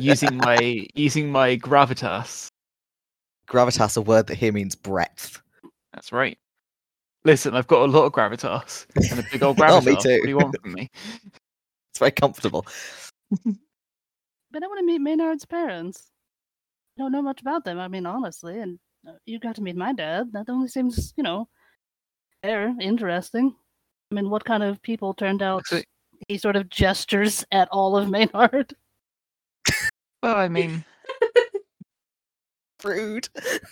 using 0.00 0.36
my 0.36 0.86
using 0.94 1.30
my 1.30 1.56
gravitas. 1.56 2.48
Gravitas, 3.48 3.96
a 3.96 4.00
word 4.00 4.28
that 4.28 4.36
here 4.36 4.52
means 4.52 4.74
breadth. 4.74 5.42
That's 5.92 6.12
right. 6.12 6.38
Listen, 7.24 7.54
I've 7.54 7.66
got 7.66 7.82
a 7.88 7.90
lot 7.90 8.04
of 8.04 8.12
gravitas 8.12 8.86
and 9.10 9.18
a 9.20 9.22
big 9.30 9.42
old 9.42 9.58
Oh, 9.60 9.62
gravitas. 9.62 9.86
me 9.86 9.92
What 9.94 10.22
do 10.22 10.28
you 10.28 10.36
want 10.36 10.56
from 10.60 10.72
me? 10.72 10.90
It's 11.92 11.98
very 11.98 12.10
comfortable. 12.12 12.66
But 14.52 14.62
I 14.62 14.68
want 14.68 14.78
to 14.78 14.86
meet 14.86 15.00
Maynard's 15.00 15.44
parents. 15.44 16.10
I 16.96 17.02
don't 17.02 17.10
know 17.10 17.22
much 17.22 17.40
about 17.40 17.64
them. 17.64 17.80
I 17.80 17.88
mean, 17.88 18.06
honestly, 18.06 18.60
and 18.60 18.78
uh, 19.08 19.14
you 19.26 19.40
got 19.40 19.56
to 19.56 19.62
meet 19.62 19.74
my 19.74 19.92
dad. 19.92 20.30
That 20.32 20.48
only 20.48 20.68
seems, 20.68 21.12
you 21.16 21.24
know, 21.24 21.48
fair, 22.42 22.72
interesting. 22.80 23.52
I 24.12 24.14
mean, 24.14 24.30
what 24.30 24.44
kind 24.44 24.62
of 24.62 24.80
people 24.82 25.12
turned 25.12 25.42
out? 25.42 25.60
Actually- 25.60 25.86
He 26.28 26.38
sort 26.38 26.54
of 26.54 26.68
gestures 26.68 27.44
at 27.50 27.68
all 27.72 27.96
of 27.96 28.08
Maynard. 28.08 28.74
Well, 30.22 30.36
I 30.36 30.46
mean, 30.48 30.84
Rude. 32.84 33.28
It 33.34 33.62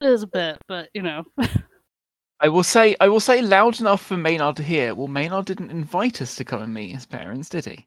is 0.00 0.22
a 0.22 0.26
bit, 0.26 0.56
but 0.66 0.88
you 0.94 1.02
know, 1.02 1.24
I 2.40 2.48
will 2.48 2.62
say, 2.62 2.94
I 3.00 3.08
will 3.08 3.20
say 3.20 3.40
loud 3.40 3.80
enough 3.80 4.04
for 4.04 4.16
Maynard 4.16 4.56
to 4.56 4.62
hear. 4.62 4.94
Well, 4.94 5.08
Maynard 5.08 5.46
didn't 5.46 5.70
invite 5.70 6.20
us 6.20 6.36
to 6.36 6.44
come 6.44 6.62
and 6.62 6.74
meet 6.74 6.94
his 6.94 7.06
parents, 7.06 7.48
did 7.48 7.64
he? 7.64 7.86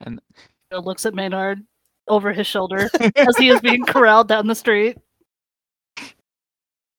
And 0.00 0.20
Bill 0.70 0.82
looks 0.82 1.06
at 1.06 1.14
Maynard 1.14 1.60
over 2.06 2.32
his 2.32 2.46
shoulder 2.46 2.88
as 3.16 3.36
he 3.36 3.48
is 3.48 3.60
being 3.60 3.84
corralled 3.84 4.28
down 4.28 4.46
the 4.46 4.54
street. 4.54 4.96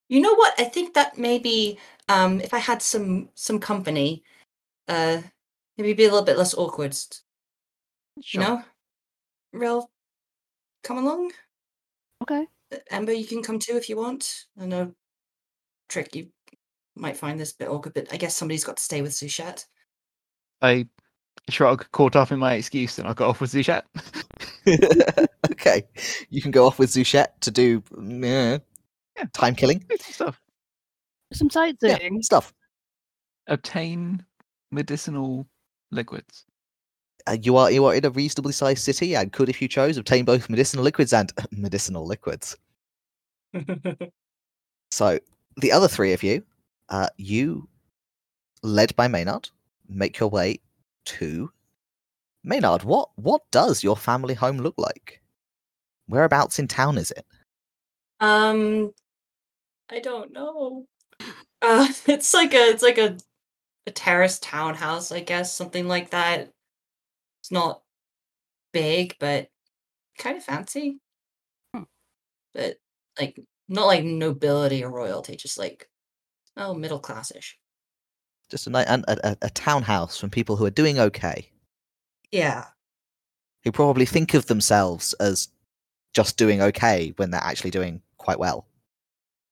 You 0.10 0.22
know 0.22 0.34
what? 0.36 0.60
I 0.60 0.66
think 0.66 0.94
that 0.96 1.18
maybe 1.18 1.78
um, 2.10 2.42
if 2.42 2.54
I 2.54 2.58
had 2.58 2.82
some 2.82 3.30
some 3.36 3.60
company, 3.60 4.24
uh, 4.88 5.22
maybe 5.78 5.94
be 5.94 6.06
a 6.06 6.10
little 6.10 6.26
bit 6.26 6.38
less 6.38 6.56
awkward. 6.56 6.96
sure. 6.96 7.14
You 8.32 8.40
know, 8.40 8.64
real, 9.54 9.90
come 10.84 10.98
along, 10.98 11.32
Okay. 12.24 12.48
Uh, 12.74 12.78
Ember. 12.92 13.14
You 13.14 13.26
can 13.26 13.42
come 13.42 13.60
too 13.60 13.78
if 13.78 13.88
you 13.88 13.98
want. 13.98 14.46
I 14.60 14.66
know, 14.66 14.94
Trick. 15.88 16.16
You 16.16 16.30
might 17.00 17.18
find 17.18 17.40
this 17.40 17.54
a 17.54 17.58
bit 17.58 17.70
awkward, 17.70 17.94
but 17.94 18.14
I 18.14 18.18
guess 18.18 18.36
somebody's 18.36 18.64
got 18.64 18.78
to 18.78 18.84
stay 18.84 19.02
with 19.02 19.12
Zuchet. 19.12 19.66
I 20.62 20.88
shrug, 21.50 21.90
caught 21.92 22.16
up 22.16 22.32
in 22.32 22.40
my 22.40 22.54
excuse, 22.54 23.00
and 23.00 23.08
I 23.08 23.14
got 23.14 23.30
off 23.30 23.42
with 23.42 23.52
Zuchet. 23.52 23.84
okay, 25.52 25.84
you 26.30 26.42
can 26.42 26.52
go 26.52 26.66
off 26.68 26.80
with 26.80 26.90
Zuchet 26.92 27.28
to 27.42 27.52
do 27.52 27.82
mm, 27.82 28.62
Yeah. 29.18 29.26
time 29.34 29.56
killing. 29.56 29.84
stuff. 30.00 30.40
Some 31.34 31.48
Yeah, 31.52 31.52
sightseeing. 31.52 32.22
stuff. 32.22 32.54
Obtain 33.48 34.26
medicinal 34.72 35.48
liquids. 35.92 36.46
Uh, 37.28 37.38
you 37.42 37.56
are 37.58 37.70
you 37.72 37.86
are 37.86 37.94
in 37.96 38.06
a 38.06 38.10
reasonably 38.10 38.54
sized 38.54 38.84
city 38.84 39.16
and 39.16 39.32
could, 39.32 39.50
if 39.50 39.62
you 39.62 39.68
chose, 39.68 39.98
obtain 39.98 40.26
both 40.26 40.50
medicinal 40.50 40.84
liquids 40.84 41.14
and 41.14 41.32
medicinal 41.52 42.06
liquids. 42.06 42.58
So 44.92 45.20
the 45.58 45.72
other 45.72 45.88
three 45.88 46.14
of 46.14 46.24
you, 46.24 46.44
uh, 46.90 47.10
you, 47.18 47.68
led 48.64 48.96
by 48.96 49.08
Maynard, 49.08 49.50
make 49.88 50.20
your 50.20 50.30
way 50.30 50.60
to 51.06 51.52
Maynard. 52.44 52.84
What 52.84 53.10
what 53.16 53.42
does 53.52 53.84
your 53.84 53.98
family 53.98 54.34
home 54.34 54.58
look 54.58 54.76
like? 54.78 55.22
Whereabouts 56.08 56.60
in 56.60 56.68
town 56.68 56.98
is 56.98 57.12
it? 57.12 57.26
Um, 58.20 58.92
I 59.90 60.00
don't 60.00 60.32
know. 60.32 60.86
Uh, 61.62 61.88
it's 62.08 62.34
like 62.34 62.54
a 62.54 62.70
it's 62.70 62.84
like 62.84 62.98
a 62.98 63.18
a 63.88 63.92
terrace 63.92 64.40
townhouse, 64.40 65.12
I 65.12 65.22
guess, 65.22 65.56
something 65.56 65.88
like 65.88 66.12
that. 66.12 66.52
It's 67.42 67.52
not 67.52 67.82
big, 68.72 69.16
but 69.20 69.50
kind 70.18 70.38
of 70.38 70.44
fancy. 70.44 71.00
Hmm. 71.74 71.84
But 72.54 72.78
like 73.20 73.40
not 73.68 73.88
like 73.88 74.04
nobility 74.04 74.84
or 74.84 74.92
royalty, 74.92 75.36
just 75.36 75.58
like 75.58 75.89
oh 76.60 76.74
middle 76.74 77.00
classish. 77.00 77.58
Just 78.50 78.68
a, 78.68 78.94
a, 78.94 79.04
a, 79.24 79.38
a 79.44 79.50
townhouse 79.52 80.18
from 80.20 80.30
people 80.30 80.56
who 80.56 80.66
are 80.66 80.72
doing 80.72 81.00
okay, 81.00 81.50
Yeah. 82.32 82.66
who 83.64 83.72
probably 83.72 84.06
think 84.06 84.34
of 84.34 84.48
themselves 84.48 85.14
as 85.20 85.50
just 86.14 86.38
doing 86.38 86.62
okay 86.62 87.14
when 87.18 87.30
they're 87.32 87.44
actually 87.44 87.70
doing 87.72 88.02
quite 88.18 88.40
well, 88.40 88.66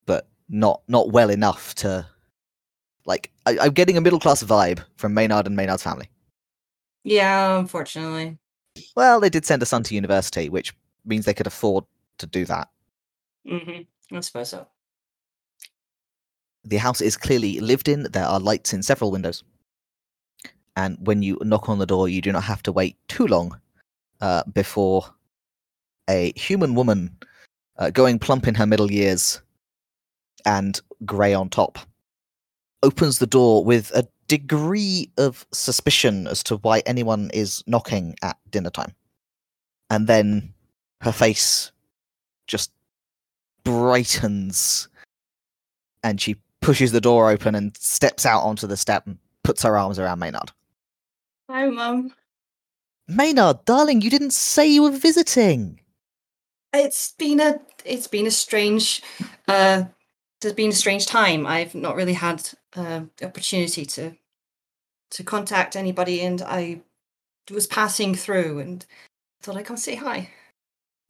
but 0.05 0.27
not 0.49 0.81
not 0.87 1.11
well 1.11 1.29
enough 1.29 1.75
to. 1.75 2.05
Like, 3.05 3.31
I, 3.45 3.57
I'm 3.59 3.71
getting 3.73 3.95
a 3.97 4.01
middle 4.01 4.19
class 4.19 4.43
vibe 4.43 4.83
from 4.97 5.13
Maynard 5.13 5.47
and 5.47 5.55
Maynard's 5.55 5.83
family. 5.83 6.09
Yeah, 7.05 7.57
unfortunately. 7.57 8.37
Well, 8.97 9.21
they 9.21 9.29
did 9.29 9.45
send 9.45 9.61
a 9.63 9.65
son 9.65 9.83
to 9.83 9.95
university, 9.95 10.49
which 10.49 10.73
means 11.05 11.23
they 11.23 11.33
could 11.33 11.47
afford 11.47 11.85
to 12.17 12.27
do 12.27 12.43
that. 12.45 12.67
Mm-hmm. 13.47 14.15
I 14.15 14.19
suppose 14.19 14.49
so. 14.49 14.67
The 16.67 16.77
house 16.77 16.99
is 16.99 17.15
clearly 17.15 17.59
lived 17.61 17.87
in. 17.87 18.03
There 18.11 18.25
are 18.25 18.39
lights 18.39 18.73
in 18.73 18.83
several 18.83 19.09
windows. 19.09 19.43
And 20.75 20.97
when 21.07 21.23
you 21.23 21.39
knock 21.41 21.69
on 21.69 21.79
the 21.79 21.85
door, 21.85 22.09
you 22.09 22.21
do 22.21 22.31
not 22.31 22.43
have 22.43 22.61
to 22.63 22.71
wait 22.71 22.97
too 23.07 23.25
long 23.25 23.59
uh, 24.19 24.43
before 24.53 25.05
a 26.09 26.33
human 26.35 26.75
woman 26.75 27.17
uh, 27.77 27.89
going 27.89 28.19
plump 28.19 28.47
in 28.47 28.55
her 28.55 28.65
middle 28.65 28.91
years 28.91 29.41
and 30.45 30.81
grey 31.05 31.33
on 31.33 31.49
top 31.49 31.79
opens 32.83 33.19
the 33.19 33.27
door 33.27 33.63
with 33.63 33.91
a 33.91 34.07
degree 34.27 35.09
of 35.17 35.47
suspicion 35.51 36.27
as 36.27 36.43
to 36.43 36.57
why 36.57 36.83
anyone 36.85 37.29
is 37.33 37.63
knocking 37.65 38.15
at 38.21 38.37
dinner 38.51 38.69
time. 38.69 38.93
And 39.89 40.07
then 40.07 40.53
her 41.01 41.11
face 41.11 41.71
just 42.45 42.71
brightens 43.63 44.89
and 46.03 46.19
she 46.19 46.35
pushes 46.61 46.91
the 46.91 47.01
door 47.01 47.29
open 47.29 47.55
and 47.55 47.75
steps 47.77 48.25
out 48.25 48.41
onto 48.43 48.67
the 48.67 48.77
step 48.77 49.05
and 49.07 49.17
puts 49.43 49.63
her 49.63 49.77
arms 49.77 49.99
around 49.99 50.19
Maynard. 50.19 50.51
Hi, 51.49 51.67
mum. 51.67 52.13
Maynard, 53.07 53.63
darling, 53.65 54.01
you 54.01 54.09
didn't 54.09 54.33
say 54.33 54.67
you 54.67 54.83
were 54.83 54.91
visiting. 54.91 55.79
It's 56.73 57.13
been 57.13 57.39
a 57.39 57.59
it's 57.85 58.07
been 58.07 58.27
a 58.27 58.31
strange 58.31 59.01
uh 59.47 59.85
there's 60.41 60.53
been 60.53 60.71
a 60.71 60.73
strange 60.73 61.05
time. 61.05 61.47
I've 61.47 61.73
not 61.73 61.95
really 61.95 62.13
had 62.13 62.49
uh, 62.75 63.01
the 63.17 63.25
opportunity 63.25 63.85
to 63.85 64.15
to 65.11 65.23
contact 65.23 65.75
anybody 65.77 66.21
and 66.21 66.41
I 66.41 66.81
was 67.49 67.65
passing 67.65 68.13
through 68.13 68.59
and 68.59 68.85
thought 69.41 69.55
I'd 69.55 69.65
come 69.65 69.77
say 69.77 69.95
hi. 69.95 70.29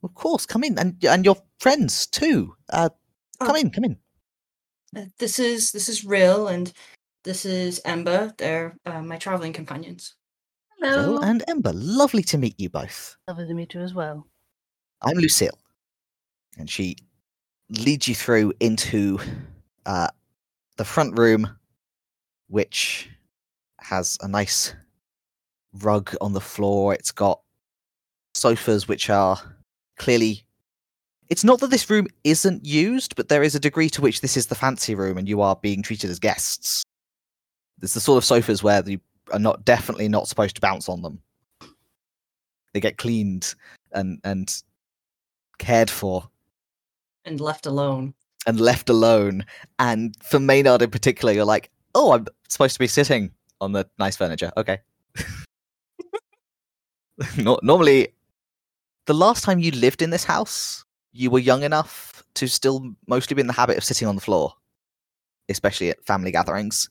Of 0.04 0.14
course, 0.14 0.46
come 0.46 0.64
in, 0.64 0.78
and 0.78 1.04
and 1.04 1.26
your 1.26 1.38
friends 1.60 2.06
too. 2.06 2.56
Uh, 2.72 2.90
come 3.40 3.56
Oh. 3.56 3.60
in, 3.60 3.72
come 3.72 3.84
in. 3.86 3.98
Uh, 4.96 5.06
this 5.20 5.40
is 5.40 5.72
this 5.72 5.90
is 5.90 6.06
real 6.06 6.48
and 6.48 6.72
this 7.24 7.46
is 7.46 7.82
Ember. 7.84 8.34
They're 8.38 8.78
uh, 8.86 9.02
my 9.02 9.18
traveling 9.18 9.54
companions. 9.54 10.16
Phil 10.80 11.20
and 11.20 11.44
Ember, 11.48 11.74
lovely 11.74 12.24
to 12.24 12.38
meet 12.38 12.60
you 12.60 12.70
both. 12.70 13.18
Lovely 13.28 13.48
to 13.48 13.54
meet 13.54 13.74
you 13.74 13.82
as 13.82 13.94
well. 13.94 14.28
I'm 15.02 15.18
Lucille, 15.18 15.58
and 16.58 16.70
she 16.70 16.96
leads 17.70 18.08
you 18.08 18.16
through 18.16 18.54
into 18.60 19.20
uh, 19.86 20.08
the 20.78 20.86
front 20.86 21.18
room, 21.18 21.58
which 22.48 23.10
has 23.80 24.18
a 24.22 24.28
nice 24.28 24.74
rug 25.74 26.16
on 26.22 26.34
the 26.34 26.42
floor. 26.42 26.94
It's 26.94 27.12
got 27.12 27.42
sofas 28.34 28.88
which 28.88 29.10
are 29.10 29.38
clearly. 29.98 30.47
It's 31.30 31.44
not 31.44 31.60
that 31.60 31.70
this 31.70 31.90
room 31.90 32.08
isn't 32.24 32.66
used, 32.66 33.16
but 33.16 33.28
there 33.28 33.44
is 33.44 33.56
a 33.56 33.60
degree 33.60 33.90
to 33.90 34.02
which 34.02 34.22
this 34.22 34.38
is 34.38 34.48
the 34.48 34.56
fancy 34.56 34.96
room, 34.96 35.18
and 35.18 35.28
you 35.28 35.42
are 35.42 35.56
being 35.58 35.82
treated 35.82 36.10
as 36.10 36.20
guests. 36.20 36.84
It's 37.82 37.94
the 37.94 38.00
sort 38.00 38.18
of 38.18 38.26
sofas 38.26 38.64
where 38.64 38.82
you 38.88 39.00
are 39.34 39.40
not 39.40 39.66
definitely 39.66 40.08
not 40.08 40.28
supposed 40.28 40.56
to 40.56 40.62
bounce 40.62 40.88
on 40.88 41.02
them. 41.02 41.22
They 42.74 42.80
get 42.80 42.98
cleaned 42.98 43.54
and 43.92 44.20
and 44.24 44.54
cared 45.60 45.90
for 45.90 46.30
And 47.26 47.42
left 47.42 47.66
alone. 47.66 48.14
and 48.46 48.60
left 48.60 48.90
alone. 48.90 49.46
And 49.80 50.16
for 50.24 50.40
Maynard 50.40 50.82
in 50.82 50.92
particular, 50.92 51.34
you're 51.34 51.46
like, 51.46 51.70
oh, 51.94 52.14
I'm 52.14 52.26
supposed 52.48 52.74
to 52.74 52.80
be 52.80 52.88
sitting 52.88 53.32
on 53.60 53.74
the 53.74 53.86
nice 54.00 54.16
furniture. 54.16 54.52
Okay. 54.56 54.80
Nor 57.38 57.60
normally, 57.64 58.10
the 59.06 59.14
last 59.14 59.44
time 59.44 59.60
you 59.60 59.72
lived 59.72 60.02
in 60.02 60.12
this 60.12 60.24
house, 60.24 60.86
you 61.18 61.32
were 61.32 61.40
young 61.40 61.64
enough 61.64 62.24
to 62.36 62.48
still 62.48 62.94
mostly 63.08 63.36
be 63.36 63.42
in 63.42 63.48
the 63.48 63.54
habit 63.54 63.78
of 63.78 63.84
sitting 63.84 64.08
on 64.08 64.16
the 64.16 64.22
floor, 64.22 64.54
especially 65.50 65.90
at 65.90 66.06
family 66.06 66.32
gatherings. 66.32 66.90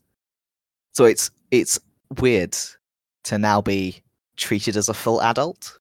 So 0.93 1.05
it's 1.05 1.31
it's 1.51 1.79
weird 2.19 2.57
to 3.25 3.39
now 3.39 3.61
be 3.61 4.03
treated 4.37 4.77
as 4.77 4.89
a 4.89 4.95
full 4.95 5.23
adult 5.23 5.79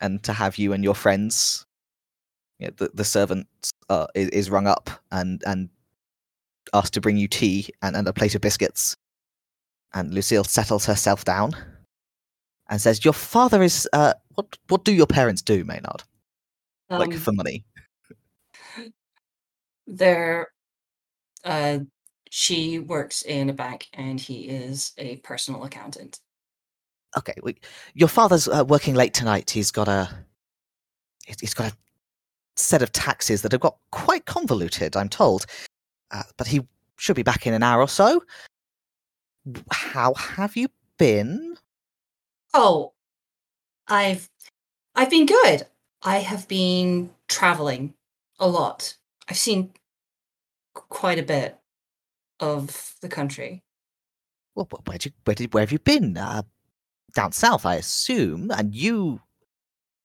and 0.00 0.22
to 0.24 0.32
have 0.32 0.58
you 0.58 0.72
and 0.72 0.84
your 0.84 0.94
friends 0.94 1.66
you 2.58 2.68
know, 2.68 2.74
the, 2.76 2.90
the 2.94 3.04
servant 3.04 3.46
uh, 3.88 4.06
is, 4.14 4.28
is 4.30 4.50
rung 4.50 4.66
up 4.66 4.90
and 5.10 5.42
and 5.46 5.68
asked 6.74 6.94
to 6.94 7.00
bring 7.00 7.16
you 7.16 7.28
tea 7.28 7.68
and, 7.82 7.96
and 7.96 8.08
a 8.08 8.12
plate 8.12 8.34
of 8.34 8.40
biscuits. 8.40 8.96
And 9.94 10.12
Lucille 10.12 10.44
settles 10.44 10.86
herself 10.86 11.24
down 11.24 11.52
and 12.68 12.80
says, 12.80 13.04
"Your 13.04 13.14
father 13.14 13.62
is 13.62 13.88
uh, 13.92 14.14
what? 14.34 14.46
What 14.68 14.84
do 14.84 14.92
your 14.92 15.06
parents 15.06 15.42
do, 15.42 15.64
Maynard? 15.64 16.02
Like 16.90 17.12
Um, 17.12 17.18
for 17.18 17.32
money? 17.32 17.64
There, 19.86 20.48
uh, 21.44 21.78
she 22.30 22.78
works 22.80 23.22
in 23.22 23.50
a 23.50 23.52
bank 23.52 23.88
and 23.92 24.20
he 24.20 24.48
is 24.48 24.92
a 24.98 25.16
personal 25.18 25.64
accountant. 25.64 26.20
okay, 27.16 27.34
we, 27.42 27.56
your 27.94 28.08
father's 28.08 28.46
uh, 28.48 28.64
working 28.66 28.94
late 28.94 29.14
tonight. 29.14 29.48
He's 29.50 29.70
got 29.70 29.88
a 29.88 30.10
he's- 31.24 31.40
he's 31.40 31.54
got 31.54 31.72
a 31.72 31.76
set 32.56 32.82
of 32.82 32.92
taxes 32.92 33.42
that 33.42 33.52
have 33.52 33.60
got 33.60 33.78
quite 33.90 34.24
convoluted. 34.26 34.96
I'm 34.96 35.08
told, 35.08 35.46
uh, 36.10 36.24
but 36.36 36.46
he 36.48 36.60
should 36.98 37.16
be 37.16 37.22
back 37.22 37.46
in 37.46 37.54
an 37.54 37.62
hour 37.62 37.80
or 37.80 37.88
so. 37.88 38.22
How 39.70 40.12
have 40.14 40.56
you 40.56 40.68
been? 40.98 41.56
Oh, 42.52 42.92
I've 43.88 44.28
I've 44.96 45.10
been 45.10 45.26
good. 45.26 45.66
I 46.06 46.18
have 46.18 46.46
been 46.46 47.10
traveling 47.26 47.94
a 48.38 48.46
lot. 48.46 48.96
I've 49.28 49.36
seen 49.36 49.72
quite 50.72 51.18
a 51.18 51.24
bit 51.24 51.58
of 52.38 52.94
the 53.02 53.08
country. 53.08 53.64
Well, 54.54 54.68
where 54.84 54.98
you 55.02 55.10
where 55.24 55.34
did 55.34 55.52
where 55.52 55.62
have 55.62 55.72
you 55.72 55.80
been? 55.80 56.16
Uh, 56.16 56.42
down 57.14 57.32
south, 57.32 57.66
I 57.66 57.74
assume. 57.74 58.52
And 58.52 58.72
you, 58.72 59.20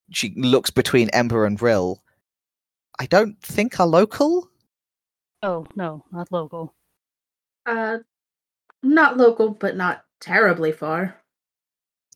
she 0.10 0.34
looks 0.36 0.72
between 0.72 1.10
Ember 1.10 1.46
and 1.46 1.62
Rill. 1.62 2.02
I 3.00 3.06
don't 3.06 3.40
think 3.40 3.80
are 3.80 3.86
local. 3.86 4.50
Oh 5.44 5.68
no, 5.76 6.04
not 6.12 6.32
local. 6.32 6.74
Uh, 7.68 8.00
not 8.82 9.18
local, 9.18 9.52
but 9.52 9.78
not 9.78 10.04
terribly 10.20 10.72
far. 10.72 11.22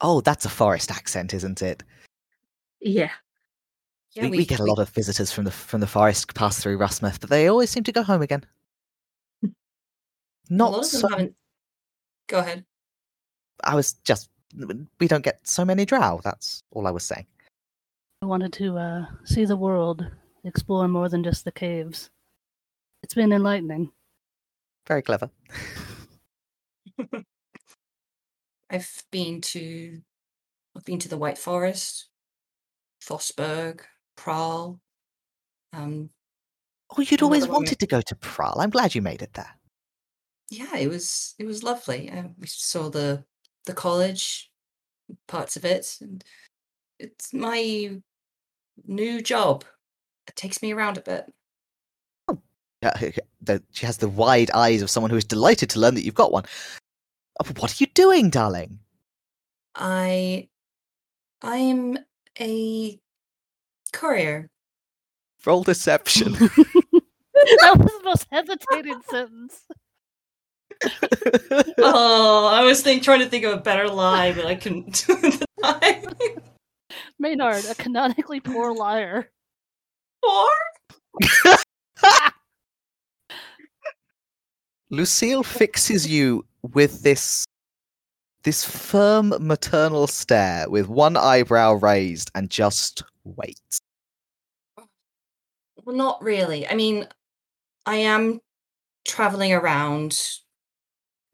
Oh, 0.02 0.22
that's 0.22 0.46
a 0.46 0.50
forest 0.50 0.90
accent, 0.90 1.36
isn't 1.36 1.62
it? 1.62 1.84
Yeah. 2.82 3.12
Yeah, 4.16 4.30
we, 4.30 4.38
we 4.38 4.46
get 4.46 4.60
a 4.62 4.64
lot 4.66 4.80
of 4.80 4.90
visitors 4.90 5.32
from 5.32 5.44
the 5.44 5.52
from 5.52 5.82
the 5.82 5.88
forest 5.88 6.34
pass 6.34 6.62
through 6.62 6.78
Rushmouth, 6.78 7.20
but 7.20 7.30
they 7.30 7.48
always 7.48 7.70
seem 7.70 7.84
to 7.84 7.92
go 7.92 8.02
home 8.02 8.22
again. 8.22 8.46
a 9.44 9.50
Not 10.50 10.72
lot 10.72 10.86
of 10.86 10.92
them 10.92 11.02
so. 11.02 11.08
haven't. 11.10 11.36
Go 12.28 12.40
ahead. 12.40 12.66
I 13.64 13.76
was 13.76 13.94
just 14.06 14.30
we 15.00 15.08
don't 15.08 15.24
get 15.24 15.40
so 15.44 15.66
many 15.66 15.86
drow. 15.86 16.22
That's 16.24 16.64
all 16.72 16.88
I 16.88 16.92
was 16.92 17.04
saying. 17.04 17.26
I 18.22 18.26
wanted 18.26 18.54
to 18.54 18.78
uh, 18.78 19.06
see 19.26 19.44
the 19.46 19.58
world, 19.58 20.06
explore 20.46 20.88
more 20.88 21.10
than 21.10 21.24
just 21.24 21.44
the 21.44 21.52
caves. 21.52 22.10
It's 23.04 23.14
been 23.14 23.34
enlightening. 23.34 23.92
Very 24.88 25.02
clever. 25.02 25.30
I've 28.70 29.04
been 29.12 29.42
to 29.42 30.02
I've 30.76 30.86
been 30.86 31.00
to 31.00 31.10
the 31.10 31.18
White 31.18 31.38
Forest, 31.38 32.08
Fossberg, 33.04 33.82
Prahl. 34.18 34.80
Um, 35.74 36.10
Oh, 36.98 37.02
you'd 37.02 37.24
always 37.24 37.48
we- 37.48 37.54
wanted 37.54 37.80
to 37.80 37.88
go 37.88 38.00
to 38.02 38.16
Prahl. 38.16 38.56
I'm 38.60 38.70
glad 38.70 38.94
you 38.96 39.02
made 39.02 39.22
it 39.22 39.34
there. 39.34 39.58
yeah, 40.50 40.78
it 40.78 40.88
was 40.88 41.34
it 41.40 41.46
was 41.46 41.64
lovely. 41.64 42.10
Uh, 42.12 42.30
we 42.38 42.48
saw 42.48 42.90
the 42.90 43.24
the 43.66 43.74
college, 43.74 44.52
parts 45.28 45.58
of 45.58 45.66
it, 45.66 45.98
and 46.02 46.24
it's 47.00 47.34
my 47.34 48.00
new 48.86 49.22
job. 49.22 49.66
It 50.28 50.36
takes 50.36 50.62
me 50.62 50.72
around 50.72 50.98
a 50.98 51.02
bit. 51.02 51.34
Oh, 52.28 52.40
yeah, 52.84 52.96
she 53.72 53.86
has 53.86 53.98
the 53.98 54.08
wide 54.10 54.52
eyes 54.52 54.82
of 54.84 54.90
someone 54.92 55.10
who 55.12 55.18
is 55.18 55.26
delighted 55.26 55.70
to 55.72 55.80
learn 55.80 55.96
that 55.96 56.04
you've 56.06 56.14
got 56.14 56.32
one. 56.32 56.46
Oh, 57.44 57.50
What 57.58 57.72
are 57.72 57.84
you 57.84 57.88
doing, 57.88 58.30
darling? 58.30 58.80
I 59.74 60.48
I'm 61.42 61.98
a 62.40 63.00
courier. 63.96 64.50
Roll 65.46 65.64
deception. 65.64 66.34
that 66.34 67.76
was 67.78 67.92
the 67.92 68.02
most 68.04 68.28
hesitating 68.32 69.02
sentence. 69.10 69.62
oh, 71.78 72.48
I 72.52 72.64
was 72.64 72.82
think 72.82 73.04
trying 73.04 73.20
to 73.20 73.30
think 73.30 73.46
of 73.46 73.54
a 73.54 73.62
better 73.62 73.88
lie, 73.88 74.34
but 74.34 74.46
I 74.46 74.56
couldn't. 74.56 75.06
do 75.08 75.16
the 75.16 75.46
time. 75.64 76.04
Maynard, 77.18 77.64
a 77.66 77.76
canonically 77.76 78.40
poor 78.40 78.74
liar. 78.74 79.30
Four. 80.22 80.48
Lucille 84.90 85.44
fixes 85.44 86.08
you 86.08 86.46
with 86.74 87.04
this 87.04 87.46
this 88.44 88.64
firm 88.64 89.34
maternal 89.40 90.06
stare 90.06 90.70
with 90.70 90.88
one 90.88 91.18
eyebrow 91.18 91.74
raised 91.74 92.30
and 92.36 92.50
just 92.50 93.02
waits. 93.24 93.80
Well, 95.86 95.96
not 95.96 96.22
really. 96.22 96.68
I 96.68 96.74
mean, 96.76 97.08
I 97.86 97.98
am 97.98 98.42
traveling 99.06 99.54
around 99.54 100.20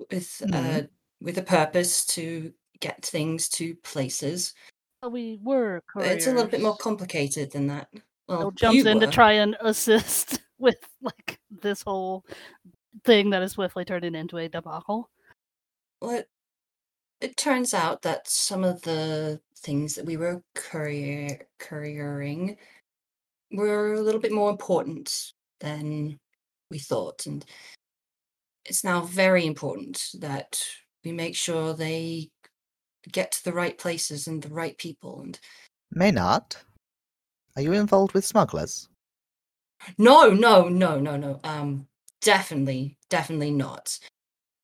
with 0.10 0.42
uh, 0.44 0.48
Mhm. 0.48 0.90
with 1.22 1.38
a 1.38 1.44
purpose 1.44 2.06
to 2.08 2.54
get 2.80 3.06
things 3.06 3.48
to 3.50 3.76
places. 3.78 4.54
But 5.02 5.12
we 5.12 5.40
were 5.42 5.82
but 5.96 6.06
It's 6.08 6.28
a 6.28 6.32
little 6.32 6.50
bit 6.50 6.62
more 6.62 6.78
complicated 6.78 7.52
than 7.52 7.68
that. 7.68 7.90
Well, 8.28 8.52
jumps 8.52 8.86
in 8.86 9.00
to 9.00 9.08
try 9.08 9.34
and 9.34 9.56
assist 9.62 10.42
with 10.58 10.78
like 11.02 11.40
this 11.50 11.82
whole 11.84 12.26
thing 13.04 13.30
that 13.32 13.42
is 13.44 13.54
swiftly 13.54 13.86
turning 13.86 14.16
into 14.16 14.38
a 14.38 14.50
debacle. 14.50 15.10
Well, 16.02 16.12
it, 16.20 16.30
it 17.22 17.38
turns 17.38 17.74
out 17.74 18.02
that 18.02 18.28
some 18.28 18.64
of 18.64 18.82
the 18.82 19.42
things 19.58 19.96
that 19.96 20.06
we 20.06 20.18
were 20.18 20.44
courier 20.56 21.48
couriering 21.60 22.58
were 23.52 23.94
a 23.94 24.02
little 24.02 24.22
bit 24.22 24.32
more 24.32 24.50
important 24.50 25.34
than 25.60 26.20
we 26.70 26.80
thought, 26.80 27.26
and 27.26 27.46
it's 28.66 28.84
now 28.84 29.02
very 29.02 29.46
important 29.46 30.02
that 30.20 30.62
we 31.04 31.12
make 31.12 31.36
sure 31.36 31.74
they 31.74 32.30
get 33.12 33.32
to 33.32 33.44
the 33.44 33.54
right 33.54 33.78
places 33.78 34.28
and 34.28 34.42
the 34.42 34.50
right 34.50 34.78
people. 34.78 35.22
And 35.22 35.40
Maynard, 35.92 36.56
are 37.56 37.62
you 37.62 37.74
involved 37.74 38.14
with 38.14 38.26
smugglers? 38.26 38.88
no, 39.98 40.30
no, 40.30 40.70
no, 40.70 41.00
no, 41.00 41.18
no. 41.18 41.40
Um, 41.44 41.88
definitely, 42.22 42.98
definitely 43.10 43.52
not. 43.52 43.98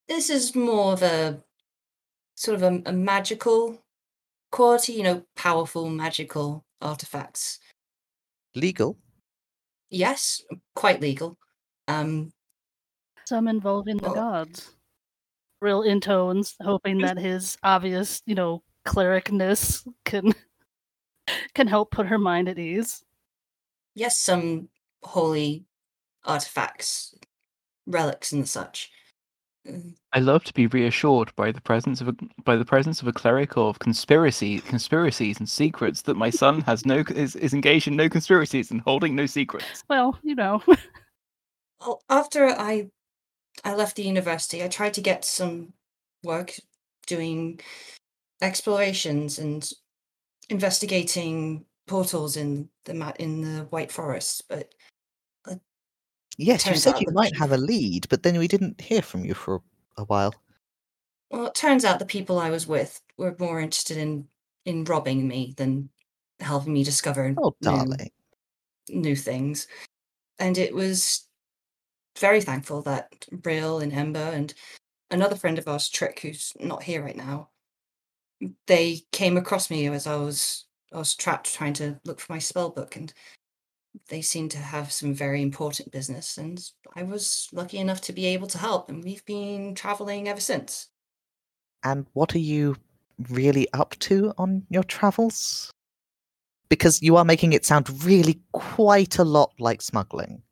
This 0.07 0.29
is 0.29 0.55
more 0.55 0.93
of 0.93 1.01
a 1.01 1.43
sort 2.35 2.55
of 2.55 2.63
a, 2.63 2.81
a 2.85 2.93
magical 2.93 3.83
quality, 4.51 4.93
you 4.93 5.03
know, 5.03 5.23
powerful 5.35 5.89
magical 5.89 6.63
artifacts. 6.81 7.59
Legal? 8.61 8.97
Yes, 9.89 10.41
quite 10.75 10.99
legal. 10.99 11.37
Um, 11.87 12.31
Some 13.25 13.47
involving 13.47 13.97
the 13.97 14.03
Well- 14.11 14.15
gods. 14.15 14.73
Real 15.61 15.81
intones, 15.81 16.55
hoping 16.61 16.99
that 16.99 17.17
his 17.17 17.57
obvious, 17.63 18.21
you 18.27 18.35
know, 18.35 18.63
clericness 18.85 19.87
can 20.05 20.33
can 21.55 21.67
help 21.67 21.89
put 21.91 22.05
her 22.07 22.19
mind 22.19 22.47
at 22.47 22.59
ease. 22.59 23.03
yes, 23.95 24.17
some 24.19 24.69
holy 25.03 25.65
artifacts, 26.23 27.15
relics, 27.87 28.31
and 28.31 28.47
such. 28.47 28.91
I 30.13 30.19
love 30.19 30.43
to 30.45 30.53
be 30.53 30.67
reassured 30.67 31.35
by 31.35 31.51
the 31.51 31.61
presence 31.61 32.01
of 32.01 32.07
a 32.07 32.15
by 32.43 32.55
the 32.55 32.65
presence 32.65 33.01
of 33.01 33.07
a 33.07 33.13
cleric 33.13 33.57
of 33.57 33.79
conspiracy 33.79 34.59
conspiracies 34.59 35.39
and 35.39 35.47
secrets 35.47 36.03
that 36.03 36.15
my 36.15 36.29
son 36.29 36.61
has 36.61 36.85
no 36.85 37.03
is, 37.13 37.35
is 37.35 37.53
engaged 37.53 37.87
in 37.87 37.95
no 37.95 38.09
conspiracies 38.09 38.71
and 38.71 38.81
holding 38.81 39.15
no 39.15 39.25
secrets. 39.25 39.83
Well, 39.89 40.17
you 40.23 40.35
know, 40.35 40.63
Well, 41.79 42.01
after 42.09 42.47
I 42.47 42.89
I 43.63 43.75
left 43.75 43.95
the 43.95 44.03
university, 44.03 44.63
I 44.63 44.67
tried 44.67 44.93
to 44.95 45.01
get 45.01 45.25
some 45.25 45.73
work 46.23 46.53
doing 47.05 47.59
explorations 48.41 49.39
and 49.39 49.69
investigating 50.49 51.65
portals 51.87 52.37
in 52.37 52.69
the 52.85 52.93
ma- 52.93 53.13
in 53.19 53.41
the 53.41 53.63
White 53.65 53.91
Forest, 53.91 54.43
but 54.49 54.73
Yes, 56.37 56.65
you 56.67 56.75
said 56.75 56.99
you 56.99 57.07
might 57.11 57.35
have 57.35 57.51
a 57.51 57.57
lead, 57.57 58.07
but 58.09 58.23
then 58.23 58.37
we 58.37 58.47
didn't 58.47 58.79
hear 58.79 59.01
from 59.01 59.25
you 59.25 59.33
for 59.33 59.61
a 59.97 60.03
while. 60.05 60.33
well, 61.31 61.47
it 61.47 61.55
turns 61.55 61.83
out 61.83 61.99
the 61.99 62.05
people 62.05 62.39
I 62.39 62.49
was 62.49 62.67
with 62.67 63.01
were 63.17 63.35
more 63.39 63.59
interested 63.59 63.97
in 63.97 64.27
in 64.65 64.83
robbing 64.83 65.27
me 65.27 65.53
than 65.57 65.89
helping 66.39 66.73
me 66.73 66.83
discover 66.83 67.33
Oh, 67.37 67.55
new, 67.61 67.95
new 68.89 69.15
things. 69.15 69.67
And 70.39 70.57
it 70.57 70.75
was 70.75 71.27
very 72.19 72.41
thankful 72.41 72.81
that 72.83 73.25
Brill 73.31 73.79
and 73.79 73.93
Ember 73.93 74.19
and 74.19 74.53
another 75.09 75.35
friend 75.35 75.57
of 75.57 75.67
ours, 75.67 75.89
Trick, 75.89 76.19
who's 76.19 76.53
not 76.59 76.83
here 76.83 77.03
right 77.03 77.15
now, 77.15 77.49
they 78.67 79.01
came 79.11 79.37
across 79.37 79.69
me 79.69 79.87
as 79.87 80.05
I 80.05 80.15
was 80.15 80.65
I 80.93 80.97
was 80.97 81.15
trapped 81.15 81.53
trying 81.53 81.73
to 81.73 81.99
look 82.05 82.19
for 82.19 82.31
my 82.31 82.39
spell 82.39 82.69
book 82.69 82.95
and 82.95 83.13
they 84.09 84.21
seemed 84.21 84.51
to 84.51 84.57
have 84.57 84.91
some 84.91 85.13
very 85.13 85.41
important 85.41 85.91
business 85.91 86.37
and 86.37 86.61
I 86.95 87.03
was 87.03 87.47
lucky 87.51 87.77
enough 87.77 88.01
to 88.01 88.13
be 88.13 88.25
able 88.27 88.47
to 88.47 88.57
help 88.57 88.89
and 88.89 89.03
we've 89.03 89.25
been 89.25 89.75
traveling 89.75 90.27
ever 90.27 90.41
since. 90.41 90.89
And 91.83 92.05
what 92.13 92.35
are 92.35 92.39
you 92.39 92.75
really 93.29 93.67
up 93.73 93.95
to 93.99 94.33
on 94.37 94.63
your 94.69 94.83
travels? 94.83 95.71
Because 96.69 97.01
you 97.01 97.15
are 97.15 97.25
making 97.25 97.53
it 97.53 97.65
sound 97.65 98.03
really 98.03 98.41
quite 98.51 99.19
a 99.19 99.23
lot 99.23 99.53
like 99.59 99.81
smuggling. 99.81 100.43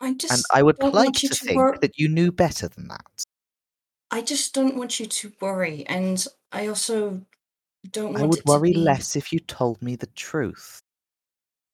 I 0.00 0.14
just 0.14 0.32
And 0.32 0.42
I 0.52 0.62
would 0.62 0.82
like 0.82 1.22
you 1.22 1.28
to 1.28 1.34
to 1.34 1.44
think 1.44 1.56
wor- 1.56 1.78
that 1.80 1.96
you 1.96 2.08
knew 2.08 2.32
better 2.32 2.68
than 2.68 2.88
that. 2.88 3.06
I 4.10 4.20
just 4.20 4.52
don't 4.52 4.76
want 4.76 5.00
you 5.00 5.06
to 5.06 5.32
worry. 5.40 5.86
And 5.86 6.24
I 6.50 6.66
also 6.66 7.22
don't 7.90 8.16
I 8.16 8.24
would 8.24 8.44
worry 8.44 8.72
be- 8.72 8.78
less 8.78 9.16
if 9.16 9.32
you 9.32 9.38
told 9.38 9.80
me 9.80 9.96
the 9.96 10.08
truth. 10.08 10.81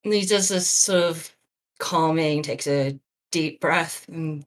And 0.04 0.14
he 0.14 0.24
does 0.24 0.48
this 0.48 0.68
sort 0.68 1.04
of 1.04 1.36
calming, 1.78 2.42
takes 2.42 2.66
a 2.66 2.98
deep 3.30 3.60
breath. 3.60 4.06
And 4.08 4.44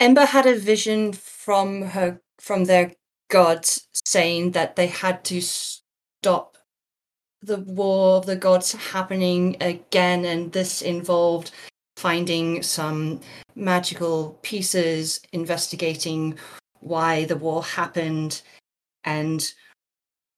Ember 0.00 0.24
had 0.24 0.46
a 0.46 0.58
vision 0.58 1.12
from 1.12 1.82
her 1.82 2.20
from 2.38 2.64
their 2.64 2.92
gods 3.28 3.88
saying 4.04 4.52
that 4.52 4.76
they 4.76 4.86
had 4.86 5.24
to 5.24 5.40
stop 5.40 6.56
the 7.42 7.58
war 7.58 8.16
of 8.16 8.26
the 8.26 8.36
gods 8.36 8.72
happening 8.72 9.56
again, 9.60 10.24
and 10.24 10.52
this 10.52 10.82
involved 10.82 11.52
finding 11.96 12.62
some 12.62 13.20
magical 13.54 14.38
pieces, 14.42 15.20
investigating 15.32 16.36
why 16.80 17.24
the 17.24 17.36
war 17.36 17.62
happened, 17.62 18.42
and 19.04 19.52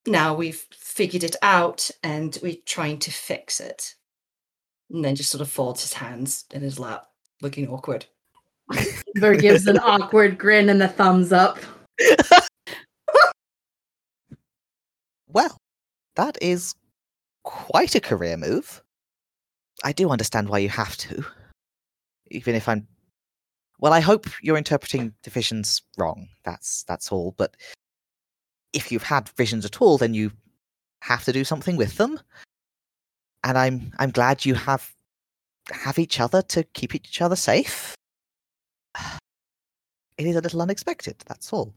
now 0.07 0.35
we've 0.35 0.67
figured 0.73 1.25
it 1.25 1.37
out 1.43 1.91
and 2.03 2.39
we're 2.43 2.57
trying 2.65 2.99
to 2.99 3.11
fix 3.11 3.61
it. 3.61 3.95
And 4.91 5.05
then 5.05 5.17
just 5.17 5.31
sort 5.31 5.43
of 5.43 5.51
folds 5.51 5.83
his 5.83 5.93
hands 5.93 6.45
in 6.53 6.63
his 6.63 6.79
lap, 6.79 7.09
looking 7.43 7.69
awkward. 7.69 8.07
Ember 9.17 9.37
gives 9.37 9.67
an 9.67 9.79
awkward 9.79 10.39
grin 10.39 10.69
and 10.69 10.83
a 10.83 10.89
thumbs 10.89 11.33
up. 11.33 11.59
Well, 15.29 15.59
that 16.17 16.39
is 16.41 16.75
quite 17.45 17.95
a 17.95 18.01
career 18.01 18.37
move. 18.37 18.83
I 19.85 19.93
do 19.93 20.11
understand 20.11 20.49
why 20.49 20.59
you 20.59 20.69
have 20.71 20.97
to. 20.97 21.25
Even 22.31 22.55
if 22.55 22.69
I'm 22.69 22.87
well, 23.81 23.93
I 23.93 24.01
hope 24.01 24.27
you're 24.43 24.57
interpreting 24.57 25.15
the 25.23 25.31
visions 25.31 25.83
wrong. 25.97 26.29
That's 26.45 26.83
that's 26.85 27.13
all. 27.13 27.35
But 27.37 27.57
if 28.73 28.91
you've 28.91 29.05
had 29.05 29.29
visions 29.31 29.65
at 29.65 29.81
all, 29.81 29.99
then 29.99 30.15
you 30.15 30.33
have 31.01 31.25
to 31.25 31.33
do 31.33 31.45
something 31.45 31.77
with 31.77 31.97
them. 31.97 32.19
And 33.45 33.57
I'm 33.57 33.93
I'm 33.99 34.11
glad 34.11 34.45
you 34.45 34.55
have 34.55 34.93
have 35.71 35.99
each 35.99 36.21
other 36.21 36.43
to 36.43 36.65
keep 36.65 36.95
each 36.95 37.21
other 37.21 37.37
safe. 37.37 37.95
It 40.19 40.27
is 40.27 40.35
a 40.35 40.41
little 40.41 40.61
unexpected, 40.61 41.15
that's 41.29 41.53
all. 41.53 41.73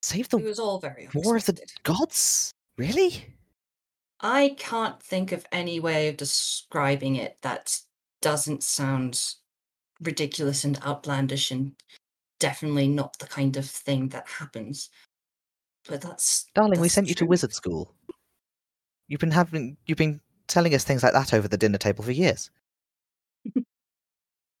Save 0.00 0.30
the 0.30 0.38
It 0.38 0.44
was 0.44 0.58
all 0.58 0.78
very 0.78 1.10
war 1.12 1.36
of 1.36 1.44
the 1.44 1.60
gods? 1.82 2.50
Really? 2.78 3.26
I 4.20 4.56
can't 4.58 5.02
think 5.02 5.32
of 5.32 5.44
any 5.52 5.78
way 5.78 6.08
of 6.08 6.16
describing 6.16 7.16
it 7.16 7.36
that 7.42 7.78
doesn't 8.22 8.62
sound 8.62 9.34
ridiculous 10.00 10.64
and 10.64 10.82
outlandish 10.82 11.50
and 11.50 11.72
definitely 12.40 12.88
not 12.88 13.18
the 13.18 13.26
kind 13.26 13.56
of 13.56 13.68
thing 13.68 14.08
that 14.08 14.26
happens. 14.26 14.88
But 15.86 16.00
that's 16.00 16.46
Darling, 16.54 16.80
we 16.80 16.86
that's 16.86 16.94
sent 16.94 17.08
you 17.08 17.14
to 17.16 17.26
wizard 17.26 17.52
school. 17.52 17.94
You've 19.08 19.20
been 19.20 19.30
having 19.30 19.76
you've 19.86 19.98
been 19.98 20.20
telling 20.52 20.74
us 20.74 20.84
things 20.84 21.02
like 21.02 21.12
that 21.14 21.34
over 21.34 21.48
the 21.48 21.56
dinner 21.56 21.78
table 21.78 22.04
for 22.04 22.12
years. 22.12 22.50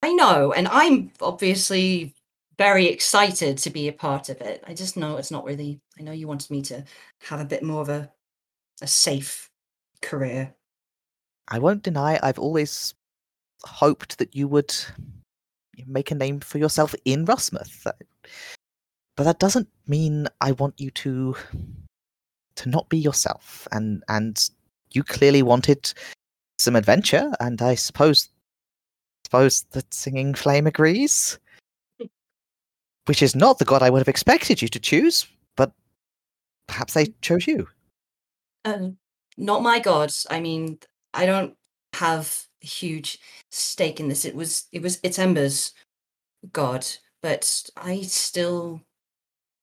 I 0.02 0.12
know, 0.12 0.52
and 0.52 0.66
I'm 0.68 1.12
obviously 1.20 2.14
very 2.58 2.86
excited 2.86 3.56
to 3.58 3.70
be 3.70 3.88
a 3.88 3.92
part 3.92 4.28
of 4.28 4.40
it. 4.40 4.62
I 4.66 4.74
just 4.74 4.96
know 4.96 5.16
it's 5.16 5.30
not 5.30 5.44
really. 5.44 5.80
I 5.98 6.02
know 6.02 6.12
you 6.12 6.26
wanted 6.26 6.50
me 6.50 6.62
to 6.62 6.84
have 7.22 7.40
a 7.40 7.44
bit 7.44 7.62
more 7.62 7.82
of 7.82 7.88
a 7.88 8.10
a 8.80 8.86
safe 8.86 9.48
career. 10.00 10.52
I 11.48 11.58
won't 11.60 11.82
deny 11.84 12.18
I've 12.22 12.38
always 12.38 12.94
hoped 13.64 14.18
that 14.18 14.34
you 14.34 14.48
would 14.48 14.74
make 15.86 16.10
a 16.10 16.14
name 16.16 16.40
for 16.40 16.58
yourself 16.58 16.94
in 17.04 17.26
Rushmouth. 17.26 17.82
That- 17.84 18.02
But 19.16 19.24
that 19.24 19.38
doesn't 19.38 19.68
mean 19.86 20.26
I 20.40 20.52
want 20.52 20.80
you 20.80 20.90
to 20.90 21.36
to 22.56 22.68
not 22.68 22.88
be 22.88 22.98
yourself. 22.98 23.68
And 23.70 24.02
and 24.08 24.50
you 24.94 25.02
clearly 25.02 25.42
wanted 25.42 25.92
some 26.58 26.76
adventure, 26.76 27.32
and 27.40 27.60
I 27.60 27.74
suppose 27.74 28.28
suppose 29.24 29.64
that 29.72 29.92
singing 29.92 30.34
flame 30.34 30.66
agrees. 30.66 31.38
Which 33.06 33.22
is 33.22 33.34
not 33.34 33.58
the 33.58 33.64
god 33.64 33.82
I 33.82 33.90
would 33.90 33.98
have 34.00 34.08
expected 34.08 34.62
you 34.62 34.68
to 34.68 34.78
choose, 34.78 35.26
but 35.56 35.72
perhaps 36.68 36.94
they 36.94 37.06
chose 37.20 37.46
you. 37.46 37.66
Uh, 38.64 38.90
not 39.36 39.62
my 39.62 39.78
god. 39.78 40.12
I 40.30 40.40
mean, 40.40 40.78
I 41.14 41.26
don't 41.26 41.56
have 41.94 42.46
a 42.62 42.66
huge 42.66 43.18
stake 43.50 44.00
in 44.00 44.08
this. 44.08 44.24
It 44.24 44.34
was 44.34 44.66
it 44.72 44.82
was 44.82 45.00
it's 45.02 45.18
Ember's 45.18 45.72
god, 46.52 46.86
but 47.22 47.68
I 47.76 48.02
still 48.02 48.82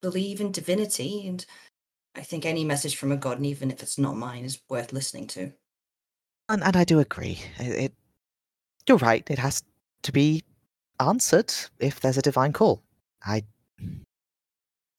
believe 0.02 0.42
in 0.42 0.52
divinity, 0.52 1.28
and 1.28 1.46
I 2.16 2.22
think 2.22 2.46
any 2.46 2.64
message 2.64 2.96
from 2.96 3.12
a 3.12 3.18
god, 3.18 3.38
and 3.38 3.46
even 3.46 3.72
if 3.72 3.82
it's 3.82 3.98
not 3.98 4.18
mine, 4.18 4.44
is 4.44 4.62
worth 4.70 4.92
listening 4.92 5.28
to. 5.28 5.54
And, 6.50 6.64
and 6.64 6.76
I 6.76 6.84
do 6.84 7.00
agree. 7.00 7.40
It, 7.60 7.84
it, 7.84 7.94
you're 8.88 8.98
right. 8.98 9.28
It 9.30 9.40
has 9.40 9.64
to 10.04 10.12
be 10.12 10.44
answered 11.00 11.54
if 11.80 12.00
there's 12.00 12.18
a 12.18 12.22
divine 12.22 12.54
call. 12.54 12.84
I, 13.24 13.44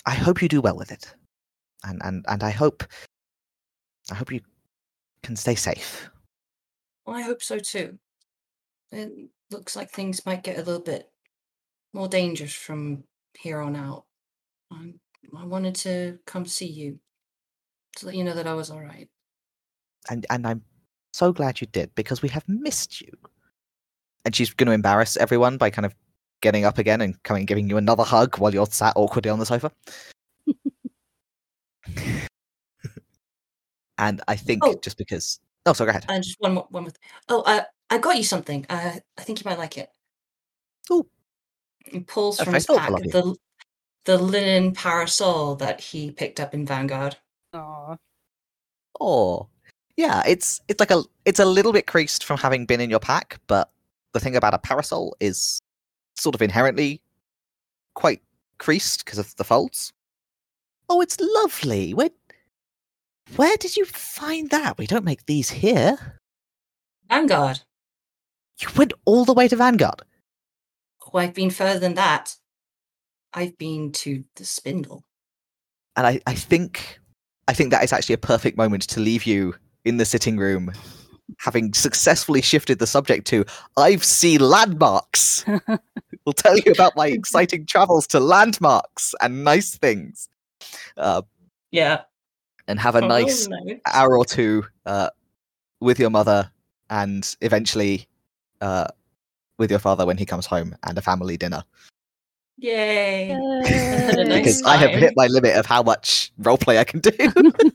I 0.07 0.15
hope 0.15 0.41
you 0.41 0.49
do 0.49 0.61
well 0.61 0.77
with 0.77 0.93
it, 0.93 1.15
and 1.85 2.01
and 2.05 2.25
and 2.29 2.43
I 2.43 2.51
hope, 2.51 2.85
I 4.11 4.15
hope 4.15 4.33
you 4.33 4.41
can 5.23 5.37
stay 5.37 5.55
safe. 5.55 6.09
Well, 7.05 7.17
I 7.17 7.23
hope 7.23 7.43
so 7.43 7.59
too. 7.59 7.99
It 8.93 9.13
looks 9.51 9.77
like 9.77 9.91
things 9.91 10.25
might 10.25 10.43
get 10.43 10.57
a 10.57 10.63
little 10.63 10.83
bit 10.83 11.11
more 11.93 12.09
dangerous 12.09 12.53
from 12.55 13.05
here 13.39 13.61
on 13.61 13.77
out. 13.77 14.05
I, 14.71 14.95
I 15.37 15.45
wanted 15.45 15.75
to 15.77 16.19
come 16.27 16.47
see 16.47 16.67
you 16.67 16.99
to 17.97 18.07
let 18.07 18.15
you 18.15 18.25
know 18.25 18.35
that 18.35 18.47
I 18.47 18.55
was 18.55 18.71
all 18.71 18.81
right. 18.81 19.09
And 20.09 20.27
and 20.31 20.47
I'm 20.47 20.63
so 21.13 21.33
glad 21.33 21.61
you 21.61 21.67
did 21.67 21.95
because 21.95 22.23
we 22.23 22.29
have 22.31 22.49
missed 22.49 23.01
you. 23.01 23.13
And 24.25 24.35
she's 24.35 24.53
going 24.53 24.67
to 24.67 24.73
embarrass 24.73 25.17
everyone 25.17 25.57
by 25.57 25.71
kind 25.71 25.87
of 25.87 25.95
getting 26.43 26.65
up 26.65 26.79
again 26.79 27.01
and 27.01 27.23
coming 27.23 27.41
and 27.43 27.49
giving 27.49 27.69
you 27.69 27.77
another 27.77 28.03
hug 28.03 28.39
while 28.39 28.53
you're 28.53 28.67
sat 28.67 28.93
awkwardly 28.97 29.31
on 29.31 29.39
the 29.39 29.47
sofa. 29.47 29.71
and 33.99 34.21
I 34.29 34.37
think 34.37 34.65
Oh. 34.65 34.75
just 34.83 34.97
because. 34.99 35.41
Oh, 35.67 35.73
so 35.73 35.85
go 35.85 35.91
ahead. 35.91 36.07
And 36.09 36.25
just 36.25 36.41
one 36.41 36.55
more, 36.55 36.67
one 36.71 36.85
more. 36.85 36.91
Th- 36.91 37.01
oh, 37.29 37.43
uh, 37.43 37.65
I 37.91 37.99
got 37.99 38.17
you 38.17 38.25
something. 38.25 38.65
Uh, 38.69 38.99
I 39.19 39.23
think 39.23 39.43
you 39.43 39.49
might 39.49 39.59
like 39.59 39.77
it. 39.77 39.91
Oh. 40.91 41.07
He 41.85 42.01
pulls 42.01 42.39
That's 42.39 42.47
from 42.47 42.55
his 42.55 42.67
pack 42.67 42.91
the 42.91 43.37
the 44.05 44.19
linen 44.19 44.73
parasol 44.73 45.57
that 45.57 45.81
he 45.81 46.11
picked 46.11 46.41
up 46.41 46.55
in 46.55 46.67
Vanguard. 46.67 47.17
Aw. 47.55 47.97
Oh, 49.01 49.49
yeah. 49.97 50.23
It's 50.27 50.61
it's 50.69 50.81
like 50.81 50.91
a 50.91 51.03
it's 51.25 51.41
a 51.41 51.45
little 51.45 51.73
bit 51.73 51.87
creased 51.87 52.25
from 52.25 52.39
having 52.39 52.67
been 52.67 52.81
in 52.81 52.91
your 52.91 53.01
pack, 53.01 53.41
but 53.47 53.71
the 54.13 54.21
thing 54.21 54.37
about 54.37 54.55
a 54.55 54.59
parasol 54.59 55.17
is 55.21 55.61
sort 56.17 56.35
of 56.35 56.43
inherently 56.43 57.01
quite 57.95 58.23
creased 58.59 59.05
because 59.05 59.19
of 59.19 59.35
the 59.37 59.45
folds. 59.45 59.93
Oh, 60.89 61.01
it's 61.01 61.19
lovely. 61.21 61.95
Where 61.95 62.11
where 63.37 63.57
did 63.57 63.77
you 63.77 63.85
find 63.85 64.51
that? 64.51 64.79
We 64.79 64.87
don't 64.87 65.05
make 65.05 65.27
these 65.27 65.51
here. 65.51 66.21
Vanguard. 67.09 67.61
You 68.59 68.69
went 68.77 68.93
all 69.05 69.25
the 69.25 69.35
way 69.35 69.49
to 69.49 69.57
Vanguard. 69.57 70.03
Oh, 71.07 71.19
I've 71.19 71.35
been 71.35 71.51
further 71.51 71.79
than 71.79 71.95
that. 71.95 72.37
I've 73.35 73.57
been 73.59 73.93
to 73.93 74.25
the 74.37 74.45
Spindle. 74.45 75.05
and 75.97 76.07
I, 76.07 76.21
I 76.27 76.35
think 76.35 76.99
I 77.49 77.53
think 77.53 77.71
that 77.71 77.83
is 77.85 77.93
actually 77.93 78.15
a 78.15 78.19
perfect 78.19 78.57
moment 78.57 78.83
to 78.89 79.01
leave 79.01 79.25
you 79.25 79.55
in 79.85 79.97
the 79.97 80.05
sitting 80.05 80.37
room, 80.37 80.73
having 81.39 81.73
successfully 81.73 82.43
shifted 82.43 82.79
the 82.79 82.87
subject 82.87 83.27
to 83.29 83.45
I've 83.77 84.05
seen 84.05 84.41
landmarks. 84.41 85.45
we'll 86.25 86.33
tell 86.35 86.57
you 86.59 86.73
about 86.73 86.95
my 86.97 87.09
exciting 87.09 87.67
travels 87.67 88.07
to 88.09 88.21
landmarks 88.21 89.15
and 89.21 89.43
nice 89.45 89.77
things, 89.77 90.29
uh, 90.97 91.23
Yeah. 91.73 92.03
and 92.69 92.79
have 92.79 92.95
a 92.95 93.01
nice 93.01 93.49
hour 93.87 94.17
or 94.19 94.25
two 94.25 94.65
uh, 94.87 95.11
with 95.81 95.99
your 95.99 96.11
mother, 96.11 96.51
and 96.91 97.37
eventually 97.41 98.07
uh, 98.61 98.87
with 99.59 99.71
your 99.71 99.81
father 99.81 100.05
when 100.07 100.19
he 100.19 100.27
comes 100.27 100.47
home, 100.47 100.77
and 100.85 100.97
a 100.99 101.03
family 101.03 101.37
dinner. 101.37 101.65
Yay. 102.61 103.29
Yay. 103.29 104.25
Because 104.27 104.63
I 104.63 104.77
have 104.77 104.91
hit 104.91 105.15
my 105.17 105.27
limit 105.29 105.57
of 105.57 105.65
how 105.67 105.83
much 105.83 106.31
roleplay 106.43 106.79
I 106.79 106.85
can 106.85 107.01
do. 107.01 107.11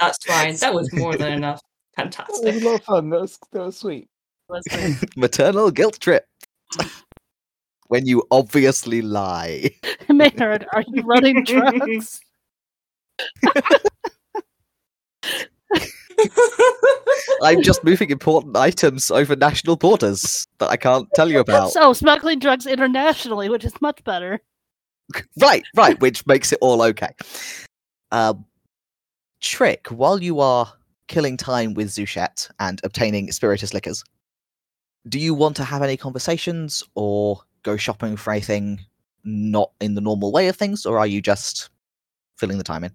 That's 0.00 0.22
fine. 0.24 0.56
That 0.56 0.74
was 0.74 0.92
more 0.92 1.16
than 1.16 1.32
enough. 1.38 1.62
Fantastic. 1.96 2.44
That 2.44 2.54
was 2.54 2.60
Fantastic. 2.60 2.62
a 2.62 2.68
lot 2.68 2.74
of 2.80 2.84
fun. 2.84 3.10
That 3.10 3.20
was 3.20 3.38
that 3.52 3.64
was 3.64 3.76
sweet. 3.78 4.08
Maternal 5.16 5.70
guilt 5.70 5.98
trip. 5.98 6.26
when 7.88 8.06
you 8.06 8.22
obviously 8.30 9.00
lie. 9.02 9.70
Maynard, 10.08 10.66
are 10.72 10.84
you 10.88 11.02
running 11.02 11.42
drugs? 11.44 12.20
I'm 17.42 17.62
just 17.62 17.84
moving 17.84 18.10
important 18.10 18.56
items 18.56 19.10
over 19.10 19.36
national 19.36 19.76
borders 19.76 20.46
that 20.58 20.70
I 20.70 20.76
can't 20.76 21.08
tell 21.14 21.30
you 21.30 21.40
about. 21.40 21.72
So 21.72 21.92
smuggling 21.92 22.38
drugs 22.38 22.66
internationally, 22.66 23.48
which 23.48 23.64
is 23.64 23.80
much 23.80 24.02
better. 24.04 24.40
Right, 25.40 25.64
right, 25.76 25.98
which 26.00 26.26
makes 26.26 26.52
it 26.52 26.58
all 26.60 26.82
okay. 26.82 27.14
Um, 28.10 28.44
Trick, 29.40 29.86
while 29.88 30.22
you 30.22 30.40
are 30.40 30.72
killing 31.08 31.36
time 31.36 31.74
with 31.74 31.88
Zuchet 31.88 32.50
and 32.58 32.80
obtaining 32.82 33.30
spiritus 33.30 33.72
liquors, 33.72 34.02
do 35.08 35.18
you 35.20 35.34
want 35.34 35.56
to 35.56 35.64
have 35.64 35.82
any 35.82 35.96
conversations 35.96 36.82
or 36.94 37.40
go 37.62 37.76
shopping 37.76 38.16
for 38.16 38.32
anything 38.32 38.80
not 39.24 39.70
in 39.80 39.94
the 39.94 40.00
normal 40.00 40.32
way 40.32 40.48
of 40.48 40.56
things, 40.56 40.86
or 40.86 40.98
are 40.98 41.06
you 41.06 41.20
just 41.20 41.70
filling 42.38 42.58
the 42.58 42.64
time 42.64 42.84
in? 42.84 42.92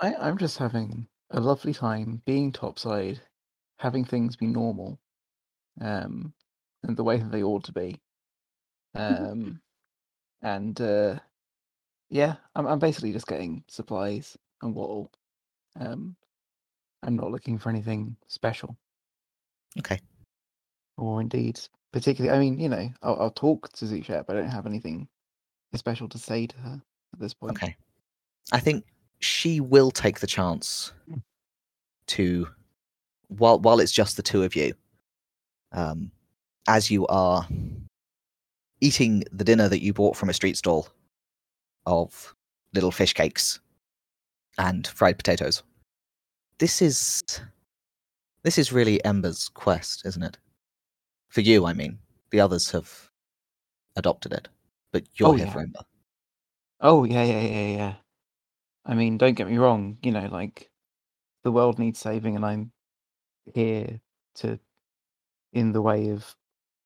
I, 0.00 0.14
I'm 0.14 0.38
just 0.38 0.58
having 0.58 1.06
a 1.30 1.40
lovely 1.40 1.74
time 1.74 2.22
being 2.24 2.52
topside, 2.52 3.20
having 3.78 4.04
things 4.04 4.36
be 4.36 4.46
normal, 4.46 4.98
um, 5.80 6.32
and 6.82 6.96
the 6.96 7.04
way 7.04 7.18
that 7.18 7.30
they 7.30 7.42
ought 7.42 7.64
to 7.64 7.72
be. 7.72 8.00
Um, 8.94 9.60
and 10.40 10.80
uh, 10.80 11.18
yeah, 12.08 12.36
I'm 12.54 12.66
I'm 12.66 12.78
basically 12.78 13.12
just 13.12 13.26
getting 13.26 13.62
supplies 13.68 14.38
and 14.62 14.74
wattle. 14.74 15.12
Um, 15.78 16.16
I'm 17.02 17.16
not 17.16 17.30
looking 17.30 17.58
for 17.58 17.68
anything 17.68 18.16
special, 18.28 18.74
Okay. 19.78 20.00
or 20.96 21.20
indeed 21.20 21.60
particularly. 21.92 22.36
I 22.36 22.40
mean, 22.40 22.58
you 22.58 22.70
know, 22.70 22.88
I'll, 23.02 23.20
I'll 23.20 23.30
talk 23.30 23.70
to 23.72 23.84
Zuchet, 23.84 24.26
but 24.26 24.36
I 24.36 24.40
don't 24.40 24.48
have 24.50 24.66
anything 24.66 25.08
special 25.74 26.08
to 26.08 26.18
say 26.18 26.46
to 26.46 26.56
her 26.58 26.82
at 27.12 27.20
this 27.20 27.34
point. 27.34 27.56
Okay. 27.56 27.76
I 28.52 28.60
think 28.60 28.84
she 29.20 29.60
will 29.60 29.90
take 29.90 30.20
the 30.20 30.26
chance 30.26 30.92
to 32.08 32.48
while 33.28 33.58
while 33.60 33.80
it's 33.80 33.92
just 33.92 34.16
the 34.16 34.22
two 34.22 34.42
of 34.42 34.54
you. 34.56 34.74
Um 35.72 36.10
as 36.68 36.90
you 36.90 37.06
are 37.08 37.46
eating 38.80 39.24
the 39.32 39.44
dinner 39.44 39.68
that 39.68 39.82
you 39.82 39.92
bought 39.92 40.16
from 40.16 40.28
a 40.28 40.34
street 40.34 40.56
stall 40.56 40.88
of 41.86 42.34
little 42.74 42.90
fish 42.90 43.12
cakes 43.14 43.60
and 44.58 44.86
fried 44.86 45.16
potatoes. 45.16 45.62
This 46.58 46.82
is 46.82 47.22
this 48.42 48.58
is 48.58 48.72
really 48.72 49.04
Ember's 49.04 49.48
quest, 49.48 50.04
isn't 50.06 50.22
it? 50.22 50.38
For 51.28 51.40
you, 51.40 51.66
I 51.66 51.72
mean. 51.72 51.98
The 52.30 52.40
others 52.40 52.70
have 52.70 53.10
adopted 53.96 54.32
it. 54.32 54.48
But 54.92 55.04
you're 55.14 55.30
Oh, 55.30 55.32
here 55.32 55.46
yeah. 55.46 55.52
for 55.52 55.60
Ember. 55.60 55.80
Oh 56.80 57.04
yeah, 57.04 57.22
yeah, 57.24 57.40
yeah, 57.40 57.76
yeah. 57.76 57.94
I 58.86 58.94
mean, 58.94 59.18
don't 59.18 59.34
get 59.34 59.48
me 59.48 59.58
wrong. 59.58 59.98
You 60.02 60.12
know, 60.12 60.28
like 60.28 60.70
the 61.44 61.52
world 61.52 61.78
needs 61.78 61.98
saving, 61.98 62.36
and 62.36 62.46
I'm 62.46 62.72
here 63.54 64.00
to, 64.36 64.60
in 65.52 65.72
the 65.72 65.82
way 65.82 66.10
of 66.10 66.36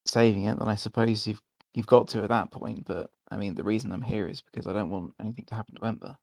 saving 0.07 0.45
it. 0.45 0.59
Then 0.59 0.69
I 0.69 0.75
suppose 0.77 1.27
you've 1.27 1.43
you've 1.75 1.87
got 1.87 2.09
to 2.09 2.23
at 2.23 2.31
that 2.31 2.51
point. 2.51 2.87
But 2.87 3.11
I 3.31 3.37
mean, 3.37 3.55
the 3.55 3.65
reason 3.65 3.93
I'm 3.93 4.03
here 4.03 4.29
is 4.29 4.43
because 4.43 4.67
I 4.67 4.73
don't 4.73 4.91
want 4.91 5.15
anything 5.21 5.45
to 5.47 5.55
happen 5.55 5.77
to 5.77 5.85
Ember. 5.87 6.17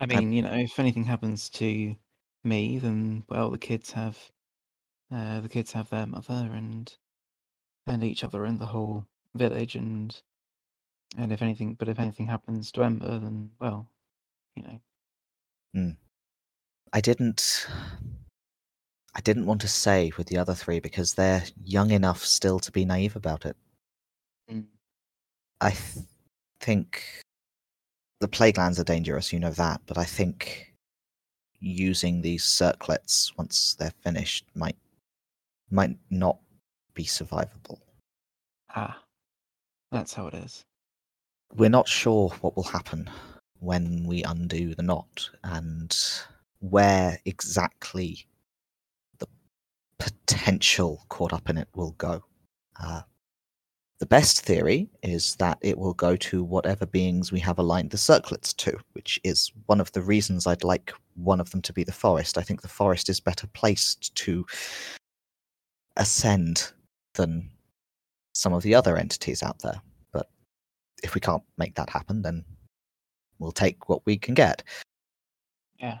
I 0.00 0.06
mean, 0.06 0.32
you 0.32 0.42
know, 0.42 0.52
if 0.54 0.78
anything 0.78 1.04
happens 1.04 1.50
to 1.50 1.96
me, 2.44 2.78
then 2.78 3.24
well, 3.28 3.50
the 3.50 3.58
kids 3.58 3.92
have, 3.92 4.18
uh, 5.12 5.40
the 5.40 5.48
kids 5.48 5.72
have 5.72 5.90
their 5.90 6.06
mother 6.06 6.50
and 6.52 6.92
and 7.86 8.04
each 8.04 8.24
other 8.24 8.44
and 8.44 8.58
the 8.58 8.66
whole 8.66 9.06
village 9.34 9.74
and 9.76 10.22
and 11.18 11.32
if 11.32 11.42
anything, 11.42 11.74
but 11.74 11.88
if 11.88 11.98
anything 11.98 12.26
happens 12.26 12.72
to 12.72 12.84
Ember, 12.84 13.18
then 13.18 13.50
well, 13.60 13.89
you 14.56 14.62
know. 14.62 14.80
I 16.92 17.00
didn't 17.00 17.66
I 19.14 19.20
didn't 19.20 19.46
want 19.46 19.60
to 19.62 19.68
say 19.68 20.12
with 20.16 20.26
the 20.26 20.38
other 20.38 20.54
three 20.54 20.80
because 20.80 21.14
they're 21.14 21.44
young 21.64 21.90
enough 21.90 22.24
still 22.24 22.58
to 22.60 22.72
be 22.72 22.84
naive 22.84 23.16
about 23.16 23.44
it. 23.44 23.56
Mm. 24.50 24.66
I 25.60 25.70
th- 25.70 26.06
think 26.60 27.02
the 28.20 28.28
plague 28.28 28.58
lands 28.58 28.78
are 28.78 28.84
dangerous, 28.84 29.32
you 29.32 29.40
know 29.40 29.50
that, 29.50 29.80
but 29.86 29.98
I 29.98 30.04
think 30.04 30.74
using 31.60 32.22
these 32.22 32.44
circlets 32.44 33.32
once 33.36 33.74
they're 33.74 33.92
finished 34.02 34.46
might 34.54 34.76
might 35.70 35.96
not 36.10 36.38
be 36.94 37.04
survivable. 37.04 37.78
Ah, 38.74 39.02
that's 39.92 40.14
how 40.14 40.26
it 40.26 40.34
is. 40.34 40.64
We're 41.54 41.68
not 41.68 41.88
sure 41.88 42.30
what 42.40 42.56
will 42.56 42.64
happen 42.64 43.08
when 43.60 44.04
we 44.04 44.22
undo 44.24 44.74
the 44.74 44.82
knot 44.82 45.30
and 45.44 45.96
where 46.60 47.18
exactly 47.24 48.26
the 49.18 49.28
potential 49.98 51.04
caught 51.08 51.32
up 51.32 51.48
in 51.48 51.56
it 51.58 51.68
will 51.74 51.92
go. 51.92 52.24
Uh, 52.82 53.02
the 53.98 54.06
best 54.06 54.40
theory 54.40 54.88
is 55.02 55.36
that 55.36 55.58
it 55.60 55.76
will 55.76 55.92
go 55.92 56.16
to 56.16 56.42
whatever 56.42 56.86
beings 56.86 57.30
we 57.30 57.40
have 57.40 57.58
aligned 57.58 57.90
the 57.90 57.98
circlets 57.98 58.54
to, 58.54 58.78
which 58.92 59.20
is 59.24 59.52
one 59.66 59.80
of 59.80 59.92
the 59.92 60.00
reasons 60.00 60.46
I'd 60.46 60.64
like 60.64 60.92
one 61.14 61.38
of 61.38 61.50
them 61.50 61.60
to 61.62 61.72
be 61.74 61.84
the 61.84 61.92
forest. 61.92 62.38
I 62.38 62.42
think 62.42 62.62
the 62.62 62.68
forest 62.68 63.10
is 63.10 63.20
better 63.20 63.46
placed 63.48 64.14
to 64.14 64.46
ascend 65.98 66.72
than 67.14 67.50
some 68.32 68.54
of 68.54 68.62
the 68.62 68.74
other 68.74 68.96
entities 68.96 69.42
out 69.42 69.58
there. 69.58 69.82
But 70.12 70.30
if 71.02 71.14
we 71.14 71.20
can't 71.20 71.42
make 71.58 71.74
that 71.74 71.90
happen, 71.90 72.22
then 72.22 72.44
we'll 73.40 73.52
take 73.52 73.88
what 73.88 74.04
we 74.06 74.16
can 74.16 74.34
get. 74.34 74.62
Yeah. 75.78 75.98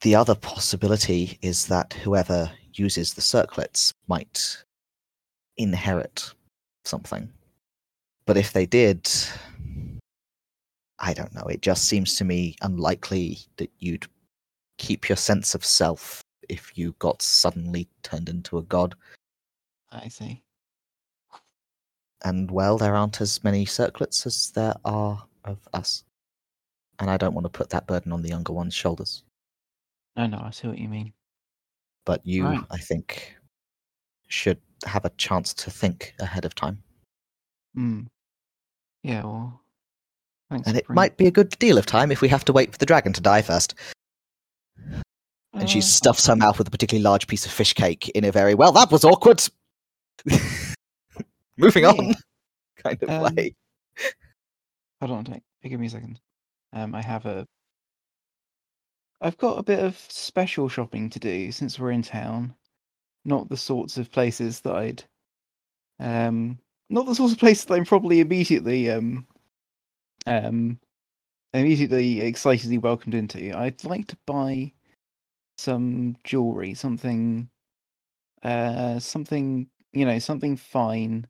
The 0.00 0.14
other 0.14 0.34
possibility 0.34 1.38
is 1.42 1.66
that 1.66 1.92
whoever 1.92 2.50
uses 2.72 3.14
the 3.14 3.22
circlets 3.22 3.92
might 4.08 4.64
inherit 5.56 6.32
something. 6.84 7.28
But 8.26 8.36
if 8.36 8.52
they 8.52 8.66
did, 8.66 9.10
I 10.98 11.12
don't 11.12 11.34
know. 11.34 11.44
It 11.44 11.62
just 11.62 11.84
seems 11.84 12.16
to 12.16 12.24
me 12.24 12.56
unlikely 12.62 13.38
that 13.56 13.70
you'd 13.78 14.06
keep 14.78 15.08
your 15.08 15.16
sense 15.16 15.54
of 15.54 15.64
self 15.64 16.22
if 16.48 16.76
you 16.76 16.94
got 16.98 17.22
suddenly 17.22 17.88
turned 18.02 18.28
into 18.28 18.58
a 18.58 18.62
god. 18.62 18.94
I 19.90 20.08
see. 20.08 20.42
And 22.24 22.50
well, 22.50 22.78
there 22.78 22.96
aren't 22.96 23.20
as 23.20 23.42
many 23.44 23.64
circlets 23.64 24.26
as 24.26 24.50
there 24.52 24.74
are 24.84 25.24
of 25.44 25.58
us. 25.72 26.04
And 26.98 27.10
I 27.10 27.16
don't 27.16 27.34
want 27.34 27.44
to 27.44 27.50
put 27.50 27.70
that 27.70 27.86
burden 27.86 28.12
on 28.12 28.22
the 28.22 28.28
younger 28.28 28.52
one's 28.52 28.74
shoulders. 28.74 29.22
No, 30.16 30.26
no, 30.26 30.38
I 30.42 30.50
see 30.50 30.66
what 30.68 30.78
you 30.78 30.88
mean. 30.88 31.12
But 32.04 32.24
you, 32.24 32.44
Right. 32.44 32.60
I 32.70 32.78
think, 32.78 33.36
should 34.28 34.60
have 34.86 35.04
a 35.04 35.10
chance 35.10 35.52
to 35.54 35.70
think 35.70 36.14
ahead 36.20 36.44
of 36.44 36.54
time. 36.54 36.82
Hmm. 37.74 38.02
Yeah, 39.02 39.24
well, 39.24 39.60
thanks. 40.50 40.66
And 40.66 40.76
it 40.76 40.86
bringing- 40.86 40.96
might 40.96 41.16
be 41.16 41.26
a 41.26 41.30
good 41.30 41.50
deal 41.58 41.76
of 41.78 41.86
time 41.86 42.10
if 42.10 42.20
we 42.22 42.28
have 42.28 42.44
to 42.46 42.52
wait 42.52 42.72
for 42.72 42.78
the 42.78 42.86
dragon 42.86 43.12
to 43.12 43.20
die 43.20 43.42
first. 43.42 43.74
And 45.52 45.68
she 45.70 45.78
Uh, 45.78 45.82
stuffs 45.82 46.26
her 46.26 46.36
mouth 46.36 46.58
with 46.58 46.68
a 46.68 46.70
particularly 46.70 47.02
large 47.02 47.26
piece 47.26 47.44
of 47.46 47.52
fish 47.52 47.72
cake 47.74 48.08
in 48.10 48.24
a 48.24 48.32
very, 48.32 48.54
well, 48.54 48.72
that 48.72 48.90
was 48.90 49.04
awkward. 49.04 49.42
Moving 51.56 51.84
on 51.86 52.14
kind 52.76 53.02
of 53.02 53.08
Um, 53.10 53.34
way. 53.34 53.54
Hold 55.00 55.12
on, 55.12 55.24
take, 55.24 55.42
give 55.62 55.78
me 55.80 55.86
a 55.86 55.90
second. 55.90 56.20
Um, 56.76 56.94
I 56.94 57.00
have 57.00 57.24
a. 57.24 57.46
I've 59.22 59.38
got 59.38 59.58
a 59.58 59.62
bit 59.62 59.78
of 59.78 59.96
special 59.96 60.68
shopping 60.68 61.08
to 61.08 61.18
do 61.18 61.50
since 61.50 61.78
we're 61.78 61.90
in 61.90 62.02
town. 62.02 62.54
Not 63.24 63.48
the 63.48 63.56
sorts 63.56 63.96
of 63.96 64.12
places 64.12 64.60
that 64.60 64.74
I'd. 64.74 65.04
Um, 65.98 66.58
not 66.90 67.06
the 67.06 67.14
sorts 67.14 67.32
of 67.32 67.38
places 67.38 67.64
that 67.64 67.74
I'm 67.74 67.86
probably 67.86 68.20
immediately 68.20 68.90
um. 68.90 69.26
Um, 70.26 70.78
immediately 71.54 72.20
excitedly 72.20 72.76
welcomed 72.76 73.14
into. 73.14 73.56
I'd 73.56 73.82
like 73.84 74.08
to 74.08 74.18
buy 74.26 74.72
some 75.56 76.16
jewelry, 76.24 76.74
something. 76.74 77.48
Uh, 78.42 78.98
something 78.98 79.66
you 79.94 80.04
know, 80.04 80.18
something 80.18 80.58
fine, 80.58 81.26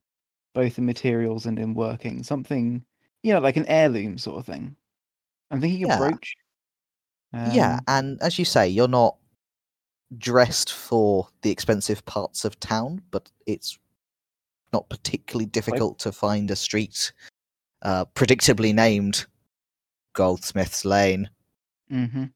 both 0.54 0.76
in 0.78 0.86
materials 0.86 1.46
and 1.46 1.56
in 1.60 1.72
working. 1.74 2.24
Something 2.24 2.84
you 3.22 3.32
know, 3.32 3.40
like 3.40 3.56
an 3.56 3.66
heirloom 3.66 4.18
sort 4.18 4.38
of 4.38 4.46
thing. 4.46 4.76
I'm 5.50 5.60
thinking 5.60 5.86
Yeah. 5.86 5.98
brooch. 5.98 6.36
yeah, 7.52 7.74
Um, 7.74 7.84
and 7.88 8.22
as 8.22 8.38
you 8.38 8.44
say, 8.44 8.68
you're 8.68 8.88
not 8.88 9.16
dressed 10.18 10.72
for 10.72 11.28
the 11.42 11.50
expensive 11.50 12.04
parts 12.06 12.44
of 12.44 12.58
town, 12.60 13.02
but 13.10 13.30
it's 13.46 13.78
not 14.72 14.88
particularly 14.88 15.46
difficult 15.46 15.98
to 16.00 16.12
find 16.12 16.50
a 16.50 16.56
street 16.56 17.12
uh, 17.82 18.04
predictably 18.14 18.74
named 18.74 19.26
Goldsmith's 20.14 20.84
Lane, 20.84 21.28
mhm. 21.90 22.32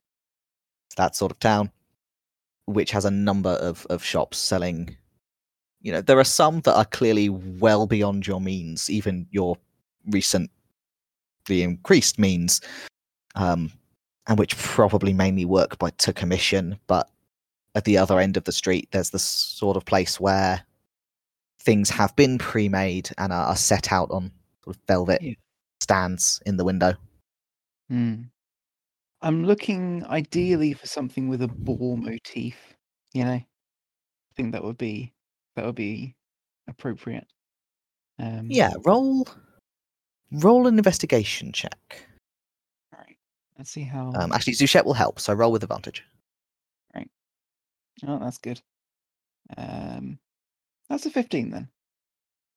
that 0.96 1.16
sort 1.16 1.32
of 1.32 1.38
town, 1.38 1.70
which 2.66 2.90
has 2.90 3.04
a 3.04 3.10
number 3.10 3.50
of, 3.50 3.86
of 3.90 4.04
shops 4.04 4.38
selling. 4.38 4.96
You 5.80 5.92
know, 5.92 6.00
there 6.02 6.18
are 6.18 6.24
some 6.24 6.60
that 6.60 6.76
are 6.76 6.84
clearly 6.84 7.30
well 7.30 7.86
beyond 7.86 8.26
your 8.26 8.40
means, 8.40 8.90
even 8.90 9.26
your 9.30 9.56
recently 10.06 10.50
increased 11.48 12.18
means, 12.18 12.60
um, 13.34 13.70
and 14.26 14.38
which 14.38 14.56
probably 14.56 15.12
mainly 15.12 15.44
work 15.44 15.78
by 15.78 15.90
to 15.98 16.12
commission. 16.12 16.78
But 16.86 17.08
at 17.74 17.84
the 17.84 17.98
other 17.98 18.18
end 18.18 18.36
of 18.36 18.44
the 18.44 18.52
street, 18.52 18.88
there's 18.90 19.10
the 19.10 19.18
sort 19.18 19.76
of 19.76 19.84
place 19.84 20.18
where 20.20 20.62
things 21.60 21.90
have 21.90 22.14
been 22.16 22.38
pre-made 22.38 23.10
and 23.18 23.32
are, 23.32 23.46
are 23.46 23.56
set 23.56 23.92
out 23.92 24.10
on 24.10 24.30
sort 24.64 24.76
of 24.76 24.82
velvet 24.86 25.20
Yeah. 25.22 25.34
stands 25.80 26.40
in 26.46 26.56
the 26.56 26.64
window. 26.64 26.94
Mm. 27.90 28.30
I'm 29.22 29.44
looking 29.44 30.04
ideally 30.06 30.72
for 30.72 30.86
something 30.86 31.28
with 31.28 31.42
a 31.42 31.48
boar 31.48 31.98
motif. 31.98 32.56
You 33.12 33.24
know, 33.24 33.32
I 33.32 33.46
think 34.36 34.52
that 34.52 34.64
would 34.64 34.78
be 34.78 35.12
that 35.56 35.66
would 35.66 35.74
be 35.74 36.14
appropriate. 36.68 37.26
Um, 38.18 38.46
Yeah, 38.48 38.72
roll 38.84 39.28
roll 40.32 40.66
an 40.66 40.78
investigation 40.78 41.52
check. 41.52 42.06
Let's 43.60 43.72
see 43.72 43.82
how. 43.82 44.10
Um, 44.14 44.32
actually, 44.32 44.54
Zuchet 44.54 44.86
will 44.86 44.94
help, 44.94 45.20
so 45.20 45.34
roll 45.34 45.52
with 45.52 45.62
advantage. 45.62 46.02
Right. 46.94 47.10
Oh, 48.08 48.18
that's 48.18 48.38
good. 48.38 48.58
Um, 49.54 50.18
that's 50.88 51.04
a 51.04 51.10
15 51.10 51.50
then. 51.50 51.68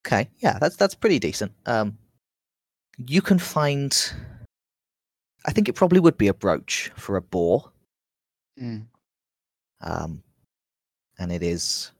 Okay, 0.08 0.30
yeah, 0.39 0.58
that's 0.60 0.78
that's 0.78 0.95
pretty 0.95 1.20
decent. 1.20 1.51
Um, 1.66 1.97
you 3.06 3.22
can 3.22 3.38
find. 3.38 3.93
I 5.45 5.51
think 5.51 5.68
it 5.68 5.74
probably 5.76 5.99
would 5.99 6.18
be 6.18 6.30
a 6.30 6.34
brooch 6.34 6.89
for 6.95 7.18
a 7.18 7.22
boar, 7.22 7.70
Mm. 8.58 8.86
um, 9.82 10.24
and 11.20 11.34
it 11.34 11.43
is. 11.43 11.91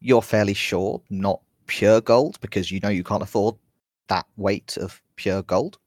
You're 0.00 0.22
fairly 0.22 0.54
sure 0.54 1.00
not 1.08 1.40
pure 1.68 2.00
gold 2.00 2.40
because 2.40 2.72
you 2.72 2.80
know 2.80 2.88
you 2.88 3.04
can't 3.04 3.22
afford 3.22 3.54
that 4.08 4.26
weight 4.36 4.76
of 4.76 5.00
pure 5.14 5.42
gold, 5.42 5.78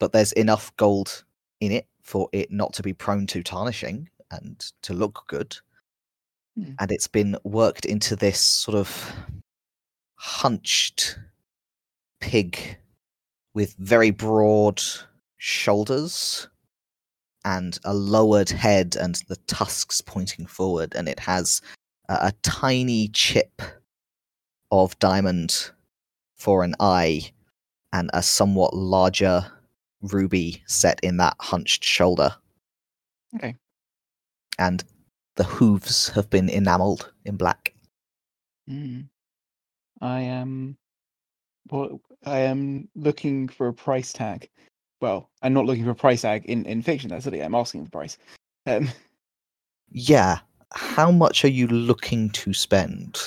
but 0.00 0.10
there's 0.10 0.32
enough 0.32 0.74
gold 0.76 1.22
in 1.62 1.70
it 1.70 1.86
for 2.02 2.28
it 2.32 2.50
not 2.50 2.72
to 2.74 2.82
be 2.82 2.92
prone 2.92 3.24
to 3.28 3.40
tarnishing 3.40 4.10
and 4.32 4.58
to 4.82 4.92
look 4.92 5.22
good. 5.28 5.56
Hmm. 6.56 6.72
And 6.80 6.90
it's 6.90 7.06
been 7.06 7.36
worked 7.44 7.84
into 7.84 8.16
this 8.16 8.40
sort 8.40 8.76
of 8.76 9.12
hunched 10.16 11.18
pig 12.20 12.78
with 13.54 13.74
very 13.78 14.10
broad 14.10 14.82
shoulders 15.36 16.48
and 17.44 17.78
a 17.84 17.94
lowered 17.94 18.50
head 18.50 18.96
and 18.96 19.22
the 19.28 19.36
tusks 19.46 20.00
pointing 20.00 20.46
forward 20.46 20.92
and 20.96 21.08
it 21.08 21.20
has 21.20 21.60
a, 22.08 22.14
a 22.14 22.32
tiny 22.42 23.08
chip 23.08 23.62
of 24.72 24.98
diamond 24.98 25.70
for 26.36 26.64
an 26.64 26.74
eye 26.80 27.30
and 27.92 28.10
a 28.12 28.22
somewhat 28.22 28.74
larger 28.74 29.44
ruby 30.02 30.62
set 30.66 30.98
in 31.02 31.16
that 31.16 31.34
hunched 31.40 31.84
shoulder 31.84 32.34
Okay. 33.36 33.54
and 34.58 34.84
the 35.36 35.44
hooves 35.44 36.08
have 36.10 36.28
been 36.28 36.48
enameled 36.48 37.12
in 37.24 37.36
black 37.36 37.74
Mm. 38.70 39.08
I 40.00 40.20
am. 40.20 40.76
Well, 41.70 42.00
I 42.24 42.38
am 42.40 42.88
looking 42.94 43.48
for 43.48 43.66
a 43.68 43.74
price 43.74 44.12
tag. 44.12 44.48
Well, 45.00 45.30
I'm 45.42 45.52
not 45.52 45.66
looking 45.66 45.84
for 45.84 45.90
a 45.90 45.96
price 45.96 46.22
tag 46.22 46.44
in, 46.46 46.64
in 46.66 46.80
fiction. 46.80 47.10
That's 47.10 47.26
it. 47.26 47.34
I'm 47.40 47.56
asking 47.56 47.84
for 47.86 47.90
price. 47.90 48.18
Um, 48.66 48.88
yeah 49.90 50.38
how 50.72 51.10
much 51.10 51.44
are 51.44 51.48
you 51.50 51.66
looking 51.66 52.30
to 52.30 52.54
spend 52.54 53.18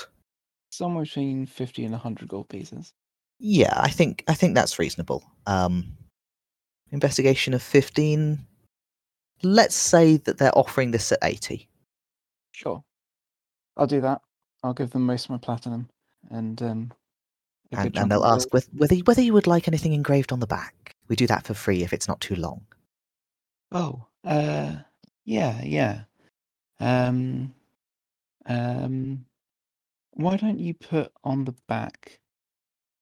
somewhere 0.72 1.04
between 1.04 1.46
50 1.46 1.84
and 1.84 1.92
100 1.94 2.28
gold 2.28 2.50
pieces. 2.50 2.94
Yeah, 3.40 3.74
I 3.76 3.90
think 3.90 4.24
I 4.28 4.34
think 4.34 4.56
that's 4.56 4.80
reasonable. 4.80 5.24
Um, 5.46 5.98
investigation 6.92 7.54
of 7.54 7.62
fifteen. 7.62 8.46
Let's 9.44 9.76
say 9.76 10.18
that 10.18 10.38
they're 10.38 10.58
offering 10.58 10.92
this 10.92 11.12
at 11.12 11.20
eighty. 11.24 11.68
Sure. 12.52 12.84
I'll 13.78 13.88
do 13.88 14.02
that. 14.02 14.22
I'll 14.64 14.74
give 14.74 14.92
them 14.92 15.06
most 15.06 15.26
of 15.26 15.32
my 15.32 15.38
platinum 15.38 15.90
and 16.32 16.62
um 16.62 16.92
And, 17.72 17.96
and 17.98 18.12
they'll 18.12 18.26
ask 18.26 18.48
whether 18.54 18.96
whether 18.96 19.22
you 19.22 19.34
would 19.34 19.48
like 19.48 19.68
anything 19.68 19.94
engraved 19.94 20.32
on 20.32 20.40
the 20.40 20.48
back. 20.48 20.96
We 21.08 21.16
do 21.16 21.28
that 21.28 21.46
for 21.46 21.54
free 21.54 21.84
if 21.84 21.94
it's 21.94 22.08
not 22.08 22.22
too 22.22 22.36
long. 22.36 22.66
Oh, 23.72 24.06
uh 24.24 24.78
yeah, 25.26 25.62
yeah. 25.64 26.04
Um 26.80 27.54
um 28.46 29.26
why 30.12 30.38
don't 30.38 30.60
you 30.60 30.74
put 30.74 31.12
on 31.24 31.44
the 31.44 31.56
back 31.68 32.20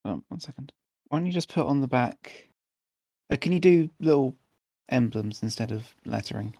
um, 0.03 0.23
one 0.29 0.39
second. 0.39 0.73
Why 1.07 1.19
don't 1.19 1.27
you 1.27 1.33
just 1.33 1.53
put 1.53 1.67
on 1.67 1.79
the 1.79 1.87
back 1.87 2.49
uh, 3.31 3.37
can 3.37 3.51
you 3.51 3.59
do 3.59 3.89
little 3.99 4.35
emblems 4.89 5.43
instead 5.43 5.71
of 5.71 5.83
lettering? 6.05 6.55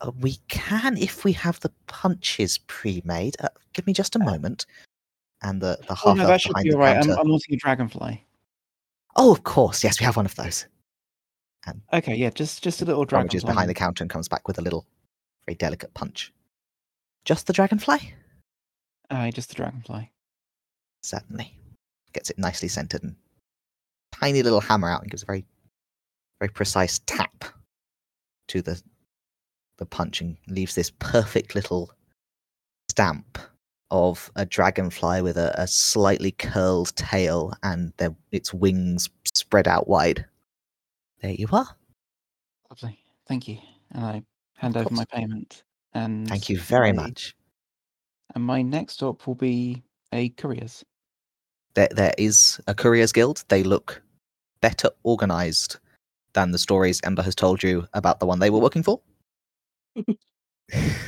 Uh, 0.00 0.12
we 0.20 0.38
can 0.48 0.96
if 0.96 1.24
we 1.24 1.32
have 1.32 1.60
the 1.60 1.72
punches 1.86 2.58
pre-made. 2.58 3.36
Uh, 3.40 3.48
give 3.72 3.86
me 3.86 3.92
just 3.92 4.16
a 4.16 4.18
moment. 4.18 4.66
And 5.42 5.60
the 5.60 5.78
the 5.86 5.92
Oh 5.92 5.94
half 5.94 6.16
no, 6.16 6.26
that 6.26 6.40
should 6.40 6.54
be 6.62 6.70
the 6.70 6.76
alright. 6.76 6.96
I'm. 6.96 7.10
I'm 7.10 7.28
wanting 7.28 7.54
a 7.54 7.56
dragonfly. 7.56 8.24
Oh, 9.16 9.30
of 9.30 9.44
course, 9.44 9.84
yes, 9.84 10.00
we 10.00 10.06
have 10.06 10.16
one 10.16 10.26
of 10.26 10.34
those. 10.34 10.66
Okay, 11.92 12.14
yeah, 12.14 12.30
just 12.30 12.62
just 12.62 12.82
a 12.82 12.84
little 12.84 13.06
Rummage 13.06 13.34
is 13.34 13.44
behind 13.44 13.70
the 13.70 13.74
counter 13.74 14.04
and 14.04 14.10
comes 14.10 14.28
back 14.28 14.46
with 14.46 14.58
a 14.58 14.62
little, 14.62 14.86
very 15.46 15.56
delicate 15.56 15.94
punch. 15.94 16.32
Just 17.24 17.46
the 17.46 17.52
dragonfly. 17.52 18.14
Aye, 19.10 19.30
just 19.30 19.48
the 19.48 19.54
dragonfly. 19.54 20.10
Certainly. 21.02 21.56
Gets 22.12 22.30
it 22.30 22.38
nicely 22.38 22.68
centered 22.68 23.02
and 23.02 23.16
tiny 24.12 24.42
little 24.42 24.60
hammer 24.60 24.90
out 24.90 25.02
and 25.02 25.10
gives 25.10 25.22
a 25.22 25.26
very 25.26 25.44
very 26.40 26.50
precise 26.50 27.00
tap 27.06 27.44
to 28.48 28.62
the 28.62 28.80
the 29.78 29.86
punch 29.86 30.20
and 30.20 30.36
leaves 30.46 30.74
this 30.74 30.92
perfect 30.98 31.54
little 31.54 31.90
stamp 32.88 33.38
of 33.90 34.30
a 34.36 34.46
dragonfly 34.46 35.20
with 35.20 35.36
a, 35.36 35.52
a 35.60 35.66
slightly 35.66 36.30
curled 36.30 36.94
tail 36.96 37.52
and 37.62 37.92
their, 37.96 38.14
its 38.30 38.54
wings 38.54 39.10
spread 39.34 39.66
out 39.66 39.88
wide. 39.88 40.24
There 41.20 41.32
you 41.32 41.48
are. 41.52 41.66
Lovely. 42.70 42.98
Thank 43.26 43.48
you. 43.48 43.58
And 43.92 44.04
I 44.04 44.22
hand 44.56 44.76
over 44.76 44.94
my 44.94 45.04
payment. 45.06 45.64
And 45.92 46.28
Thank 46.28 46.48
you 46.48 46.58
very 46.58 46.92
my- 46.92 47.04
much. 47.04 47.34
And 48.34 48.44
my 48.44 48.62
next 48.62 48.94
stop 48.94 49.26
will 49.26 49.34
be 49.34 49.82
a 50.12 50.30
courier's. 50.30 50.84
There, 51.74 51.88
there 51.90 52.14
is 52.18 52.60
a 52.66 52.74
couriers 52.74 53.12
guild. 53.12 53.44
They 53.48 53.62
look 53.62 54.02
better 54.60 54.90
organized 55.02 55.78
than 56.34 56.50
the 56.52 56.58
stories 56.58 57.00
Ember 57.04 57.22
has 57.22 57.34
told 57.34 57.62
you 57.62 57.86
about 57.94 58.20
the 58.20 58.26
one 58.26 58.38
they 58.40 58.50
were 58.50 58.60
working 58.60 58.82
for. 58.82 59.00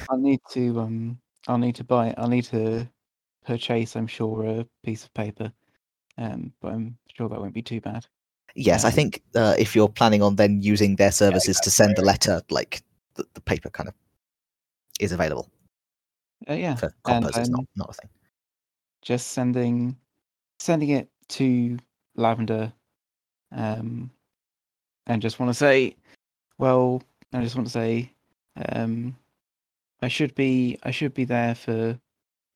I'll 0.08 0.18
need 0.18 0.40
to 0.50 0.80
um 0.80 1.20
I'll 1.46 1.58
need 1.58 1.76
to 1.76 1.84
buy 1.84 2.14
I'll 2.16 2.28
need 2.28 2.44
to 2.46 2.88
purchase, 3.44 3.96
I'm 3.96 4.06
sure, 4.08 4.44
a 4.44 4.66
piece 4.84 5.04
of 5.04 5.14
paper. 5.14 5.52
Um, 6.18 6.52
but 6.60 6.72
I'm 6.72 6.98
sure 7.16 7.28
that 7.28 7.40
won't 7.40 7.54
be 7.54 7.62
too 7.62 7.80
bad. 7.80 8.06
Yes, 8.54 8.84
I 8.84 8.88
Um, 8.88 8.94
think 8.94 9.22
uh, 9.34 9.54
if 9.58 9.76
you're 9.76 9.88
planning 9.88 10.22
on 10.22 10.36
then 10.36 10.62
using 10.62 10.96
their 10.96 11.12
services 11.12 11.60
to 11.60 11.70
send 11.70 11.96
the 11.96 12.02
letter, 12.02 12.42
like 12.50 12.82
the, 13.14 13.24
the 13.34 13.40
paper 13.40 13.70
kind 13.70 13.88
of 13.88 13.94
is 15.00 15.12
available 15.12 15.50
Uh, 16.48 16.54
yeah. 16.54 16.74
for 16.74 16.94
and 17.06 17.24
compos. 17.24 17.36
It's 17.38 17.50
not 17.50 17.64
not 17.76 17.90
a 17.90 17.92
thing. 17.94 18.10
just 19.02 19.28
sending 19.28 19.96
sending 20.58 20.90
it 20.90 21.08
to 21.28 21.78
Lavender. 22.16 22.72
Um 23.52 24.10
and 25.06 25.22
just 25.22 25.38
want 25.38 25.50
to 25.50 25.54
say 25.54 25.96
well, 26.58 27.02
I 27.32 27.42
just 27.42 27.54
want 27.54 27.66
to 27.66 27.72
say 27.72 28.12
um 28.72 29.16
I 30.02 30.08
should 30.08 30.34
be 30.34 30.78
I 30.82 30.90
should 30.90 31.14
be 31.14 31.24
there 31.24 31.54
for 31.54 31.98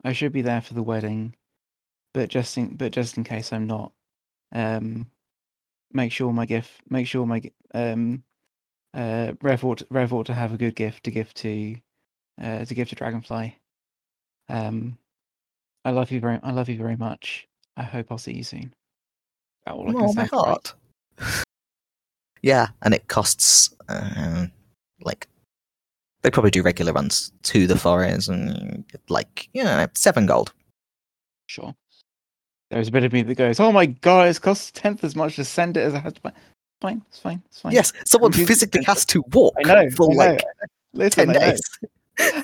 I 0.05 0.13
should 0.13 0.33
be 0.33 0.43
there 0.43 0.61
for 0.61 0.75
the 0.75 0.83
wedding, 0.83 1.35
but 2.15 2.29
just 2.29 2.57
in 2.57 2.77
but 2.77 2.93
just 2.93 3.17
in 3.17 3.25
case 3.25 3.53
I'm 3.53 3.67
not, 3.67 3.93
um, 4.53 5.11
make 5.93 6.13
sure 6.13 6.33
my 6.33 6.47
gift 6.47 6.71
make 6.89 7.07
sure 7.07 7.27
my 7.27 7.43
um 7.75 8.23
uh 8.95 9.33
Rev 9.43 9.65
ought, 9.65 9.83
Rev 9.91 10.13
ought 10.13 10.27
to 10.27 10.35
have 10.35 10.53
a 10.53 10.59
good 10.59 10.75
gift 10.75 11.05
to 11.05 11.11
give 11.11 11.33
to 11.35 11.77
uh 12.43 12.65
to 12.65 12.75
give 12.75 12.89
to 12.89 12.95
Dragonfly. 12.95 13.57
Um, 14.49 14.99
I 15.85 15.91
love 15.91 16.11
you 16.11 16.21
very 16.21 16.41
I 16.43 16.51
love 16.51 16.69
you 16.69 16.77
very 16.77 16.97
much. 16.97 17.47
I 17.77 17.83
hope 17.85 18.07
I'll 18.11 18.19
see 18.19 18.35
you 18.35 18.43
soon. 18.43 18.75
That's 19.67 19.77
all 19.77 19.89
I 19.89 19.95
Oh, 19.95 20.13
my 20.13 20.29
right. 21.19 21.45
yeah, 22.43 22.69
and 22.83 22.95
it 22.95 23.09
costs 23.09 23.75
uh, 23.89 24.47
like 25.03 25.29
they 26.23 26.31
probably 26.31 26.51
do 26.51 26.63
regular 26.63 26.93
runs 26.93 27.33
to 27.45 27.67
the 27.67 27.77
forest 27.77 28.29
and 28.29 28.85
like 29.09 29.49
you 29.53 29.65
know 29.65 29.87
seven 29.95 30.27
gold. 30.27 30.53
Sure. 31.47 31.75
There's 32.71 32.89
a 32.89 32.93
bit 32.93 33.05
of 33.05 33.13
me 33.13 33.23
that 33.23 33.35
goes, 33.35 33.59
"Oh 33.59 33.73
my 33.73 33.87
god, 33.87 34.29
it 34.29 34.41
costs 34.41 34.71
a 34.71 34.73
tenth 34.73 35.03
as 35.03 35.17
much 35.17 35.37
to 35.37 35.45
send 35.45 35.77
it 35.77 35.81
as 35.81 35.95
I 35.95 35.99
had 35.99 36.15
to 36.17 36.21
buy." 36.21 36.33
Fine, 36.81 37.03
it's 37.09 37.19
fine, 37.19 37.43
it's 37.47 37.61
fine. 37.61 37.73
Yes, 37.73 37.93
someone 38.07 38.31
Confusing 38.31 38.47
physically 38.55 38.85
has 38.87 39.05
to 39.07 39.23
walk 39.33 39.55
I 39.59 39.69
know. 39.69 39.91
for 39.91 40.11
I 40.13 40.15
know. 40.15 40.33
like 40.33 40.45
Listen, 40.95 41.27
ten 41.33 41.37
I 41.37 41.51
days. 41.51 41.61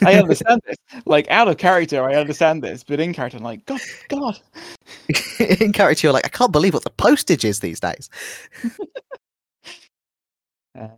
I 0.05 0.15
understand 0.21 0.61
this. 0.67 0.77
Like 1.07 1.31
out 1.31 1.49
of 1.49 1.59
character, 1.59 2.03
I 2.03 2.15
understand 2.17 2.63
this, 2.63 2.83
but 2.85 3.01
in 3.01 3.13
character, 3.13 3.39
I'm 3.39 3.45
like, 3.45 3.65
God, 3.67 3.81
God. 4.09 4.39
In 5.61 5.73
character, 5.73 6.07
you're 6.07 6.13
like, 6.13 6.25
I 6.25 6.29
can't 6.31 6.53
believe 6.53 6.75
what 6.75 6.85
the 6.85 6.91
postage 6.91 7.45
is 7.45 7.61
these 7.61 7.81
days. 7.81 8.09
Um, 10.77 10.91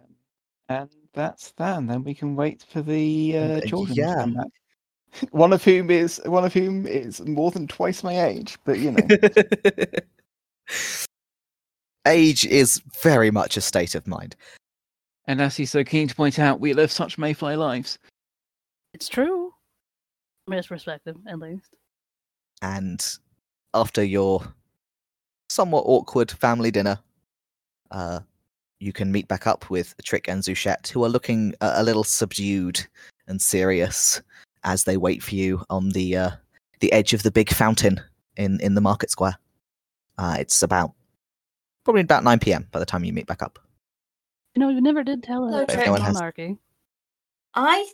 and 0.68 0.90
that's 1.14 1.52
that. 1.52 1.78
And 1.78 1.88
then 1.88 2.04
we 2.04 2.14
can 2.14 2.36
wait 2.36 2.64
for 2.70 2.82
the 2.82 3.36
uh, 3.36 3.60
children 3.62 3.96
yeah. 3.96 4.14
to 4.14 4.20
come 4.20 4.34
back. 4.34 4.46
One 5.30 5.52
of 5.52 5.64
whom 5.64 5.90
is 5.90 6.20
one 6.26 6.44
of 6.44 6.52
whom 6.52 6.86
is 6.86 7.20
more 7.22 7.50
than 7.50 7.66
twice 7.66 8.02
my 8.04 8.26
age, 8.26 8.58
but 8.64 8.78
you 8.78 8.90
know, 8.90 9.06
Age 12.06 12.46
is 12.46 12.80
very 13.02 13.30
much 13.30 13.56
a 13.56 13.60
state 13.60 13.94
of 13.94 14.06
mind. 14.06 14.34
And 15.26 15.42
as 15.42 15.56
he's 15.56 15.70
so 15.70 15.84
keen 15.84 16.08
to 16.08 16.14
point 16.14 16.38
out, 16.38 16.58
we 16.58 16.72
live 16.72 16.90
such 16.90 17.18
mayfly 17.18 17.54
lives. 17.54 17.98
It's 18.94 19.08
true. 19.08 19.52
From 20.46 20.56
his 20.56 20.66
perspective, 20.66 21.16
at 21.26 21.38
least. 21.38 21.74
and 22.62 23.04
after 23.74 24.02
your 24.02 24.42
somewhat 25.50 25.84
awkward 25.86 26.30
family 26.30 26.70
dinner, 26.70 26.98
uh, 27.90 28.20
you 28.80 28.92
can 28.92 29.10
meet 29.12 29.28
back 29.28 29.46
up 29.46 29.68
with 29.70 29.94
Trick 30.04 30.28
and 30.28 30.42
Zuchet, 30.42 30.88
who 30.88 31.04
are 31.04 31.08
looking 31.08 31.54
a, 31.60 31.72
a 31.76 31.82
little 31.82 32.04
subdued 32.04 32.86
and 33.26 33.40
serious 33.40 34.22
as 34.64 34.84
they 34.84 34.96
wait 34.96 35.22
for 35.22 35.34
you 35.34 35.62
on 35.70 35.90
the 35.90 36.16
uh, 36.16 36.30
the 36.80 36.92
edge 36.92 37.12
of 37.12 37.22
the 37.22 37.30
big 37.30 37.50
fountain 37.52 38.00
in 38.36 38.60
in 38.60 38.74
the 38.74 38.80
market 38.80 39.10
square. 39.10 39.36
Uh, 40.16 40.36
it's 40.38 40.62
about 40.62 40.92
probably 41.84 42.02
about 42.02 42.24
nine 42.24 42.38
p.m. 42.38 42.66
by 42.72 42.78
the 42.78 42.86
time 42.86 43.04
you 43.04 43.12
meet 43.12 43.26
back 43.26 43.42
up. 43.42 43.58
You 44.54 44.60
know, 44.60 44.68
you 44.70 44.80
never 44.80 45.04
did 45.04 45.22
tell 45.22 45.44
us 45.44 45.52
Hello, 45.52 45.64
Trick. 45.66 45.86
No 45.86 45.92
one 45.92 46.00
has- 46.00 46.20
I 47.54 47.88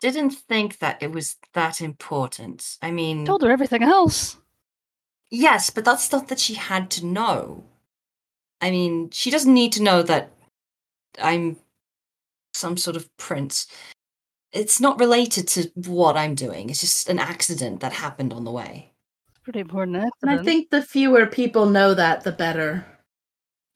didn't 0.00 0.30
think 0.30 0.78
that 0.78 1.02
it 1.02 1.10
was 1.10 1.36
that 1.54 1.80
important. 1.80 2.78
I 2.82 2.90
mean, 2.90 3.24
Told 3.24 3.42
her 3.42 3.50
everything 3.50 3.82
else. 3.82 4.36
yes, 5.30 5.70
but 5.70 5.84
that's 5.84 6.04
stuff 6.04 6.28
that 6.28 6.38
she 6.38 6.54
had 6.54 6.90
to 6.92 7.06
know. 7.06 7.64
I 8.60 8.70
mean, 8.70 9.10
she 9.10 9.30
doesn't 9.30 9.52
need 9.54 9.72
to 9.74 9.82
know 9.82 10.02
that 10.02 10.32
I'm 11.20 11.56
some 12.54 12.76
sort 12.76 12.96
of 12.96 13.08
prince. 13.16 13.66
It's 14.52 14.80
not 14.80 14.98
related 14.98 15.46
to 15.48 15.70
what 15.88 16.16
I'm 16.16 16.34
doing. 16.34 16.70
It's 16.70 16.80
just 16.80 17.08
an 17.08 17.18
accident 17.18 17.80
that 17.80 17.92
happened 17.92 18.32
on 18.32 18.44
the 18.44 18.50
way. 18.50 18.92
It's 19.28 19.38
pretty 19.40 19.60
important 19.60 19.96
And. 20.22 20.30
I 20.30 20.42
think 20.42 20.70
the 20.70 20.82
fewer 20.82 21.26
people 21.26 21.66
know 21.66 21.94
that, 21.94 22.24
the 22.24 22.32
better. 22.32 22.84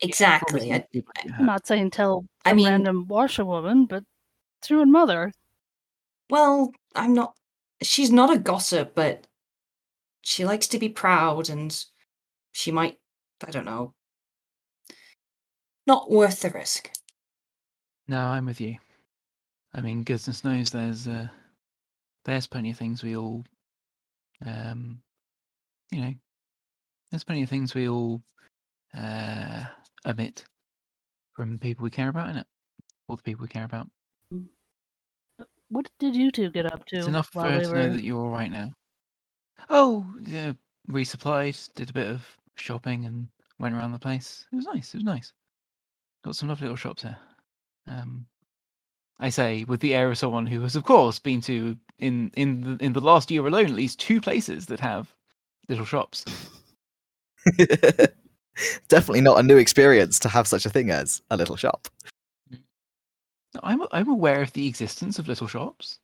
Exactly. 0.01 0.73
I, 0.73 0.85
I'm 1.39 1.47
not 1.47 1.67
saying 1.67 1.91
tell 1.91 2.25
I 2.45 2.51
some 2.51 2.57
mean- 2.57 2.67
random 2.67 3.07
washerwoman, 3.07 3.87
but 3.87 4.03
it's 4.59 4.71
your 4.71 4.81
own 4.81 4.91
mother. 4.91 5.33
well, 6.31 6.73
I'm 6.95 7.15
not. 7.15 7.35
She's 7.83 8.11
not 8.13 8.33
a 8.35 8.39
gossip, 8.39 8.95
but 8.95 9.27
she 10.23 10.45
likes 10.45 10.69
to 10.69 10.79
be 10.79 10.89
proud, 10.89 11.51
and 11.51 11.85
she 12.53 12.71
might. 12.73 12.99
I 13.47 13.51
don't 13.51 13.65
know. 13.65 13.93
Not 15.87 16.11
worth 16.11 16.41
the 16.41 16.51
risk. 16.51 16.91
No, 18.09 18.19
I'm 18.19 18.47
with 18.47 18.61
you. 18.61 18.77
I 19.75 19.81
mean, 19.81 20.03
goodness 20.03 20.45
knows 20.45 20.71
there's 20.71 21.09
uh, 21.09 21.29
there's 22.25 22.47
plenty 22.47 22.71
of 22.71 22.77
things 22.77 23.03
we 23.03 23.17
all, 23.17 23.45
um, 24.47 25.01
you 25.91 26.01
know, 26.03 26.15
there's 27.11 27.25
plenty 27.25 27.43
of 27.43 27.49
things 27.49 27.75
we 27.75 27.89
all 27.89 28.23
uh, 28.97 29.65
omit 30.07 30.45
from 31.35 31.59
people 31.59 31.83
we 31.85 31.91
care 31.91 32.11
about, 32.11 32.29
in 32.29 32.37
it, 32.37 32.47
all 33.09 33.17
the 33.17 33.23
people 33.23 33.43
we 33.43 33.49
care 33.49 33.65
about. 33.65 33.89
What 35.71 35.89
did 35.99 36.15
you 36.15 36.31
two 36.31 36.51
get 36.51 36.67
up 36.67 36.85
to 36.87 36.99
It's 36.99 37.07
enough 37.07 37.31
for 37.33 37.41
while 37.43 37.51
her 37.51 37.59
we 37.59 37.65
to 37.65 37.71
were? 37.71 37.77
know 37.77 37.93
that 37.95 38.05
you're 38.05 38.21
all 38.21 38.31
right 38.31 38.51
now. 38.51 38.73
Oh, 39.71 40.07
yeah, 40.27 40.53
resupplied, 40.91 41.73
did 41.75 41.89
a 41.91 41.95
bit 41.95 42.09
of 42.09 42.27
shopping, 42.57 43.07
and 43.07 43.27
went 43.59 43.75
around 43.75 43.93
the 43.93 43.99
place. 43.99 44.45
It 44.53 44.57
was 44.57 44.67
nice. 44.67 44.93
It 44.95 44.99
was 44.99 45.05
nice. 45.05 45.33
Got 46.25 46.37
some 46.37 46.49
lovely 46.49 46.67
little 46.67 46.77
shops 46.77 47.03
here. 47.03 47.17
Um, 47.89 48.27
I 49.19 49.29
say 49.29 49.65
with 49.65 49.81
the 49.81 49.95
air 49.95 50.11
of 50.11 50.19
someone 50.19 50.47
who 50.47 50.61
has, 50.63 50.77
of 50.77 50.85
course, 50.85 51.19
been 51.19 51.41
to 51.43 51.77
in 51.99 52.31
in 52.35 52.61
the, 52.63 52.85
in 52.85 52.93
the 52.93 53.01
last 53.01 53.31
year 53.31 53.47
alone 53.47 53.67
at 53.67 53.71
least 53.71 54.01
two 54.01 54.21
places 54.21 54.67
that 54.67 54.81
have 54.81 55.13
little 55.69 55.85
shops. 55.85 56.25
Definitely 58.89 59.21
not 59.21 59.39
a 59.39 59.43
new 59.43 59.57
experience 59.57 60.19
to 60.21 60.29
have 60.29 60.47
such 60.47 60.67
a 60.67 60.71
thing 60.71 60.91
as 60.91 61.23
a 61.31 61.37
little 61.37 61.57
shop. 61.57 61.89
I'm 63.63 63.83
I'm 63.93 64.09
aware 64.09 64.43
of 64.43 64.53
the 64.53 64.67
existence 64.67 65.19
of 65.19 65.29
little 65.29 65.47
shops. 65.47 65.99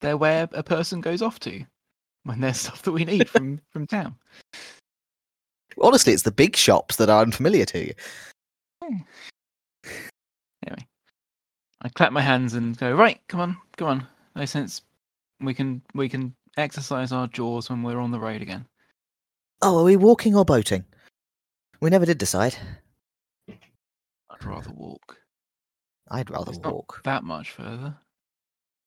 They're 0.00 0.16
where 0.16 0.48
a 0.52 0.62
person 0.62 1.00
goes 1.00 1.22
off 1.22 1.40
to 1.40 1.64
when 2.24 2.40
there's 2.40 2.60
stuff 2.60 2.82
that 2.82 2.92
we 2.92 3.04
need 3.04 3.28
from 3.30 3.60
from 3.70 3.86
town. 3.86 4.16
Honestly, 5.80 6.12
it's 6.12 6.22
the 6.22 6.30
big 6.30 6.56
shops 6.56 6.96
that 6.96 7.10
are 7.10 7.22
unfamiliar 7.22 7.66
to 7.66 7.86
you. 7.86 7.94
Anyway, 11.86 11.92
I 11.94 11.98
clap 11.98 12.12
my 12.12 12.20
hands 12.20 12.54
and 12.54 12.76
go, 12.76 12.94
right, 12.94 13.20
come 13.28 13.40
on, 13.40 13.56
come 13.76 13.88
on. 13.88 14.06
No 14.34 14.44
sense. 14.44 14.82
We 15.40 15.54
can 15.54 15.82
we 15.94 16.08
can 16.08 16.34
exercise 16.56 17.12
our 17.12 17.26
jaws 17.28 17.68
when 17.70 17.82
we're 17.82 18.00
on 18.00 18.10
the 18.10 18.18
road 18.18 18.42
again. 18.42 18.66
Oh, 19.62 19.78
are 19.80 19.84
we 19.84 19.96
walking 19.96 20.34
or 20.34 20.44
boating? 20.44 20.84
We 21.80 21.90
never 21.90 22.06
did 22.06 22.18
decide. 22.18 22.56
I'd 23.48 24.44
rather 24.44 24.70
walk. 24.70 25.16
I'd 26.10 26.30
rather 26.30 26.50
It's 26.52 26.60
not 26.60 26.72
walk. 26.74 27.00
that 27.04 27.24
much 27.24 27.50
further. 27.50 27.96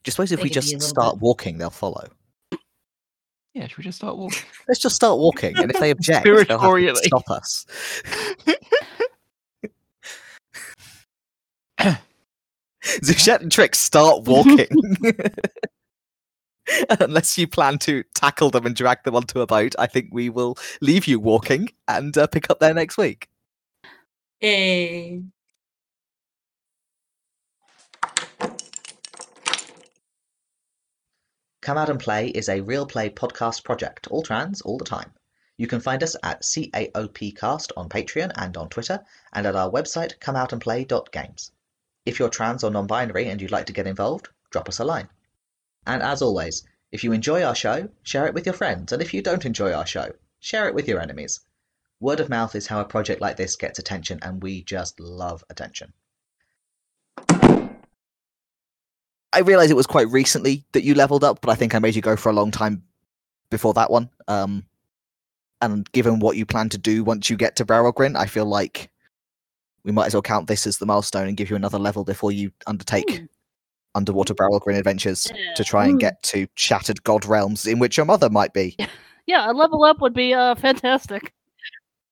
Just 0.03 0.15
suppose 0.15 0.31
if 0.31 0.39
They 0.39 0.43
we 0.43 0.49
could 0.49 0.61
be 0.63 0.69
a 0.69 0.77
just 0.77 0.89
start 0.89 1.15
bit- 1.15 1.21
walking, 1.21 1.57
they'll 1.57 1.69
follow. 1.69 2.07
Yeah, 3.53 3.67
should 3.67 3.79
we 3.79 3.83
just 3.83 3.97
start 3.97 4.15
walking? 4.17 4.43
Let's 4.67 4.79
just 4.79 4.95
start 4.95 5.17
walking, 5.17 5.57
and 5.57 5.71
if 5.71 5.79
they 5.79 5.89
object, 5.91 6.23
they'll 6.25 6.37
have 6.37 6.47
to 6.49 6.95
stop 6.95 7.29
us. 7.31 7.65
Zuchet 13.03 13.41
and 13.41 13.51
Trick 13.51 13.75
start 13.75 14.23
walking. 14.27 14.67
Unless 16.99 17.37
you 17.37 17.47
plan 17.47 17.77
to 17.79 18.03
tackle 18.13 18.49
them 18.49 18.65
and 18.65 18.75
drag 18.75 19.03
them 19.03 19.15
onto 19.15 19.41
a 19.41 19.47
boat, 19.47 19.75
I 19.77 19.87
think 19.87 20.09
we 20.11 20.29
will 20.29 20.57
leave 20.81 21.07
you 21.07 21.19
walking 21.19 21.69
and 21.87 22.17
uh, 22.17 22.27
pick 22.27 22.49
up 22.49 22.59
there 22.59 22.73
next 22.73 22.97
week. 22.97 23.27
Hey. 24.39 25.21
Come 31.61 31.77
Out 31.77 31.89
and 31.89 31.99
Play 31.99 32.29
is 32.29 32.49
a 32.49 32.61
real 32.61 32.85
play 32.85 33.09
podcast 33.09 33.63
project, 33.63 34.07
all 34.07 34.23
trans, 34.23 34.61
all 34.61 34.77
the 34.77 34.85
time. 34.85 35.11
You 35.57 35.67
can 35.67 35.81
find 35.81 36.01
us 36.01 36.15
at 36.23 36.41
CAOPcast 36.41 37.71
on 37.75 37.89
Patreon 37.89 38.31
and 38.35 38.55
on 38.57 38.69
Twitter, 38.69 39.03
and 39.33 39.45
at 39.45 39.55
our 39.55 39.69
website, 39.69 40.17
comeoutandplay.games. 40.19 41.51
If 42.09 42.17
you're 42.17 42.29
trans 42.29 42.63
or 42.63 42.71
non 42.71 42.87
binary 42.87 43.29
and 43.29 43.39
you'd 43.39 43.51
like 43.51 43.67
to 43.67 43.73
get 43.73 43.85
involved, 43.85 44.29
drop 44.49 44.67
us 44.67 44.79
a 44.79 44.83
line. 44.83 45.09
And 45.85 46.01
as 46.01 46.23
always, 46.23 46.63
if 46.91 47.03
you 47.03 47.11
enjoy 47.11 47.43
our 47.43 47.53
show, 47.53 47.87
share 48.01 48.25
it 48.25 48.33
with 48.33 48.47
your 48.47 48.55
friends, 48.55 48.91
and 48.91 48.99
if 48.99 49.13
you 49.13 49.21
don't 49.21 49.45
enjoy 49.45 49.73
our 49.73 49.85
show, 49.85 50.11
share 50.39 50.67
it 50.67 50.73
with 50.73 50.87
your 50.87 50.99
enemies. 50.99 51.39
Word 51.99 52.19
of 52.19 52.27
mouth 52.27 52.55
is 52.55 52.65
how 52.65 52.81
a 52.81 52.85
project 52.85 53.21
like 53.21 53.37
this 53.37 53.55
gets 53.57 53.77
attention, 53.77 54.17
and 54.23 54.41
we 54.41 54.63
just 54.63 54.99
love 54.99 55.43
attention. 55.51 55.93
I 59.31 59.41
realize 59.43 59.69
it 59.69 59.77
was 59.77 59.85
quite 59.85 60.09
recently 60.09 60.65
that 60.71 60.83
you 60.83 60.95
leveled 60.95 61.23
up, 61.23 61.41
but 61.41 61.51
I 61.51 61.55
think 61.55 61.75
I 61.75 61.79
made 61.79 61.93
you 61.93 62.01
go 62.01 62.15
for 62.15 62.29
a 62.29 62.33
long 62.33 62.49
time 62.49 62.85
before 63.51 63.75
that 63.75 63.91
one. 63.91 64.09
Um, 64.27 64.65
and 65.61 65.87
given 65.91 66.19
what 66.19 66.37
you 66.37 66.47
plan 66.47 66.69
to 66.69 66.79
do 66.79 67.03
once 67.03 67.29
you 67.29 67.37
get 67.37 67.57
to 67.57 67.65
Barrel 67.65 67.91
Grin, 67.91 68.15
I 68.15 68.25
feel 68.25 68.45
like 68.45 68.89
we 69.83 69.91
might 69.91 70.07
as 70.07 70.13
well 70.13 70.21
count 70.21 70.47
this 70.47 70.65
as 70.67 70.77
the 70.77 70.85
milestone 70.85 71.27
and 71.27 71.37
give 71.37 71.49
you 71.49 71.55
another 71.55 71.79
level 71.79 72.03
before 72.03 72.31
you 72.31 72.51
undertake 72.67 73.09
Ooh. 73.11 73.27
underwater 73.95 74.33
Barrel 74.33 74.59
Grin 74.59 74.77
adventures 74.77 75.31
Yeah. 75.35 75.53
to 75.55 75.63
try 75.63 75.85
and 75.85 75.95
Ooh. 75.95 75.99
get 75.99 76.21
to 76.23 76.47
shattered 76.55 77.03
god 77.03 77.25
realms 77.25 77.65
in 77.65 77.79
which 77.79 77.97
your 77.97 78.05
mother 78.05 78.29
might 78.29 78.53
be. 78.53 78.75
Yeah, 79.25 79.51
a 79.51 79.53
level 79.53 79.83
up 79.83 80.01
would 80.01 80.15
be 80.15 80.33
uh 80.33 80.55
fantastic. 80.55 81.33